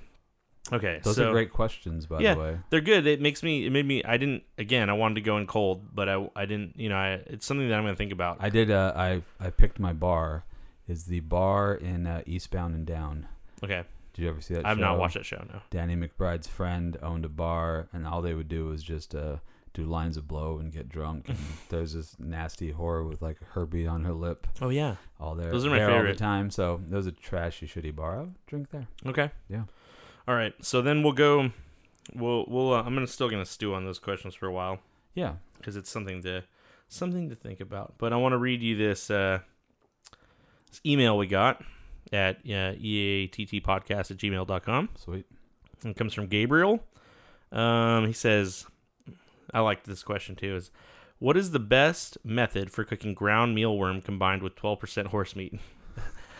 Okay, 0.71 0.99
Those 1.03 1.15
so 1.15 1.29
are 1.29 1.31
great 1.31 1.51
questions, 1.51 2.05
by 2.05 2.19
Yeah. 2.19 2.35
the 2.35 2.39
way. 2.39 2.57
they're 2.69 2.81
good. 2.81 3.07
It 3.07 3.21
makes 3.21 3.41
me. 3.41 3.65
It 3.65 3.71
made 3.71 3.85
me. 3.87 4.03
I 4.03 4.17
didn't. 4.17 4.43
Again, 4.57 4.89
I 4.89 4.93
wanted 4.93 5.15
to 5.15 5.21
go 5.21 5.37
in 5.37 5.47
cold, 5.47 5.95
but 5.95 6.07
I. 6.07 6.29
I 6.35 6.45
didn't. 6.45 6.79
You 6.79 6.89
know. 6.89 6.95
I. 6.97 7.13
It's 7.25 7.45
something 7.45 7.67
that 7.67 7.75
I'm 7.75 7.83
gonna 7.83 7.95
think 7.95 8.11
about. 8.11 8.37
I 8.39 8.49
did. 8.49 8.69
Uh, 8.69 8.93
I 8.95 9.23
I 9.39 9.49
picked 9.49 9.79
my 9.79 9.93
bar. 9.93 10.45
Is 10.87 11.05
the 11.05 11.19
bar 11.21 11.73
in 11.75 12.05
uh, 12.07 12.21
Eastbound 12.25 12.75
and 12.75 12.85
Down? 12.85 13.27
okay. 13.63 13.83
Did 14.13 14.23
you 14.23 14.29
ever 14.29 14.41
see 14.41 14.55
that? 14.55 14.65
I've 14.65 14.77
show? 14.77 14.81
not 14.81 14.97
watched 14.99 15.13
that 15.15 15.25
show. 15.25 15.43
No. 15.51 15.61
Danny 15.69 15.95
McBride's 15.95 16.47
friend 16.47 16.97
owned 17.01 17.25
a 17.25 17.29
bar, 17.29 17.87
and 17.93 18.05
all 18.07 18.21
they 18.21 18.33
would 18.33 18.47
do 18.49 18.65
was 18.65 18.83
just 18.83 19.15
uh, 19.15 19.37
do 19.73 19.83
lines 19.83 20.17
of 20.17 20.27
blow 20.27 20.57
and 20.59 20.71
get 20.71 20.89
drunk. 20.89 21.29
And 21.29 21.37
there's 21.69 21.93
this 21.93 22.15
nasty 22.19 22.73
whore 22.73 23.07
with 23.07 23.21
like 23.21 23.37
Herbie 23.53 23.85
on 23.87 24.03
her 24.05 24.13
lip, 24.13 24.47
Oh 24.61 24.69
yeah. 24.69 24.95
all 25.19 25.35
there. 25.35 25.51
Those 25.51 25.65
are 25.65 25.69
my 25.69 25.77
there 25.79 25.89
all 25.89 25.97
favorite. 25.97 26.13
the 26.13 26.19
time. 26.19 26.49
So 26.51 26.81
those 26.87 27.07
are 27.07 27.11
trashy, 27.11 27.67
shitty 27.67 27.95
bar. 27.95 28.17
I 28.17 28.19
would 28.21 28.35
drink 28.47 28.71
there. 28.71 28.87
Okay. 29.05 29.31
Yeah. 29.49 29.63
All 30.27 30.35
right. 30.35 30.53
So 30.61 30.81
then 30.81 31.03
we'll 31.03 31.13
go. 31.13 31.51
We'll. 32.13 32.45
We'll. 32.47 32.73
Uh, 32.73 32.81
I'm 32.83 32.93
gonna 32.93 33.07
still 33.07 33.29
gonna 33.29 33.45
stew 33.45 33.73
on 33.73 33.85
those 33.85 33.99
questions 33.99 34.33
for 34.35 34.47
a 34.47 34.51
while 34.51 34.79
Yeah. 35.13 35.33
because 35.57 35.75
it's 35.75 35.89
something 35.91 36.21
to 36.23 36.43
something 36.87 37.29
to 37.29 37.35
think 37.35 37.59
about. 37.59 37.93
But 37.99 38.13
I 38.13 38.15
want 38.17 38.33
to 38.33 38.37
read 38.37 38.61
you 38.63 38.75
this, 38.75 39.11
uh, 39.11 39.39
this 40.71 40.81
email 40.85 41.17
we 41.17 41.27
got 41.27 41.61
at 42.11 42.37
uh, 42.37 42.73
eattpodcast 42.73 44.11
at 44.11 44.17
gmail.com. 44.17 44.89
Sweet. 44.95 45.25
It 45.85 45.95
comes 45.95 46.13
from 46.13 46.27
Gabriel. 46.27 46.83
Um, 47.51 48.05
he 48.07 48.13
says, 48.13 48.65
I 49.53 49.59
like 49.61 49.83
this 49.83 50.03
question 50.03 50.35
too. 50.35 50.55
Is 50.55 50.71
what 51.19 51.35
is 51.37 51.51
the 51.51 51.59
best 51.59 52.17
method 52.23 52.71
for 52.71 52.83
cooking 52.83 53.13
ground 53.13 53.55
mealworm 53.57 54.03
combined 54.03 54.41
with 54.41 54.55
12% 54.55 55.07
horse 55.07 55.35
meat? 55.35 55.59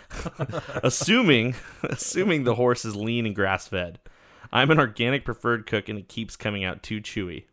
assuming, 0.83 1.55
assuming 1.83 2.43
the 2.43 2.55
horse 2.55 2.85
is 2.85 2.95
lean 2.95 3.25
and 3.25 3.35
grass 3.35 3.67
fed. 3.67 3.99
I'm 4.51 4.71
an 4.71 4.79
organic 4.79 5.25
preferred 5.25 5.67
cook, 5.67 5.89
and 5.89 5.99
it 5.99 6.07
keeps 6.07 6.35
coming 6.35 6.63
out 6.63 6.81
too 6.81 7.01
chewy. 7.01 7.43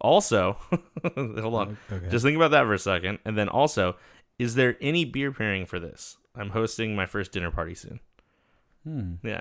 Also, 0.00 0.54
hold 1.14 1.54
on, 1.54 1.78
Okay. 1.92 2.08
just 2.08 2.24
think 2.24 2.34
about 2.36 2.50
that 2.52 2.64
for 2.64 2.72
a 2.74 2.78
second, 2.78 3.18
and 3.24 3.36
then 3.38 3.48
also, 3.48 3.96
is 4.38 4.54
there 4.54 4.76
any 4.80 5.04
beer 5.04 5.30
pairing 5.30 5.66
for 5.66 5.78
this? 5.78 6.16
I'm 6.34 6.50
hosting 6.50 6.96
my 6.96 7.06
first 7.06 7.32
dinner 7.32 7.50
party 7.50 7.74
soon. 7.74 8.00
Hmm. 8.84 9.14
Yeah. 9.22 9.40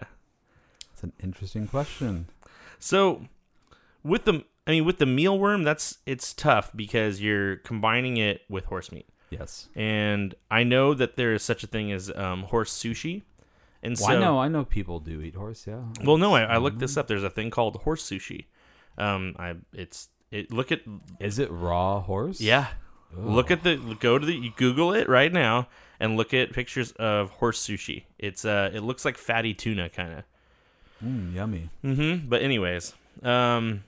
That's 0.90 1.04
an 1.04 1.14
interesting 1.24 1.66
question. 1.68 2.28
So 2.78 3.26
with 4.04 4.26
the 4.26 4.44
I 4.70 4.74
mean 4.74 4.86
with 4.86 5.00
the 5.00 5.06
mealworm, 5.06 5.64
that's 5.64 5.98
it's 6.06 6.32
tough 6.32 6.72
because 6.76 7.20
you're 7.20 7.56
combining 7.56 8.18
it 8.18 8.42
with 8.50 8.66
horse 8.66 8.92
meat. 8.92 9.10
Yes. 9.32 9.68
And 9.76 10.36
I 10.52 10.64
know 10.64 10.94
that 10.94 11.16
there 11.16 11.34
is 11.34 11.42
such 11.42 11.64
a 11.64 11.68
thing 11.68 11.92
as 11.92 12.12
um, 12.16 12.44
horse 12.44 12.72
sushi. 12.72 13.24
And 13.82 13.98
Well, 14.00 14.10
so 14.10 14.14
I 14.16 14.20
know. 14.20 14.38
I 14.40 14.48
know 14.48 14.64
people 14.66 15.00
do 15.00 15.22
eat 15.22 15.34
horse. 15.34 15.66
Yeah. 15.66 15.82
Well, 16.04 16.18
no, 16.18 16.36
I, 16.36 16.44
I 16.44 16.58
looked 16.58 16.78
this 16.78 16.98
up. 16.98 17.08
There's 17.08 17.24
a 17.24 17.32
thing 17.32 17.50
called 17.50 17.78
horse 17.78 18.08
sushi. 18.08 18.46
Um, 19.00 19.36
I 19.40 19.56
it's 19.74 20.10
it. 20.30 20.54
Look 20.54 20.72
at 20.72 20.82
Is 21.20 21.40
it 21.40 21.50
raw 21.50 22.02
horse? 22.02 22.40
yeah. 22.40 22.68
Look 23.12 23.50
at 23.50 23.64
the 23.64 23.76
go 24.00 24.20
to 24.20 24.26
the 24.26 24.36
you 24.36 24.52
Google 24.56 24.94
it 24.94 25.10
right 25.10 25.34
now 25.34 25.68
and 26.00 26.16
look 26.16 26.32
at 26.32 26.54
pictures 26.54 26.92
of 26.92 27.32
horse 27.32 27.60
sushi. 27.60 28.04
It's 28.20 28.46
uh 28.46 28.70
it 28.72 28.82
looks 28.84 29.04
like 29.04 29.18
fatty 29.18 29.56
tuna 29.56 29.90
kind 29.90 30.14
of. 30.14 30.24
Mm, 31.04 31.34
yummy. 31.34 31.70
Mm-hmm. 31.84 32.30
But 32.30 32.44
anyways, 32.44 32.94
um, 33.24 33.84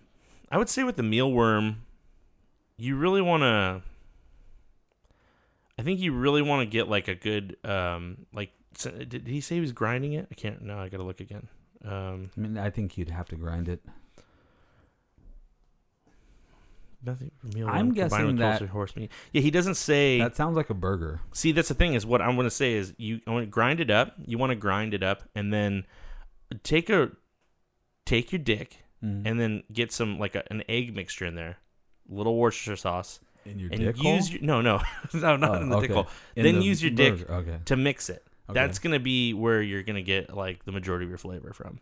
I 0.52 0.58
would 0.58 0.70
say 0.70 0.84
with 0.84 0.98
the 0.98 1.04
mealworm, 1.04 1.78
you 2.78 2.96
really 2.98 3.22
want 3.22 3.42
to. 3.42 3.82
I 5.80 5.84
think 5.84 6.00
you 6.00 6.12
really 6.14 6.42
want 6.42 6.62
to 6.62 6.66
get 6.72 6.88
like 6.88 7.08
a 7.08 7.16
good 7.16 7.58
um 7.64 8.26
like. 8.34 8.52
Did 8.84 9.28
he 9.28 9.42
say 9.42 9.56
he 9.56 9.62
was 9.62 9.72
grinding 9.72 10.14
it? 10.14 10.28
I 10.32 10.36
can't. 10.36 10.62
No, 10.62 10.78
I 10.78 10.90
gotta 10.90 11.04
look 11.04 11.20
again. 11.20 11.48
Um, 11.84 12.30
I 12.38 12.40
mean, 12.40 12.58
I 12.58 12.70
think 12.70 12.98
you'd 12.98 13.10
have 13.10 13.28
to 13.30 13.36
grind 13.36 13.68
it. 13.68 13.82
nothing 17.04 17.32
for 17.40 17.48
mealworm. 17.48 17.70
I'm 17.70 17.94
guessing 17.94 18.28
with 18.28 18.38
that- 18.38 18.62
horse 18.70 18.96
meat. 18.96 19.12
Yeah, 19.34 19.42
he 19.42 19.52
doesn't 19.52 19.76
say. 19.76 20.20
That 20.20 20.36
sounds 20.36 20.56
like 20.56 20.70
a 20.70 20.74
burger. 20.76 21.22
See, 21.34 21.52
that's 21.52 21.70
the 21.70 21.74
thing 21.74 21.94
is 21.94 22.06
what 22.06 22.22
I'm 22.22 22.36
going 22.36 22.46
to 22.46 22.52
say 22.52 22.74
is 22.74 22.94
you 22.98 23.22
I 23.26 23.32
want 23.32 23.44
to 23.44 23.50
grind 23.50 23.80
it 23.80 23.90
up. 23.90 24.14
You 24.26 24.38
want 24.38 24.52
to 24.52 24.56
grind 24.56 24.94
it 24.94 25.04
up 25.04 25.24
and 25.36 25.52
then 25.54 25.86
take 26.64 26.90
a 26.90 27.12
take 28.06 28.32
your 28.32 28.40
dick 28.40 28.81
Mm. 29.04 29.24
and 29.26 29.40
then 29.40 29.64
get 29.74 29.92
some 29.92 30.20
like 30.20 30.36
a, 30.36 30.44
an 30.52 30.64
egg 30.70 30.96
mixture 30.96 31.26
in 31.26 31.36
there, 31.36 31.58
little 32.08 32.38
Worcestershire 32.38 32.76
sauce, 32.76 33.20
in 33.46 33.58
your 33.58 33.70
and 33.72 33.80
dick 33.82 33.98
use 34.04 34.28
hole? 34.30 34.38
your 34.38 34.42
no 34.44 34.62
no 34.62 34.82
no 35.14 35.36
not 35.38 35.50
Oh, 35.58 35.62
in 35.62 35.70
the 35.70 35.80
dick 35.80 35.92
hole. 35.92 36.08
In 36.36 36.44
then 36.44 36.60
the 36.60 36.66
use 36.66 36.84
your 36.84 36.92
dick 36.92 37.28
Okay. 37.30 37.58
to 37.66 37.76
mix 37.76 38.10
it. 38.10 38.24
Okay. 38.50 38.60
That's 38.60 38.78
gonna 38.80 39.00
be 39.00 39.34
where 39.34 39.62
you're 39.62 39.82
gonna 39.84 40.02
get 40.04 40.36
like 40.36 40.66
the 40.66 40.72
majority 40.72 41.06
of 41.06 41.10
your 41.10 41.18
flavor 41.18 41.52
from. 41.54 41.80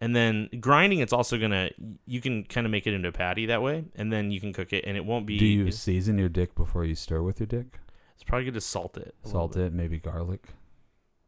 And 0.00 0.14
then 0.14 0.48
grinding, 0.60 0.98
it's 0.98 1.12
also 1.12 1.38
gonna 1.38 1.70
you 2.04 2.20
can 2.20 2.42
kind 2.44 2.66
of 2.66 2.70
make 2.72 2.86
it 2.86 2.94
into 2.94 3.08
a 3.08 3.12
patty 3.12 3.46
that 3.46 3.62
way, 3.62 3.84
and 3.94 4.12
then 4.12 4.30
you 4.32 4.40
can 4.40 4.52
cook 4.52 4.72
it, 4.72 4.84
and 4.86 4.96
it 4.96 5.04
won't 5.04 5.24
be. 5.26 5.38
Do 5.38 5.46
you 5.46 5.70
season 5.70 6.18
your 6.18 6.28
dick 6.28 6.54
before 6.54 6.84
you 6.84 6.94
stir 6.96 7.22
with 7.22 7.38
your 7.38 7.46
dick? 7.46 7.78
It's 8.14 8.24
probably 8.24 8.44
good 8.46 8.54
to 8.54 8.60
salt 8.60 8.96
it. 8.96 9.14
Salt 9.24 9.56
it, 9.56 9.72
maybe 9.72 9.98
garlic. 9.98 10.48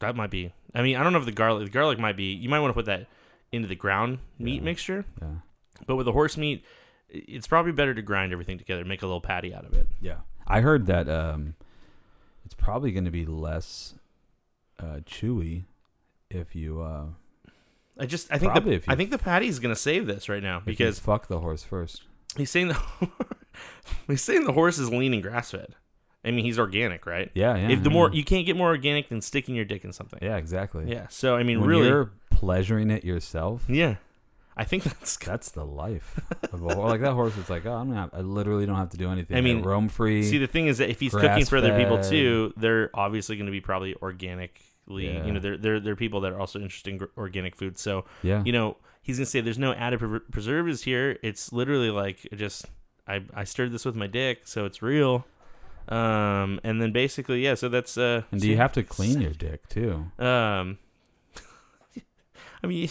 that 0.00 0.16
might 0.16 0.30
be. 0.30 0.52
I 0.74 0.82
mean, 0.82 0.96
I 0.96 1.02
don't 1.04 1.12
know 1.12 1.18
if 1.20 1.24
the 1.26 1.32
garlic. 1.32 1.66
The 1.66 1.70
garlic 1.70 1.98
might 1.98 2.16
be. 2.16 2.32
You 2.32 2.48
might 2.48 2.60
want 2.60 2.70
to 2.70 2.74
put 2.74 2.86
that 2.86 3.06
into 3.52 3.68
the 3.68 3.74
ground 3.74 4.18
meat 4.38 4.56
Yeah. 4.56 4.62
mixture. 4.62 5.04
Yeah. 5.20 5.28
But 5.86 5.96
with 5.96 6.06
the 6.06 6.12
horse 6.12 6.36
meat, 6.36 6.64
it's 7.08 7.46
probably 7.46 7.72
better 7.72 7.94
to 7.94 8.02
grind 8.02 8.32
everything 8.32 8.58
together, 8.58 8.84
make 8.84 9.02
a 9.02 9.06
little 9.06 9.20
patty 9.20 9.54
out 9.54 9.64
of 9.64 9.72
it. 9.74 9.88
Yeah. 10.00 10.18
I 10.46 10.60
heard 10.60 10.86
that 10.86 11.08
um, 11.08 11.54
it's 12.44 12.54
probably 12.54 12.90
going 12.92 13.04
to 13.04 13.10
be 13.10 13.24
less 13.26 13.94
uh, 14.78 15.00
chewy 15.06 15.64
if 16.30 16.54
you 16.54 16.80
uh, 16.82 17.06
I 17.98 18.06
just, 18.06 18.30
I 18.30 18.38
think 18.38 18.54
the, 18.54 18.70
if 18.72 18.86
you- 18.86 18.92
I 18.92 18.96
think 18.96 19.10
the 19.10 19.18
patty's 19.18 19.58
gonna 19.58 19.74
save 19.74 20.06
this 20.06 20.28
right 20.28 20.42
now 20.42 20.60
because 20.64 20.98
fuck 20.98 21.26
the 21.26 21.40
horse 21.40 21.64
first. 21.64 22.02
he's 22.36 22.50
saying 22.50 22.68
the 22.68 22.78
he's 24.06 24.22
saying 24.22 24.44
the 24.44 24.52
horse 24.52 24.78
is 24.78 24.90
lean 24.90 25.12
and 25.14 25.22
grass 25.22 25.50
fed. 25.50 25.74
I 26.24 26.30
mean, 26.30 26.44
he's 26.44 26.58
organic, 26.58 27.06
right? 27.06 27.30
Yeah, 27.34 27.56
yeah. 27.56 27.68
if 27.70 27.82
the 27.82 27.90
yeah. 27.90 27.94
more 27.94 28.10
you 28.12 28.22
can't 28.24 28.44
get 28.46 28.56
more 28.56 28.68
organic 28.68 29.08
than 29.08 29.20
sticking 29.20 29.54
your 29.54 29.64
dick 29.64 29.84
in 29.84 29.92
something. 29.92 30.18
yeah, 30.22 30.36
exactly. 30.36 30.84
Yeah. 30.90 31.06
So 31.08 31.34
I 31.36 31.42
mean, 31.42 31.60
when 31.60 31.68
really, 31.68 32.08
pleasuring 32.38 32.90
it 32.90 33.04
yourself, 33.04 33.64
yeah. 33.68 33.96
I 34.56 34.64
think 34.64 34.82
that's 34.84 35.16
that's 35.16 35.50
the 35.50 35.64
life. 35.64 36.20
of 36.52 36.62
a, 36.62 36.66
like 36.66 37.00
that 37.00 37.12
horse 37.12 37.36
is 37.36 37.50
like, 37.50 37.66
oh, 37.66 37.74
I'm 37.74 37.92
not. 37.92 38.10
I 38.12 38.20
literally 38.20 38.64
don't 38.64 38.76
have 38.76 38.90
to 38.90 38.96
do 38.96 39.10
anything. 39.10 39.36
I 39.36 39.40
mean, 39.40 39.62
roam 39.62 39.88
free. 39.88 40.22
See, 40.22 40.38
the 40.38 40.46
thing 40.46 40.68
is 40.68 40.78
that 40.78 40.88
if 40.88 41.00
he's 41.00 41.12
cooking 41.12 41.44
for 41.44 41.56
other 41.56 41.76
people 41.76 42.02
too, 42.02 42.52
they're 42.56 42.90
obviously 42.94 43.36
going 43.36 43.46
to 43.46 43.52
be 43.52 43.60
probably 43.60 43.94
organically. 43.96 45.06
Yeah. 45.06 45.24
You 45.24 45.32
know, 45.32 45.40
they're 45.40 45.56
they're 45.56 45.80
they're 45.80 45.96
people 45.96 46.20
that 46.20 46.32
are 46.32 46.40
also 46.40 46.60
interested 46.60 46.94
in 46.94 47.08
organic 47.16 47.56
food. 47.56 47.76
So 47.78 48.04
yeah, 48.22 48.42
you 48.44 48.52
know, 48.52 48.76
he's 49.02 49.18
going 49.18 49.26
to 49.26 49.30
say 49.30 49.40
there's 49.40 49.58
no 49.58 49.72
added 49.72 49.98
pre- 49.98 50.20
preservatives 50.20 50.82
here. 50.82 51.18
It's 51.22 51.52
literally 51.52 51.90
like 51.90 52.26
just 52.34 52.66
I 53.06 53.22
I 53.34 53.44
stirred 53.44 53.72
this 53.72 53.84
with 53.84 53.96
my 53.96 54.06
dick, 54.06 54.42
so 54.44 54.64
it's 54.64 54.80
real. 54.80 55.24
Um, 55.88 56.60
and 56.64 56.82
then 56.82 56.92
basically, 56.92 57.42
yeah. 57.44 57.54
So 57.54 57.68
that's 57.68 57.96
uh. 57.96 58.22
and 58.30 58.40
do 58.40 58.48
you 58.48 58.56
have 58.56 58.72
to 58.74 58.82
clean 58.82 59.20
your 59.20 59.32
dick 59.32 59.68
too? 59.68 60.06
Um. 60.18 60.78
I 62.62 62.66
mean, 62.66 62.88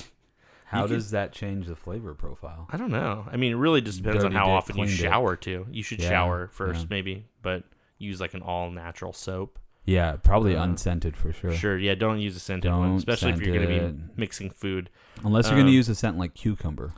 How 0.65 0.81
You 0.81 0.87
can- 0.87 0.95
does 0.97 1.11
that 1.11 1.31
change 1.31 1.67
the 1.67 1.75
flavor 1.77 2.13
profile? 2.13 2.67
I 2.69 2.75
don't 2.75 2.91
know. 2.91 3.25
I 3.31 3.37
mean, 3.37 3.53
it 3.53 3.55
really 3.55 3.79
just 3.79 4.03
depends 4.03 4.25
on 4.25 4.33
how 4.33 4.43
dick, 4.45 4.51
often 4.53 4.75
you 4.77 4.83
clean 4.83 4.97
dick. 4.97 5.05
shower 5.05 5.35
too. 5.37 5.65
You 5.71 5.81
should 5.81 6.01
Yeah, 6.01 6.09
shower 6.09 6.49
first, 6.51 6.81
yeah. 6.81 6.87
maybe, 6.89 7.25
but 7.41 7.63
use 7.97 8.19
like 8.19 8.33
an 8.33 8.41
all 8.41 8.69
natural 8.69 9.13
soap. 9.13 9.59
Yeah, 9.85 10.17
probably 10.17 10.57
Uh, 10.57 10.63
unscented 10.65 11.15
for 11.15 11.31
sure. 11.31 11.53
Sure, 11.53 11.77
yeah. 11.77 11.95
Don't 11.95 12.19
use 12.19 12.35
a 12.35 12.41
scented 12.41 12.69
one, 12.69 12.81
Don't 12.89 12.97
especially 12.97 13.31
if 13.31 13.39
you're 13.39 13.55
going 13.55 13.65
to 13.69 13.93
be 13.93 14.03
mixing 14.17 14.49
food 14.49 14.89
Unless 15.23 15.45
you're 15.47 15.55
gonna 15.57 15.69
Um, 15.69 15.73
use 15.73 15.87
a 15.87 15.95
scent 15.95 16.17
like 16.17 16.33
cucumber. 16.33 16.91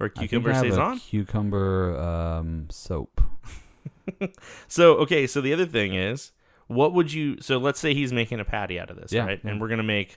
or 0.00 0.06
I 0.06 0.08
think 0.08 0.30
cucumber 0.30 0.50
I 0.50 0.54
have 0.54 0.64
a 0.64 0.70
saison. 0.70 0.98
cucumber 0.98 1.98
um, 1.98 2.66
soap. 2.70 3.20
So 4.68 4.94
okay, 4.98 5.26
so 5.26 5.40
the 5.40 5.52
other 5.52 5.66
thing 5.66 5.94
is, 5.94 6.32
what 6.68 6.92
would 6.94 7.12
you? 7.12 7.40
So 7.40 7.58
let's 7.58 7.80
say 7.80 7.92
he's 7.92 8.12
making 8.12 8.40
a 8.40 8.44
patty 8.44 8.78
out 8.78 8.88
of 8.90 8.96
this, 8.96 9.12
Yeah, 9.12 9.26
right? 9.26 9.40
yeah. 9.44 9.50
And 9.50 9.60
we're 9.60 9.68
gonna 9.68 9.82
make. 9.82 10.16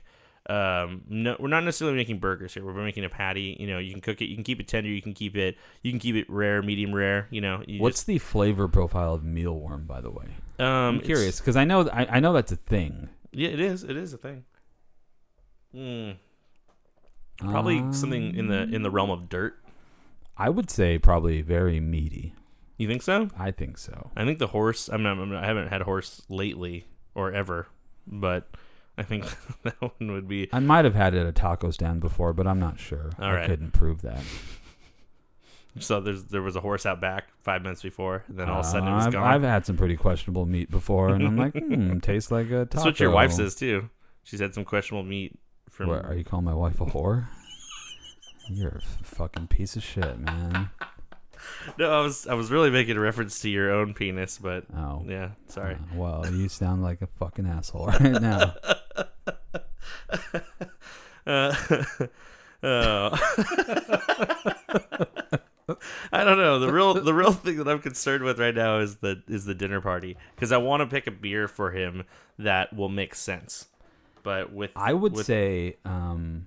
Um, 0.50 1.02
no, 1.08 1.36
we're 1.38 1.48
not 1.48 1.62
necessarily 1.62 1.96
making 1.96 2.18
burgers 2.18 2.54
here. 2.54 2.64
We're 2.64 2.72
making 2.72 3.04
a 3.04 3.08
patty. 3.08 3.56
You 3.60 3.68
know, 3.68 3.78
you 3.78 3.92
can 3.92 4.00
cook 4.00 4.20
it. 4.20 4.24
You 4.26 4.34
can 4.34 4.42
keep 4.42 4.58
it 4.58 4.66
tender. 4.66 4.88
You 4.90 5.00
can 5.00 5.14
keep 5.14 5.36
it. 5.36 5.56
You 5.82 5.92
can 5.92 6.00
keep 6.00 6.16
it 6.16 6.28
rare, 6.28 6.60
medium 6.60 6.92
rare. 6.94 7.28
You 7.30 7.40
know. 7.40 7.62
You 7.66 7.80
What's 7.80 8.02
the 8.02 8.18
flavor 8.18 8.66
profile 8.66 9.14
of 9.14 9.22
mealworm, 9.22 9.86
by 9.86 10.00
the 10.00 10.10
way? 10.10 10.26
um? 10.58 10.66
I'm 10.66 11.00
curious 11.00 11.38
because 11.40 11.54
I 11.56 11.64
know 11.64 11.88
I, 11.88 12.16
I 12.16 12.20
know 12.20 12.32
that's 12.32 12.50
a 12.50 12.56
thing. 12.56 13.10
Yeah, 13.32 13.50
it 13.50 13.60
is. 13.60 13.84
It 13.84 13.96
is 13.96 14.12
a 14.12 14.18
thing. 14.18 14.44
Hmm. 15.72 16.10
Probably 17.38 17.78
something 17.92 18.34
in 18.34 18.48
the 18.48 18.62
in 18.62 18.82
the 18.82 18.90
realm 18.90 19.10
of 19.10 19.28
dirt. 19.28 19.56
I 20.36 20.48
would 20.50 20.70
say 20.70 20.98
probably 20.98 21.42
very 21.42 21.80
meaty. 21.80 22.34
You 22.76 22.88
think 22.88 23.02
so? 23.02 23.28
I 23.38 23.50
think 23.50 23.78
so. 23.78 24.10
I 24.16 24.24
think 24.24 24.38
the 24.38 24.48
horse. 24.48 24.88
I'm 24.88 25.02
not, 25.02 25.18
I'm 25.18 25.30
not- 25.30 25.44
I 25.44 25.46
haven't 25.46 25.68
had 25.68 25.82
horse 25.82 26.22
lately 26.28 26.86
or 27.14 27.30
ever, 27.32 27.68
but 28.06 28.48
I 29.00 29.02
think 29.02 29.24
that 29.62 29.74
one 29.80 30.12
would 30.12 30.28
be. 30.28 30.48
I 30.52 30.60
might 30.60 30.84
have 30.84 30.94
had 30.94 31.14
it 31.14 31.20
at 31.20 31.26
a 31.26 31.32
taco 31.32 31.70
stand 31.70 32.00
before, 32.00 32.32
but 32.34 32.46
I'm 32.46 32.58
not 32.60 32.78
sure. 32.78 33.10
All 33.18 33.24
I 33.24 33.34
right. 33.34 33.46
couldn't 33.48 33.72
prove 33.72 34.02
that. 34.02 34.22
So 35.78 36.00
there's 36.00 36.24
there 36.24 36.42
was 36.42 36.56
a 36.56 36.60
horse 36.60 36.84
out 36.84 37.00
back 37.00 37.28
five 37.42 37.62
minutes 37.62 37.80
before, 37.80 38.24
and 38.26 38.36
then 38.36 38.48
all 38.50 38.58
of 38.58 38.66
a 38.66 38.68
sudden 38.68 38.88
it 38.88 38.92
was 38.92 39.06
I've, 39.06 39.12
gone. 39.12 39.22
I've 39.22 39.42
had 39.44 39.64
some 39.64 39.76
pretty 39.76 39.96
questionable 39.96 40.44
meat 40.44 40.68
before, 40.68 41.10
and 41.10 41.24
I'm 41.24 41.36
like, 41.36 41.54
hmm, 41.56 42.00
tastes 42.00 42.32
like 42.32 42.46
a 42.46 42.64
taco. 42.66 42.68
That's 42.72 42.84
what 42.84 42.98
your 43.00 43.12
wife 43.12 43.30
says 43.30 43.54
too. 43.54 43.88
She's 44.24 44.40
had 44.40 44.52
some 44.52 44.64
questionable 44.64 45.08
meat 45.08 45.38
from. 45.70 45.90
What, 45.90 46.04
are 46.04 46.14
you 46.16 46.24
calling 46.24 46.44
my 46.44 46.54
wife 46.54 46.80
a 46.80 46.86
whore? 46.86 47.28
You're 48.48 48.80
a 49.00 49.04
fucking 49.04 49.46
piece 49.46 49.76
of 49.76 49.84
shit, 49.84 50.18
man. 50.18 50.70
No, 51.78 51.90
I 51.92 52.00
was 52.02 52.26
I 52.26 52.34
was 52.34 52.50
really 52.50 52.70
making 52.70 52.96
a 52.96 53.00
reference 53.00 53.38
to 53.40 53.48
your 53.48 53.70
own 53.70 53.94
penis, 53.94 54.38
but 54.38 54.64
Oh, 54.76 55.04
yeah, 55.06 55.30
sorry. 55.46 55.74
uh, 55.74 55.78
well, 55.94 56.26
you 56.32 56.48
sound 56.48 56.82
like 56.82 57.00
a 57.00 57.06
fucking 57.06 57.46
asshole 57.46 57.86
right 57.86 58.20
now. 58.20 58.54
Uh, 58.96 59.04
uh, 62.62 63.18
I 66.12 66.24
don't 66.24 66.38
know. 66.38 66.58
The 66.58 66.72
real 66.72 66.94
the 66.94 67.14
real 67.14 67.32
thing 67.32 67.56
that 67.58 67.68
I'm 67.68 67.80
concerned 67.80 68.24
with 68.24 68.38
right 68.40 68.54
now 68.54 68.78
is 68.78 68.96
the 68.96 69.22
is 69.28 69.44
the 69.44 69.54
dinner 69.54 69.80
party 69.80 70.16
because 70.34 70.52
I 70.52 70.56
want 70.56 70.80
to 70.80 70.86
pick 70.86 71.06
a 71.06 71.10
beer 71.10 71.46
for 71.46 71.70
him 71.70 72.04
that 72.38 72.74
will 72.74 72.88
make 72.88 73.14
sense. 73.14 73.66
But 74.22 74.52
with 74.52 74.72
I 74.76 74.92
would 74.92 75.12
with- 75.14 75.26
say, 75.26 75.76
um, 75.84 76.46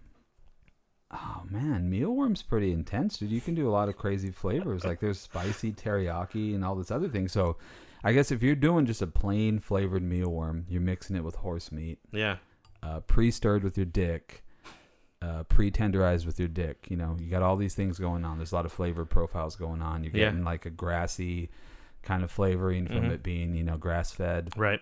oh 1.11 1.43
man, 1.49 1.89
mealworm's 1.89 2.41
pretty 2.41 2.71
intense, 2.71 3.17
dude. 3.17 3.31
You 3.31 3.41
can 3.41 3.55
do 3.55 3.67
a 3.69 3.71
lot 3.71 3.89
of 3.89 3.97
crazy 3.97 4.31
flavors. 4.31 4.83
Like 4.83 4.99
there's 4.99 5.19
spicy 5.19 5.71
teriyaki 5.71 6.53
and 6.53 6.63
all 6.65 6.75
this 6.75 6.91
other 6.91 7.07
thing. 7.07 7.27
So, 7.27 7.57
I 8.03 8.13
guess 8.13 8.31
if 8.31 8.43
you're 8.43 8.55
doing 8.55 8.85
just 8.85 9.01
a 9.01 9.07
plain 9.07 9.59
flavored 9.59 10.03
mealworm, 10.03 10.65
you're 10.67 10.81
mixing 10.81 11.15
it 11.15 11.23
with 11.23 11.35
horse 11.35 11.71
meat, 11.71 11.99
yeah 12.11 12.37
uh, 12.81 12.99
pre-stirred 12.99 13.63
with 13.63 13.77
your 13.77 13.85
dick, 13.85 14.43
uh, 15.21 15.43
pre-tenderized 15.43 16.25
with 16.25 16.37
your 16.37 16.49
dick. 16.49 16.85
You 16.89 16.97
know, 16.97 17.15
you 17.17 17.29
got 17.29 17.41
all 17.41 17.55
these 17.55 17.75
things 17.75 17.97
going 17.97 18.25
on. 18.25 18.37
There's 18.37 18.51
a 18.51 18.55
lot 18.55 18.65
of 18.65 18.73
flavor 18.73 19.05
profiles 19.05 19.55
going 19.55 19.81
on. 19.81 20.03
You're 20.03 20.11
Yeah. 20.13 20.25
getting 20.25 20.43
like 20.43 20.65
a 20.65 20.69
grassy 20.69 21.49
kind 22.01 22.23
of 22.25 22.29
flavoring 22.31 22.87
from 22.87 23.03
Mhm. 23.05 23.11
it 23.11 23.23
being, 23.23 23.55
you 23.55 23.63
know, 23.63 23.77
grass-fed 23.77 24.49
right 24.57 24.81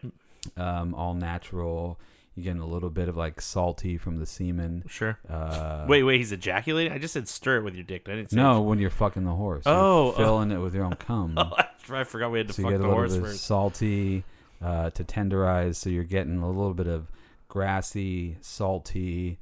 um, 0.57 0.95
all 0.95 1.13
natural. 1.13 1.99
You're 2.43 2.53
getting 2.53 2.61
a 2.61 2.71
little 2.73 2.89
bit 2.89 3.07
of 3.09 3.15
like 3.17 3.39
salty 3.41 3.97
from 3.97 4.17
the 4.17 4.25
semen. 4.25 4.83
sure. 4.87 5.19
Uh, 5.29 5.85
wait 5.87 6.03
wait 6.03 6.17
he's 6.17 6.31
ejaculating. 6.31 6.91
I 6.93 6.97
just 6.97 7.13
said 7.13 7.27
stir 7.27 7.57
it 7.57 7.63
with 7.63 7.75
your 7.75 7.83
dick. 7.83 8.07
I 8.09 8.15
didn't 8.15 8.31
say 8.31 8.37
no, 8.37 8.61
when 8.61 8.79
you're 8.79 8.89
fucking 8.89 9.23
the 9.25 9.31
horse. 9.35 9.65
You're 9.65 9.75
Oh, 9.75 10.07
oh. 10.07 10.17
filling 10.17 10.51
it 10.51 10.57
with 10.57 10.73
your 10.75 10.85
own 10.85 10.95
cum. 10.95 11.35
Oh, 11.37 11.95
I 11.97 12.03
forgot 12.03 12.31
we 12.31 12.37
had 12.37 12.47
to 12.47 12.53
so 12.53 12.61
you 12.61 12.65
fuck 12.67 12.71
get 12.73 12.81
the 12.81 12.87
a 12.89 12.91
horse 12.91 13.13
bit 13.15 13.21
first. 13.23 13.43
salty 13.43 14.23
uh, 14.61 14.91
to 14.91 15.03
tenderize. 15.03 15.75
So 15.75 15.89
you're 15.89 16.03
getting 16.03 16.37
a 16.37 16.47
little 16.47 16.73
bit 16.73 16.87
of 16.87 17.11
grassy, 17.49 18.37
salty. 18.41 19.39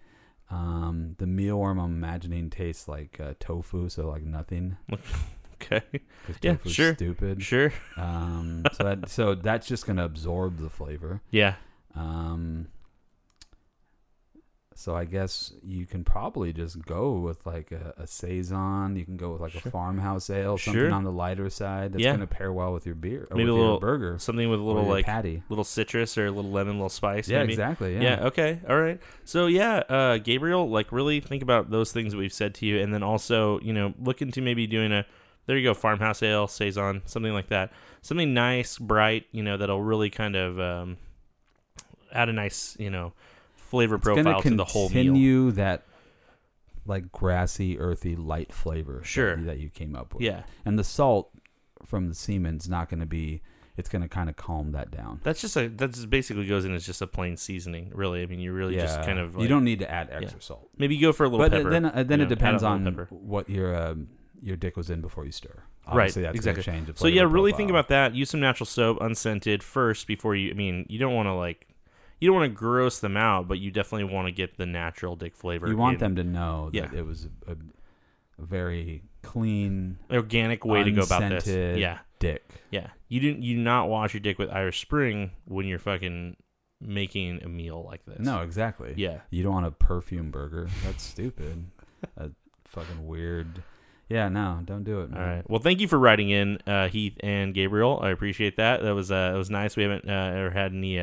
Um, 0.50 1.16
the 1.20 1.26
mealworm 1.26 1.80
I'm 1.80 1.92
imagining 1.94 2.50
tastes 2.50 2.88
like 2.88 3.20
uh, 3.20 3.34
tofu, 3.40 3.88
so 3.90 4.08
like 4.10 4.24
nothing. 4.24 4.78
okay. 5.62 5.84
Yeah, 6.42 6.58
sure. 6.66 6.96
Stupid. 6.96 7.44
sure. 7.44 7.72
Um, 7.98 8.64
so 8.74 8.84
that 8.84 9.10
so 9.10 9.36
that's 9.36 9.68
just 9.68 9.86
gonna 9.86 10.06
absorb 10.06 10.58
the 10.58 10.70
flavor. 10.70 11.22
Yeah, 11.30 11.56
Um, 11.96 12.68
so 14.80 14.96
I 14.96 15.04
guess 15.04 15.52
you 15.62 15.86
can 15.86 16.06
probably 16.06 16.54
just 16.54 16.80
go 16.86 17.12
with 17.20 17.46
like 17.46 17.74
a, 17.74 17.94
a 17.98 18.08
saison. 18.08 18.96
You 18.96 19.04
can 19.04 19.18
go 19.18 19.32
with 19.34 19.42
like 19.42 19.52
Sure. 19.52 19.62
a 19.66 19.72
farmhouse 19.72 20.30
ale, 20.30 20.58
something 20.58 20.84
Sure. 20.84 20.94
on 20.94 21.04
the 21.04 21.12
lighter 21.12 21.50
side. 21.50 21.92
That's 21.92 22.02
Yeah. 22.02 22.14
gonna 22.14 22.28
pair 22.28 22.54
well 22.54 22.72
with 22.72 22.86
your 22.86 22.96
beer, 22.96 23.28
or 23.30 23.36
Maybe 23.36 23.50
with 23.52 23.56
a 23.56 23.58
little 23.60 23.74
your 23.74 23.80
burger, 23.82 24.18
something 24.20 24.50
with 24.50 24.62
a 24.62 24.64
little 24.64 24.86
like 24.86 25.06
patty. 25.06 25.44
little 25.50 25.66
citrus 25.66 26.18
or 26.18 26.28
a 26.28 26.32
little 26.32 26.50
lemon, 26.50 26.76
little 26.76 26.88
spice. 26.88 27.28
Yeah, 27.28 27.40
maybe. 27.40 27.54
exactly. 27.54 27.96
Yeah. 27.96 28.02
Yeah. 28.02 28.26
Okay. 28.28 28.60
All 28.70 28.80
right. 28.80 29.02
So 29.26 29.48
yeah, 29.48 29.80
uh, 29.90 30.18
Gabriel, 30.18 30.70
like 30.70 30.94
really 30.94 31.20
think 31.20 31.44
about 31.44 31.72
those 31.72 31.92
things 31.92 32.14
that 32.14 32.18
we've 32.18 32.32
said 32.32 32.56
to 32.56 32.66
you, 32.66 32.80
and 32.80 32.94
then 32.94 33.04
also, 33.04 33.60
you 33.60 33.74
know, 33.74 33.94
look 34.02 34.22
into 34.22 34.42
maybe 34.42 34.66
doing 34.66 34.94
a 34.94 35.06
there 35.46 35.58
you 35.58 35.64
go, 35.68 35.74
farmhouse 35.74 36.24
ale, 36.24 36.48
saison, 36.48 37.02
something 37.06 37.34
like 37.34 37.50
that, 37.50 37.74
something 38.02 38.34
nice, 38.34 38.78
bright, 38.78 39.26
you 39.34 39.44
know, 39.44 39.58
that'll 39.58 39.82
really 39.82 40.10
kind 40.10 40.36
of 40.38 40.58
um, 40.60 40.98
add 42.14 42.30
a 42.30 42.34
nice, 42.34 42.78
you 42.80 42.90
know, 42.90 43.14
flavor 43.70 43.96
It's 43.96 44.04
profile 44.04 44.42
to 44.42 44.50
the 44.56 44.66
whole 44.66 44.90
meal. 44.90 45.04
continue 45.04 45.52
that 45.52 45.84
like 46.86 47.12
grassy, 47.12 47.80
earthy, 47.80 48.16
light 48.16 48.52
flavor. 48.54 49.02
Sure. 49.04 49.36
That, 49.36 49.40
you- 49.42 49.46
that 49.48 49.60
you 49.60 49.70
came 49.70 49.96
up 49.96 50.14
with. 50.14 50.24
Yeah. 50.24 50.44
And 50.66 50.78
the 50.80 50.84
salt 50.84 51.30
from 51.86 52.08
the 52.10 52.16
semen's 52.16 52.68
not 52.68 52.90
going 52.90 53.00
to 53.00 53.06
be. 53.06 53.42
It's 53.78 53.88
going 53.88 54.02
to 54.02 54.10
kind 54.10 54.30
of 54.30 54.36
calm 54.36 54.74
that 54.74 54.92
down. 54.92 55.22
That's 55.24 55.40
just 55.40 55.56
a 55.56 55.70
that 55.70 55.94
just 55.94 56.10
basically 56.10 56.46
goes 56.46 56.66
in 56.66 56.74
as 56.76 56.86
just 56.86 57.02
a 57.02 57.08
plain 57.08 57.38
seasoning, 57.38 57.94
really. 57.96 58.22
I 58.22 58.26
mean, 58.26 58.42
you 58.42 58.52
really 58.52 58.76
just 58.76 59.02
kind 59.04 59.20
of 59.20 59.36
like, 59.36 59.44
you 59.44 59.48
don't 59.48 59.64
need 59.64 59.80
to 59.80 59.90
add 59.90 60.10
extra 60.12 60.42
salt. 60.42 60.70
maybe 60.78 60.98
go 60.98 61.14
for 61.14 61.24
a 61.24 61.30
little 61.30 61.46
but 61.46 61.54
pepper. 61.54 61.70
then 61.70 61.86
uh, 61.86 62.04
then 62.04 62.20
it 62.20 62.26
know, 62.26 62.30
depends 62.30 62.62
on 62.62 62.86
what 63.10 63.50
your 63.50 63.74
um, 63.74 64.10
your 64.42 64.58
dick 64.58 64.76
was 64.76 64.90
in 64.90 65.00
before 65.00 65.24
you 65.24 65.32
stir. 65.32 65.64
Right, 65.88 65.94
Obviously, 65.96 66.24
that's 66.24 66.36
exactly. 66.36 66.64
change 66.64 66.98
So 66.98 67.08
yeah, 67.08 67.22
really 67.24 67.54
think 67.54 67.70
about 67.70 67.88
that. 67.88 68.14
Use 68.14 68.30
some 68.30 68.42
natural 68.42 68.66
soap, 68.68 68.98
unscented 69.00 69.64
first 69.64 70.08
before 70.08 70.36
you. 70.36 70.52
I 70.52 70.56
mean, 70.56 70.86
you 70.90 71.00
don't 71.00 71.16
want 71.16 71.28
to 71.28 71.34
like, 71.34 71.66
you 72.20 72.28
don't 72.30 72.38
want 72.40 72.52
to 72.52 72.56
gross 72.56 73.00
them 73.00 73.18
out, 73.18 73.48
but 73.48 73.60
you 73.60 73.72
definitely 73.72 74.14
want 74.14 74.28
to 74.28 74.32
get 74.32 74.58
the 74.58 74.66
natural 74.66 75.16
dick 75.16 75.36
flavor. 75.36 75.68
You 75.68 75.78
want 75.78 75.96
in. 75.96 76.00
them 76.00 76.16
to 76.18 76.24
know 76.24 76.70
that 76.74 76.76
Yeah. 76.94 77.00
it 77.00 77.06
was 77.06 77.26
a, 77.48 77.52
a, 77.52 77.56
a 78.42 78.46
very 78.46 79.04
clean 79.22 79.98
organic 80.12 80.66
way 80.66 80.84
to 80.84 80.92
go 80.92 81.02
about 81.04 81.30
this. 81.30 81.48
Yeah, 81.48 82.00
dick. 82.20 82.44
yeah. 82.72 82.88
You 83.08 83.20
didn't. 83.20 83.44
You 83.44 83.56
do 83.56 83.62
not 83.62 83.90
wash 83.90 84.14
your 84.14 84.22
dick 84.22 84.38
with 84.38 84.50
Irish 84.50 84.82
Spring 84.82 85.32
when 85.46 85.66
you're 85.66 85.80
fucking 85.80 86.36
making 86.82 87.42
a 87.44 87.50
meal 87.50 87.84
like 87.86 88.06
this. 88.06 88.20
No, 88.20 88.42
exactly. 88.42 88.94
Yeah. 88.96 89.20
You 89.32 89.44
don't 89.44 89.54
want 89.54 89.66
a 89.66 89.72
perfume 89.72 90.32
burger. 90.32 90.70
That's 90.86 91.04
stupid. 91.04 91.66
That's 92.18 92.34
fucking 92.66 93.06
weird. 93.08 93.64
Yeah, 94.10 94.30
no, 94.30 94.62
don't 94.66 94.84
do 94.84 95.02
it. 95.02 95.12
Man. 95.12 95.20
All 95.22 95.28
right. 95.28 95.50
Well, 95.50 95.60
thank 95.60 95.80
you 95.82 95.88
for 95.88 96.00
writing 96.00 96.30
in, 96.30 96.58
uh, 96.66 96.88
Heath 96.88 97.18
and 97.20 97.54
Gabriel. 97.54 98.00
I 98.02 98.10
appreciate 98.10 98.56
that. 98.58 98.82
That 98.82 98.96
was 98.96 99.12
uh, 99.12 99.34
it 99.36 99.38
was 99.38 99.50
nice. 99.52 99.76
We 99.76 99.84
haven't 99.84 100.10
uh, 100.10 100.14
ever 100.36 100.50
had 100.52 100.72
any. 100.74 101.00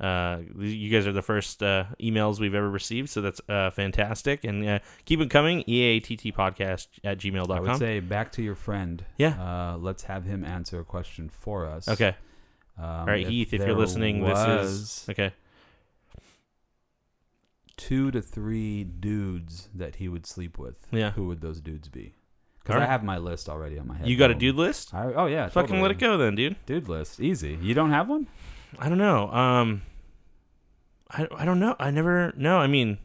Uh, 0.00 0.38
you 0.58 0.90
guys 0.90 1.06
are 1.06 1.12
the 1.12 1.22
first 1.22 1.62
uh, 1.62 1.84
emails 2.00 2.40
we've 2.40 2.54
ever 2.54 2.68
received, 2.68 3.10
so 3.10 3.20
that's 3.20 3.40
uh, 3.48 3.70
fantastic. 3.70 4.44
And 4.44 4.66
uh, 4.68 4.78
keep 5.04 5.20
it 5.20 5.30
coming. 5.30 5.62
EATT 5.68 6.34
podcast 6.34 6.88
at 7.04 7.06
I 7.06 7.10
would 7.10 7.18
gmail.com. 7.20 7.78
say 7.78 8.00
back 8.00 8.32
to 8.32 8.42
your 8.42 8.56
friend. 8.56 9.04
Yeah. 9.16 9.40
Uh, 9.40 9.76
let's 9.78 10.04
have 10.04 10.24
him 10.24 10.44
answer 10.44 10.80
a 10.80 10.84
question 10.84 11.28
for 11.28 11.66
us. 11.66 11.88
Okay. 11.88 12.16
Um, 12.76 12.84
All 12.84 13.06
right, 13.06 13.26
Heath, 13.26 13.54
if 13.54 13.60
you're 13.60 13.76
listening, 13.76 14.24
this 14.24 14.38
is 14.48 15.06
okay. 15.08 15.32
two 17.76 18.10
to 18.10 18.20
three 18.20 18.82
dudes 18.82 19.68
that 19.74 19.96
he 19.96 20.08
would 20.08 20.26
sleep 20.26 20.58
with. 20.58 20.74
Yeah. 20.90 21.12
Who 21.12 21.28
would 21.28 21.40
those 21.40 21.60
dudes 21.60 21.88
be? 21.88 22.14
Because 22.58 22.76
All 22.76 22.82
I 22.82 22.86
have 22.86 23.04
my 23.04 23.18
list 23.18 23.48
already 23.48 23.78
on 23.78 23.86
my 23.86 23.98
head. 23.98 24.08
You 24.08 24.16
got 24.16 24.32
a 24.32 24.34
dude 24.34 24.56
list? 24.56 24.92
I, 24.92 25.12
oh 25.12 25.26
yeah. 25.26 25.48
Fucking 25.48 25.80
let 25.80 25.92
it 25.92 25.98
go 25.98 26.16
then, 26.16 26.34
dude. 26.34 26.56
Dude 26.66 26.88
list, 26.88 27.20
easy. 27.20 27.58
You 27.62 27.74
don't 27.74 27.90
have 27.90 28.08
one? 28.08 28.26
I 28.78 28.88
don't 28.88 28.98
know. 28.98 29.30
Um, 29.30 29.82
I 31.10 31.28
I 31.36 31.44
don't 31.44 31.60
know. 31.60 31.76
I 31.78 31.90
never. 31.90 32.32
No, 32.36 32.58
I 32.58 32.66
mean, 32.66 32.98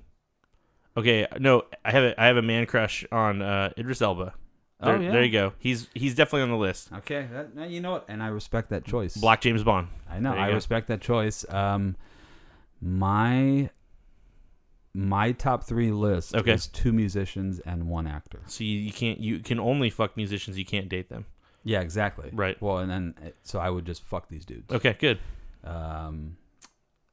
okay. 0.97 1.27
No, 1.39 1.63
I 1.83 1.91
have 1.91 2.03
a 2.03 2.21
I 2.21 2.27
have 2.27 2.37
a 2.37 2.41
man 2.41 2.65
crush 2.65 3.05
on 3.11 3.41
uh, 3.41 3.71
Idris 3.77 4.01
Elba. 4.01 4.33
There, 4.81 4.95
oh 4.95 4.99
yeah. 4.99 5.11
there 5.11 5.23
you 5.23 5.31
go. 5.31 5.53
He's 5.59 5.87
he's 5.93 6.15
definitely 6.15 6.43
on 6.43 6.49
the 6.49 6.57
list. 6.57 6.89
Okay, 6.93 7.27
that, 7.33 7.55
now 7.55 7.65
you 7.65 7.81
know 7.81 7.97
it, 7.97 8.03
and 8.07 8.23
I 8.23 8.27
respect 8.27 8.69
that 8.69 8.85
choice. 8.85 9.17
Black 9.17 9.41
James 9.41 9.63
Bond. 9.63 9.89
I 10.09 10.19
know. 10.19 10.33
I 10.33 10.49
go. 10.49 10.55
respect 10.55 10.87
that 10.87 11.01
choice. 11.01 11.45
Um, 11.49 11.97
my 12.81 13.69
my 14.93 15.31
top 15.33 15.63
three 15.65 15.91
list 15.91 16.33
Okay. 16.33 16.53
is 16.53 16.67
two 16.67 16.91
musicians 16.91 17.59
and 17.59 17.89
one 17.89 18.07
actor. 18.07 18.39
So 18.47 18.63
you, 18.63 18.77
you 18.77 18.91
can't 18.91 19.19
you 19.19 19.39
can 19.39 19.59
only 19.59 19.89
fuck 19.89 20.15
musicians. 20.15 20.57
You 20.57 20.65
can't 20.65 20.89
date 20.89 21.09
them. 21.09 21.25
Yeah, 21.63 21.81
exactly. 21.81 22.29
Right. 22.31 22.59
Well, 22.61 22.77
and 22.77 22.89
then 22.89 23.15
uh, 23.21 23.29
so 23.43 23.59
I 23.59 23.69
would 23.69 23.85
just 23.85 24.03
fuck 24.03 24.29
these 24.29 24.45
dudes. 24.45 24.71
Okay, 24.71 24.95
good. 24.97 25.19
Um, 25.63 26.37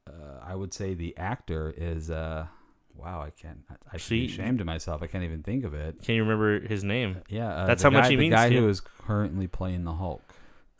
uh, 0.07 0.11
I 0.45 0.55
would 0.55 0.73
say 0.73 0.93
the 0.93 1.15
actor 1.17 1.73
is 1.75 2.09
uh, 2.09 2.47
wow. 2.95 3.21
I 3.21 3.29
can't. 3.29 3.59
I, 3.69 3.75
I 3.93 3.97
See- 3.97 4.27
be 4.27 4.33
ashamed 4.33 4.61
of 4.61 4.65
myself. 4.67 5.03
I 5.03 5.07
can't 5.07 5.23
even 5.23 5.43
think 5.43 5.65
of 5.65 5.73
it. 5.73 6.01
Can 6.03 6.15
you 6.15 6.23
remember 6.23 6.59
his 6.65 6.83
name? 6.83 7.17
Yeah, 7.29 7.49
uh, 7.53 7.65
That's 7.67 7.81
the 7.83 7.89
how 7.89 7.93
much 7.93 8.03
guy- 8.05 8.09
he 8.11 8.15
the 8.15 8.19
means 8.21 8.33
guy 8.35 8.49
to 8.49 8.55
you. 8.55 8.61
who 8.61 8.69
is 8.69 8.79
currently 8.81 9.47
playing 9.47 9.83
the 9.83 9.93
Hulk. 9.95 10.21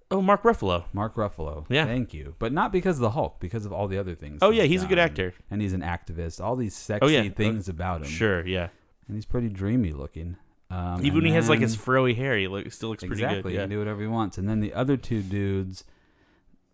Oh, 0.10 0.22
Mark 0.22 0.44
Ruffalo. 0.44 0.86
Mark 0.94 1.16
Ruffalo. 1.16 1.66
Yeah. 1.68 1.84
Thank 1.86 2.14
you. 2.14 2.36
But 2.40 2.54
not 2.54 2.72
because 2.72 2.96
of 2.96 3.02
the 3.02 3.10
Hulk, 3.10 3.42
because 3.42 3.66
of 3.66 3.74
all 3.74 3.90
the 3.90 3.98
other 3.98 4.16
things. 4.16 4.40
Oh 4.42 4.52
yeah, 4.52 4.64
he's 4.64 4.82
a 4.82 4.88
good 4.88 5.00
actor. 5.00 5.34
And 5.52 5.62
he's 5.62 5.74
an 5.74 5.82
activist. 5.82 6.40
All 6.42 6.56
these 6.56 6.74
sexy 6.76 7.06
Oh, 7.06 7.10
yeah. 7.10 7.28
things 7.30 7.68
about 7.68 8.02
him. 8.04 8.08
Sure, 8.08 8.48
yeah. 8.48 8.70
And 9.10 9.18
he's 9.18 9.26
pretty 9.26 9.50
dreamy 9.50 9.92
looking. 9.92 10.38
Um, 10.70 11.00
Even 11.06 11.16
when 11.16 11.26
he 11.26 11.32
has 11.34 11.50
like 11.50 11.60
his 11.60 11.76
frowy 11.76 12.16
hair, 12.16 12.38
he 12.38 12.48
look, 12.48 12.72
still 12.72 12.88
looks 12.90 13.04
pretty 13.04 13.22
exactly, 13.22 13.52
good. 13.52 13.52
he 13.52 13.58
can 13.58 13.70
do 13.70 13.80
whatever 13.80 14.00
he 14.02 14.08
wants. 14.08 14.38
And 14.38 14.48
then 14.48 14.62
the 14.62 14.74
other 14.74 14.96
two 14.96 15.22
dudes, 15.22 15.84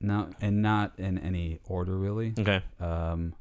no, 0.04 0.30
and 0.42 0.62
not 0.62 0.94
in 1.00 1.18
any 1.18 1.60
order 1.66 1.98
really. 1.98 2.34
Okay. 2.38 2.62
Um, 2.80 3.34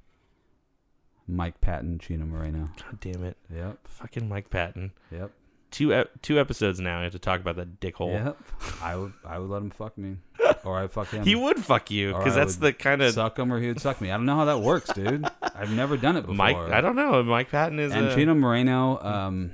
Mike 1.29 1.61
Patton, 1.61 1.99
Chino 1.99 2.25
Moreno. 2.25 2.69
God 2.77 3.01
damn 3.01 3.25
it. 3.25 3.37
Yep, 3.55 3.79
Fucking 3.87 4.29
Mike 4.29 4.51
Patton. 4.51 4.93
yep, 5.11 5.31
Two 5.71 5.95
ep- 5.95 6.21
two 6.21 6.39
episodes 6.39 6.81
now. 6.81 7.01
I 7.01 7.05
have 7.05 7.13
to 7.13 7.19
talk 7.19 7.41
about 7.41 7.57
that 7.57 7.81
dickhole. 7.81 8.13
yep. 8.13 8.37
I 8.83 8.97
would, 8.97 9.13
I 9.25 9.39
would 9.39 9.49
let 9.49 9.63
him 9.63 9.71
fuck 9.71 9.97
me, 9.97 10.17
or 10.65 10.79
I 10.79 10.87
fuck 10.89 11.09
him. 11.09 11.25
He 11.25 11.35
would 11.35 11.59
fuck 11.59 11.91
you 11.91 12.13
Or 12.13 12.19
because 12.19 12.37
I 12.37 12.41
that's 12.41 12.57
would 12.57 12.63
the 12.67 12.73
kind 12.73 13.01
of 13.03 13.15
suck 13.15 13.39
him, 13.39 13.53
or 13.53 13.61
he 13.61 13.69
would 13.69 13.81
suck 13.81 14.01
me. 14.01 14.11
I 14.11 14.17
don't 14.17 14.27
know 14.27 14.37
how 14.37 14.45
that 14.47 14.61
works, 14.61 14.93
dude. 14.93 15.25
I've 15.43 15.73
never 15.73 15.97
done 15.97 16.17
it 16.17 16.23
before. 16.23 16.35
Mike. 16.35 16.57
I 16.57 16.81
don't 16.81 16.97
know. 16.97 17.23
Mike 17.23 17.51
Patton 17.51 17.79
is 17.79 17.93
and 17.93 18.07
a, 18.09 18.15
Chino 18.15 18.35
Moreno, 18.35 19.01
um, 19.03 19.53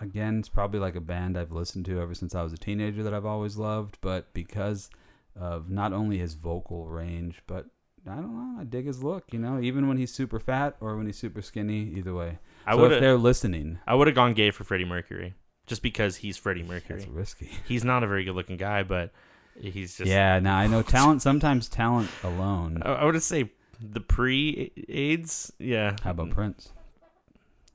again, 0.00 0.38
it's 0.40 0.48
probably 0.48 0.80
like 0.80 0.96
a 0.96 1.00
band 1.00 1.38
I've 1.38 1.52
listened 1.52 1.84
to 1.86 2.00
ever 2.00 2.14
since 2.14 2.34
I 2.34 2.42
was 2.42 2.52
a 2.52 2.58
teenager 2.58 3.02
that 3.04 3.14
I've 3.14 3.26
always 3.26 3.56
loved. 3.56 3.98
But 4.00 4.32
because 4.34 4.90
of 5.36 5.70
not 5.70 5.92
only 5.92 6.18
his 6.18 6.34
vocal 6.34 6.86
range, 6.86 7.42
but 7.46 7.66
I 8.08 8.16
don't 8.16 8.34
know, 8.34 8.60
I 8.60 8.64
dig 8.64 8.86
his 8.86 9.02
look. 9.02 9.32
You 9.32 9.38
know, 9.38 9.60
even 9.60 9.88
when 9.88 9.96
he's 9.96 10.12
super 10.12 10.40
fat 10.40 10.76
or 10.80 10.96
when 10.96 11.06
he's 11.06 11.18
super 11.18 11.42
skinny, 11.42 11.92
either 11.96 12.14
way. 12.14 12.38
I 12.66 12.74
so 12.74 12.80
would 12.80 12.92
if 12.92 13.00
they're 13.00 13.16
listening, 13.16 13.78
I 13.86 13.94
would 13.94 14.06
have 14.06 14.16
gone 14.16 14.34
gay 14.34 14.50
for 14.50 14.64
Freddie 14.64 14.84
Mercury, 14.84 15.34
just 15.66 15.82
because 15.82 16.16
he's 16.16 16.36
Freddie 16.36 16.62
Mercury. 16.62 17.00
that's 17.00 17.10
risky. 17.10 17.50
He's 17.66 17.84
not 17.84 18.02
a 18.02 18.06
very 18.06 18.24
good 18.24 18.34
looking 18.34 18.56
guy, 18.56 18.82
but 18.82 19.12
he's 19.58 19.96
just. 19.96 20.10
yeah, 20.10 20.38
now 20.38 20.56
I 20.56 20.66
know 20.66 20.82
talent. 20.82 21.22
Sometimes 21.22 21.68
talent 21.68 22.10
alone. 22.22 22.82
I, 22.84 22.92
I 22.92 23.04
would 23.04 23.20
say 23.22 23.50
the 23.80 24.00
pre-AIDS. 24.00 25.52
Yeah. 25.58 25.96
How 26.02 26.10
about 26.10 26.30
Prince? 26.30 26.72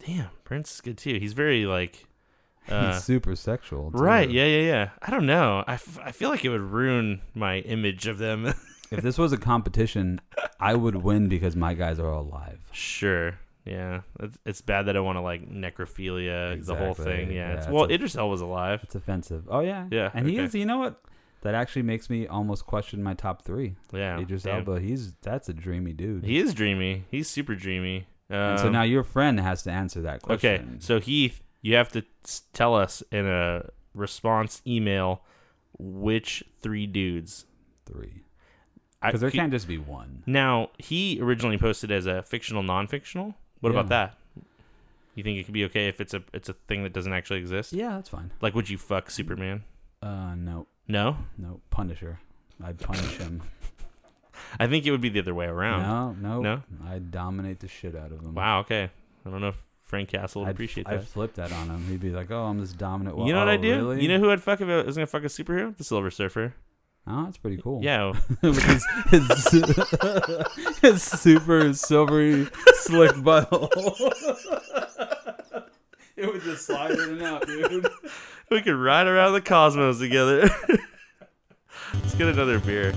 Damn, 0.05 0.29
Prince 0.43 0.75
is 0.75 0.81
good 0.81 0.97
too. 0.97 1.17
He's 1.19 1.33
very 1.33 1.65
like. 1.65 2.05
Uh, 2.69 2.93
he's 2.93 3.03
super 3.03 3.35
sexual. 3.35 3.91
too. 3.91 3.97
right. 3.97 4.29
Yeah. 4.29 4.45
Yeah. 4.45 4.61
Yeah. 4.61 4.89
I 5.01 5.11
don't 5.11 5.25
know. 5.25 5.63
I, 5.67 5.73
f- 5.75 5.99
I 6.03 6.11
feel 6.11 6.29
like 6.29 6.43
it 6.45 6.49
would 6.49 6.61
ruin 6.61 7.21
my 7.33 7.59
image 7.59 8.07
of 8.07 8.17
them. 8.17 8.53
If 8.89 9.01
this 9.01 9.17
was 9.17 9.33
a 9.33 9.37
competition, 9.37 10.21
I 10.61 10.73
would 10.73 10.95
win 10.95 11.27
because 11.27 11.57
my 11.57 11.73
guys 11.73 11.99
are 11.99 12.09
all 12.09 12.21
alive. 12.23 12.59
sure. 12.71 13.37
Yeah. 13.65 13.99
It's, 14.21 14.37
it's 14.45 14.61
bad 14.61 14.83
that 14.85 14.95
I 14.95 15.01
want 15.01 15.17
to 15.17 15.21
like 15.21 15.41
necrophilia 15.49 16.65
the 16.65 16.73
whole 16.73 16.91
Exactly. 16.91 17.05
thing. 17.15 17.31
Yeah. 17.31 17.35
Yeah, 17.49 17.53
it's, 17.55 17.65
it's 17.65 17.73
well, 17.73 17.83
a- 17.83 17.89
Idris 17.89 18.15
Elba 18.15 18.29
was 18.29 18.39
alive. 18.39 18.79
It's 18.83 18.95
offensive. 18.95 19.43
Oh 19.49 19.59
yeah, 19.59 19.87
Yeah, 19.91 20.11
And 20.13 20.25
he 20.27 20.35
okay. 20.37 20.45
is. 20.45 20.55
You 20.55 20.65
know 20.65 20.77
what? 20.77 21.01
That 21.41 21.53
actually 21.53 21.81
makes 21.83 22.09
me 22.09 22.27
almost 22.27 22.65
question 22.65 23.03
my 23.03 23.13
top 23.13 23.43
three. 23.43 23.75
Yeah. 23.93 24.19
Idris 24.21 24.43
damn. 24.43 24.59
Elba. 24.59 24.79
He's 24.79 25.13
that's 25.21 25.49
a 25.49 25.53
dreamy 25.53 25.91
dude. 25.91 26.23
He 26.23 26.37
is 26.39 26.53
dreamy. 26.53 27.03
He's 27.11 27.27
super 27.29 27.55
dreamy. 27.55 28.07
and 28.29 28.57
so 28.59 28.67
Um, 28.67 28.71
now 28.73 28.83
your 28.83 29.03
friend 29.03 29.39
has 29.39 29.63
to 29.63 29.71
answer 29.71 30.01
that 30.03 30.21
question. 30.21 30.49
Okay, 30.49 30.63
question. 30.63 30.81
so 30.81 30.99
Heath, 31.01 31.41
you 31.67 31.75
have 31.75 31.89
to 31.91 32.03
tell 32.53 32.75
us 32.75 33.03
in 33.11 33.25
a 33.25 33.69
response 33.93 34.61
email 34.65 35.21
which 35.77 36.43
three 36.61 36.87
dudes. 36.87 37.45
three, 37.85 38.23
because 39.01 39.21
there 39.21 39.29
he- 39.29 39.37
can't 39.37 39.51
just 39.51 39.67
be 39.67 39.77
one. 39.77 40.23
Now 40.25 40.69
he 40.77 41.19
originally 41.21 41.57
posted 41.57 41.91
as 41.91 42.05
a 42.05 42.21
fictional, 42.23 42.63
non-fictional. 42.63 43.35
What 43.61 43.71
about 43.71 43.89
that? 43.89 44.17
You 45.15 45.23
think 45.23 45.39
it 45.39 45.45
could 45.45 45.53
be 45.53 45.65
okay 45.65 45.87
if 45.87 45.99
it's 45.99 46.13
a 46.13 46.21
it's 46.33 46.47
a 46.49 46.53
thing 46.67 46.83
that 46.83 46.93
doesn't 46.93 47.11
actually 47.13 47.39
exist? 47.39 47.73
Yeah, 47.73 47.89
that's 47.95 48.09
fine. 48.09 48.31
Like, 48.41 48.53
would 48.55 48.69
you 48.69 48.77
fuck 48.77 49.09
Superman? 49.09 49.63
Uh, 50.01 50.35
no, 50.35 50.67
No, 50.87 51.17
no, 51.37 51.59
Punisher. 51.71 52.19
I'd 52.63 52.79
punish 52.79 53.17
him. 53.17 53.41
I 54.59 54.67
think 54.67 54.85
it 54.85 54.91
would 54.91 55.01
be 55.01 55.09
the 55.09 55.19
other 55.21 55.33
way 55.33 55.45
around. 55.47 55.81
no, 55.81 56.13
no, 56.13 56.41
No? 56.41 56.63
I'd 56.87 57.09
dominate 57.11 57.59
the 57.59 57.67
shit 57.67 57.95
out 57.95 58.11
of 58.11 58.19
him. 58.21 58.35
Wow. 58.35 58.59
Okay. 58.59 58.89
I 59.25 59.29
don't 59.29 59.41
know 59.41 59.49
if 59.49 59.63
Frank 59.87 60.09
Castle 60.09 60.41
would 60.41 60.49
I'd, 60.49 60.55
appreciate 60.55 60.85
that. 60.85 60.93
I'd 60.93 61.07
flip 61.07 61.33
that 61.35 61.51
on 61.53 61.69
him. 61.69 61.87
He'd 61.87 62.01
be 62.01 62.09
like, 62.11 62.29
"Oh, 62.29 62.43
I'm 62.43 62.59
this 62.59 62.73
dominant." 62.73 63.17
you 63.17 63.31
know 63.31 63.39
what 63.39 63.47
oh, 63.47 63.51
I 63.51 63.57
do? 63.57 63.75
Really? 63.75 64.01
You 64.01 64.09
know 64.09 64.19
who 64.19 64.29
I'd 64.29 64.43
fuck 64.43 64.59
if 64.59 64.67
I 64.67 64.83
was 64.83 64.95
gonna 64.95 65.07
fuck 65.07 65.23
a 65.23 65.27
superhero? 65.27 65.75
The 65.75 65.83
Silver 65.85 66.11
Surfer. 66.11 66.53
Oh, 67.09 67.23
that's 67.23 67.37
pretty 67.37 67.57
cool. 67.61 67.81
Yeah. 67.81 68.11
with 68.41 68.61
his 68.61 68.85
his, 69.09 70.77
his 70.81 71.03
super 71.03 71.73
silvery 71.73 72.49
slick 72.81 73.11
butthole. 73.11 73.69
it 76.17 76.27
would 76.27 76.41
just 76.41 76.65
slide 76.65 76.91
in 76.91 76.99
and 76.99 77.21
out, 77.21 77.47
dude. 77.47 77.87
we 78.51 78.61
could 78.61 78.75
ride 78.75 79.07
around 79.07 79.31
the 79.33 79.41
cosmos 79.41 79.99
together. 79.99 80.49
Let's 81.93 82.15
get 82.15 82.27
another 82.27 82.59
beer. 82.59 82.93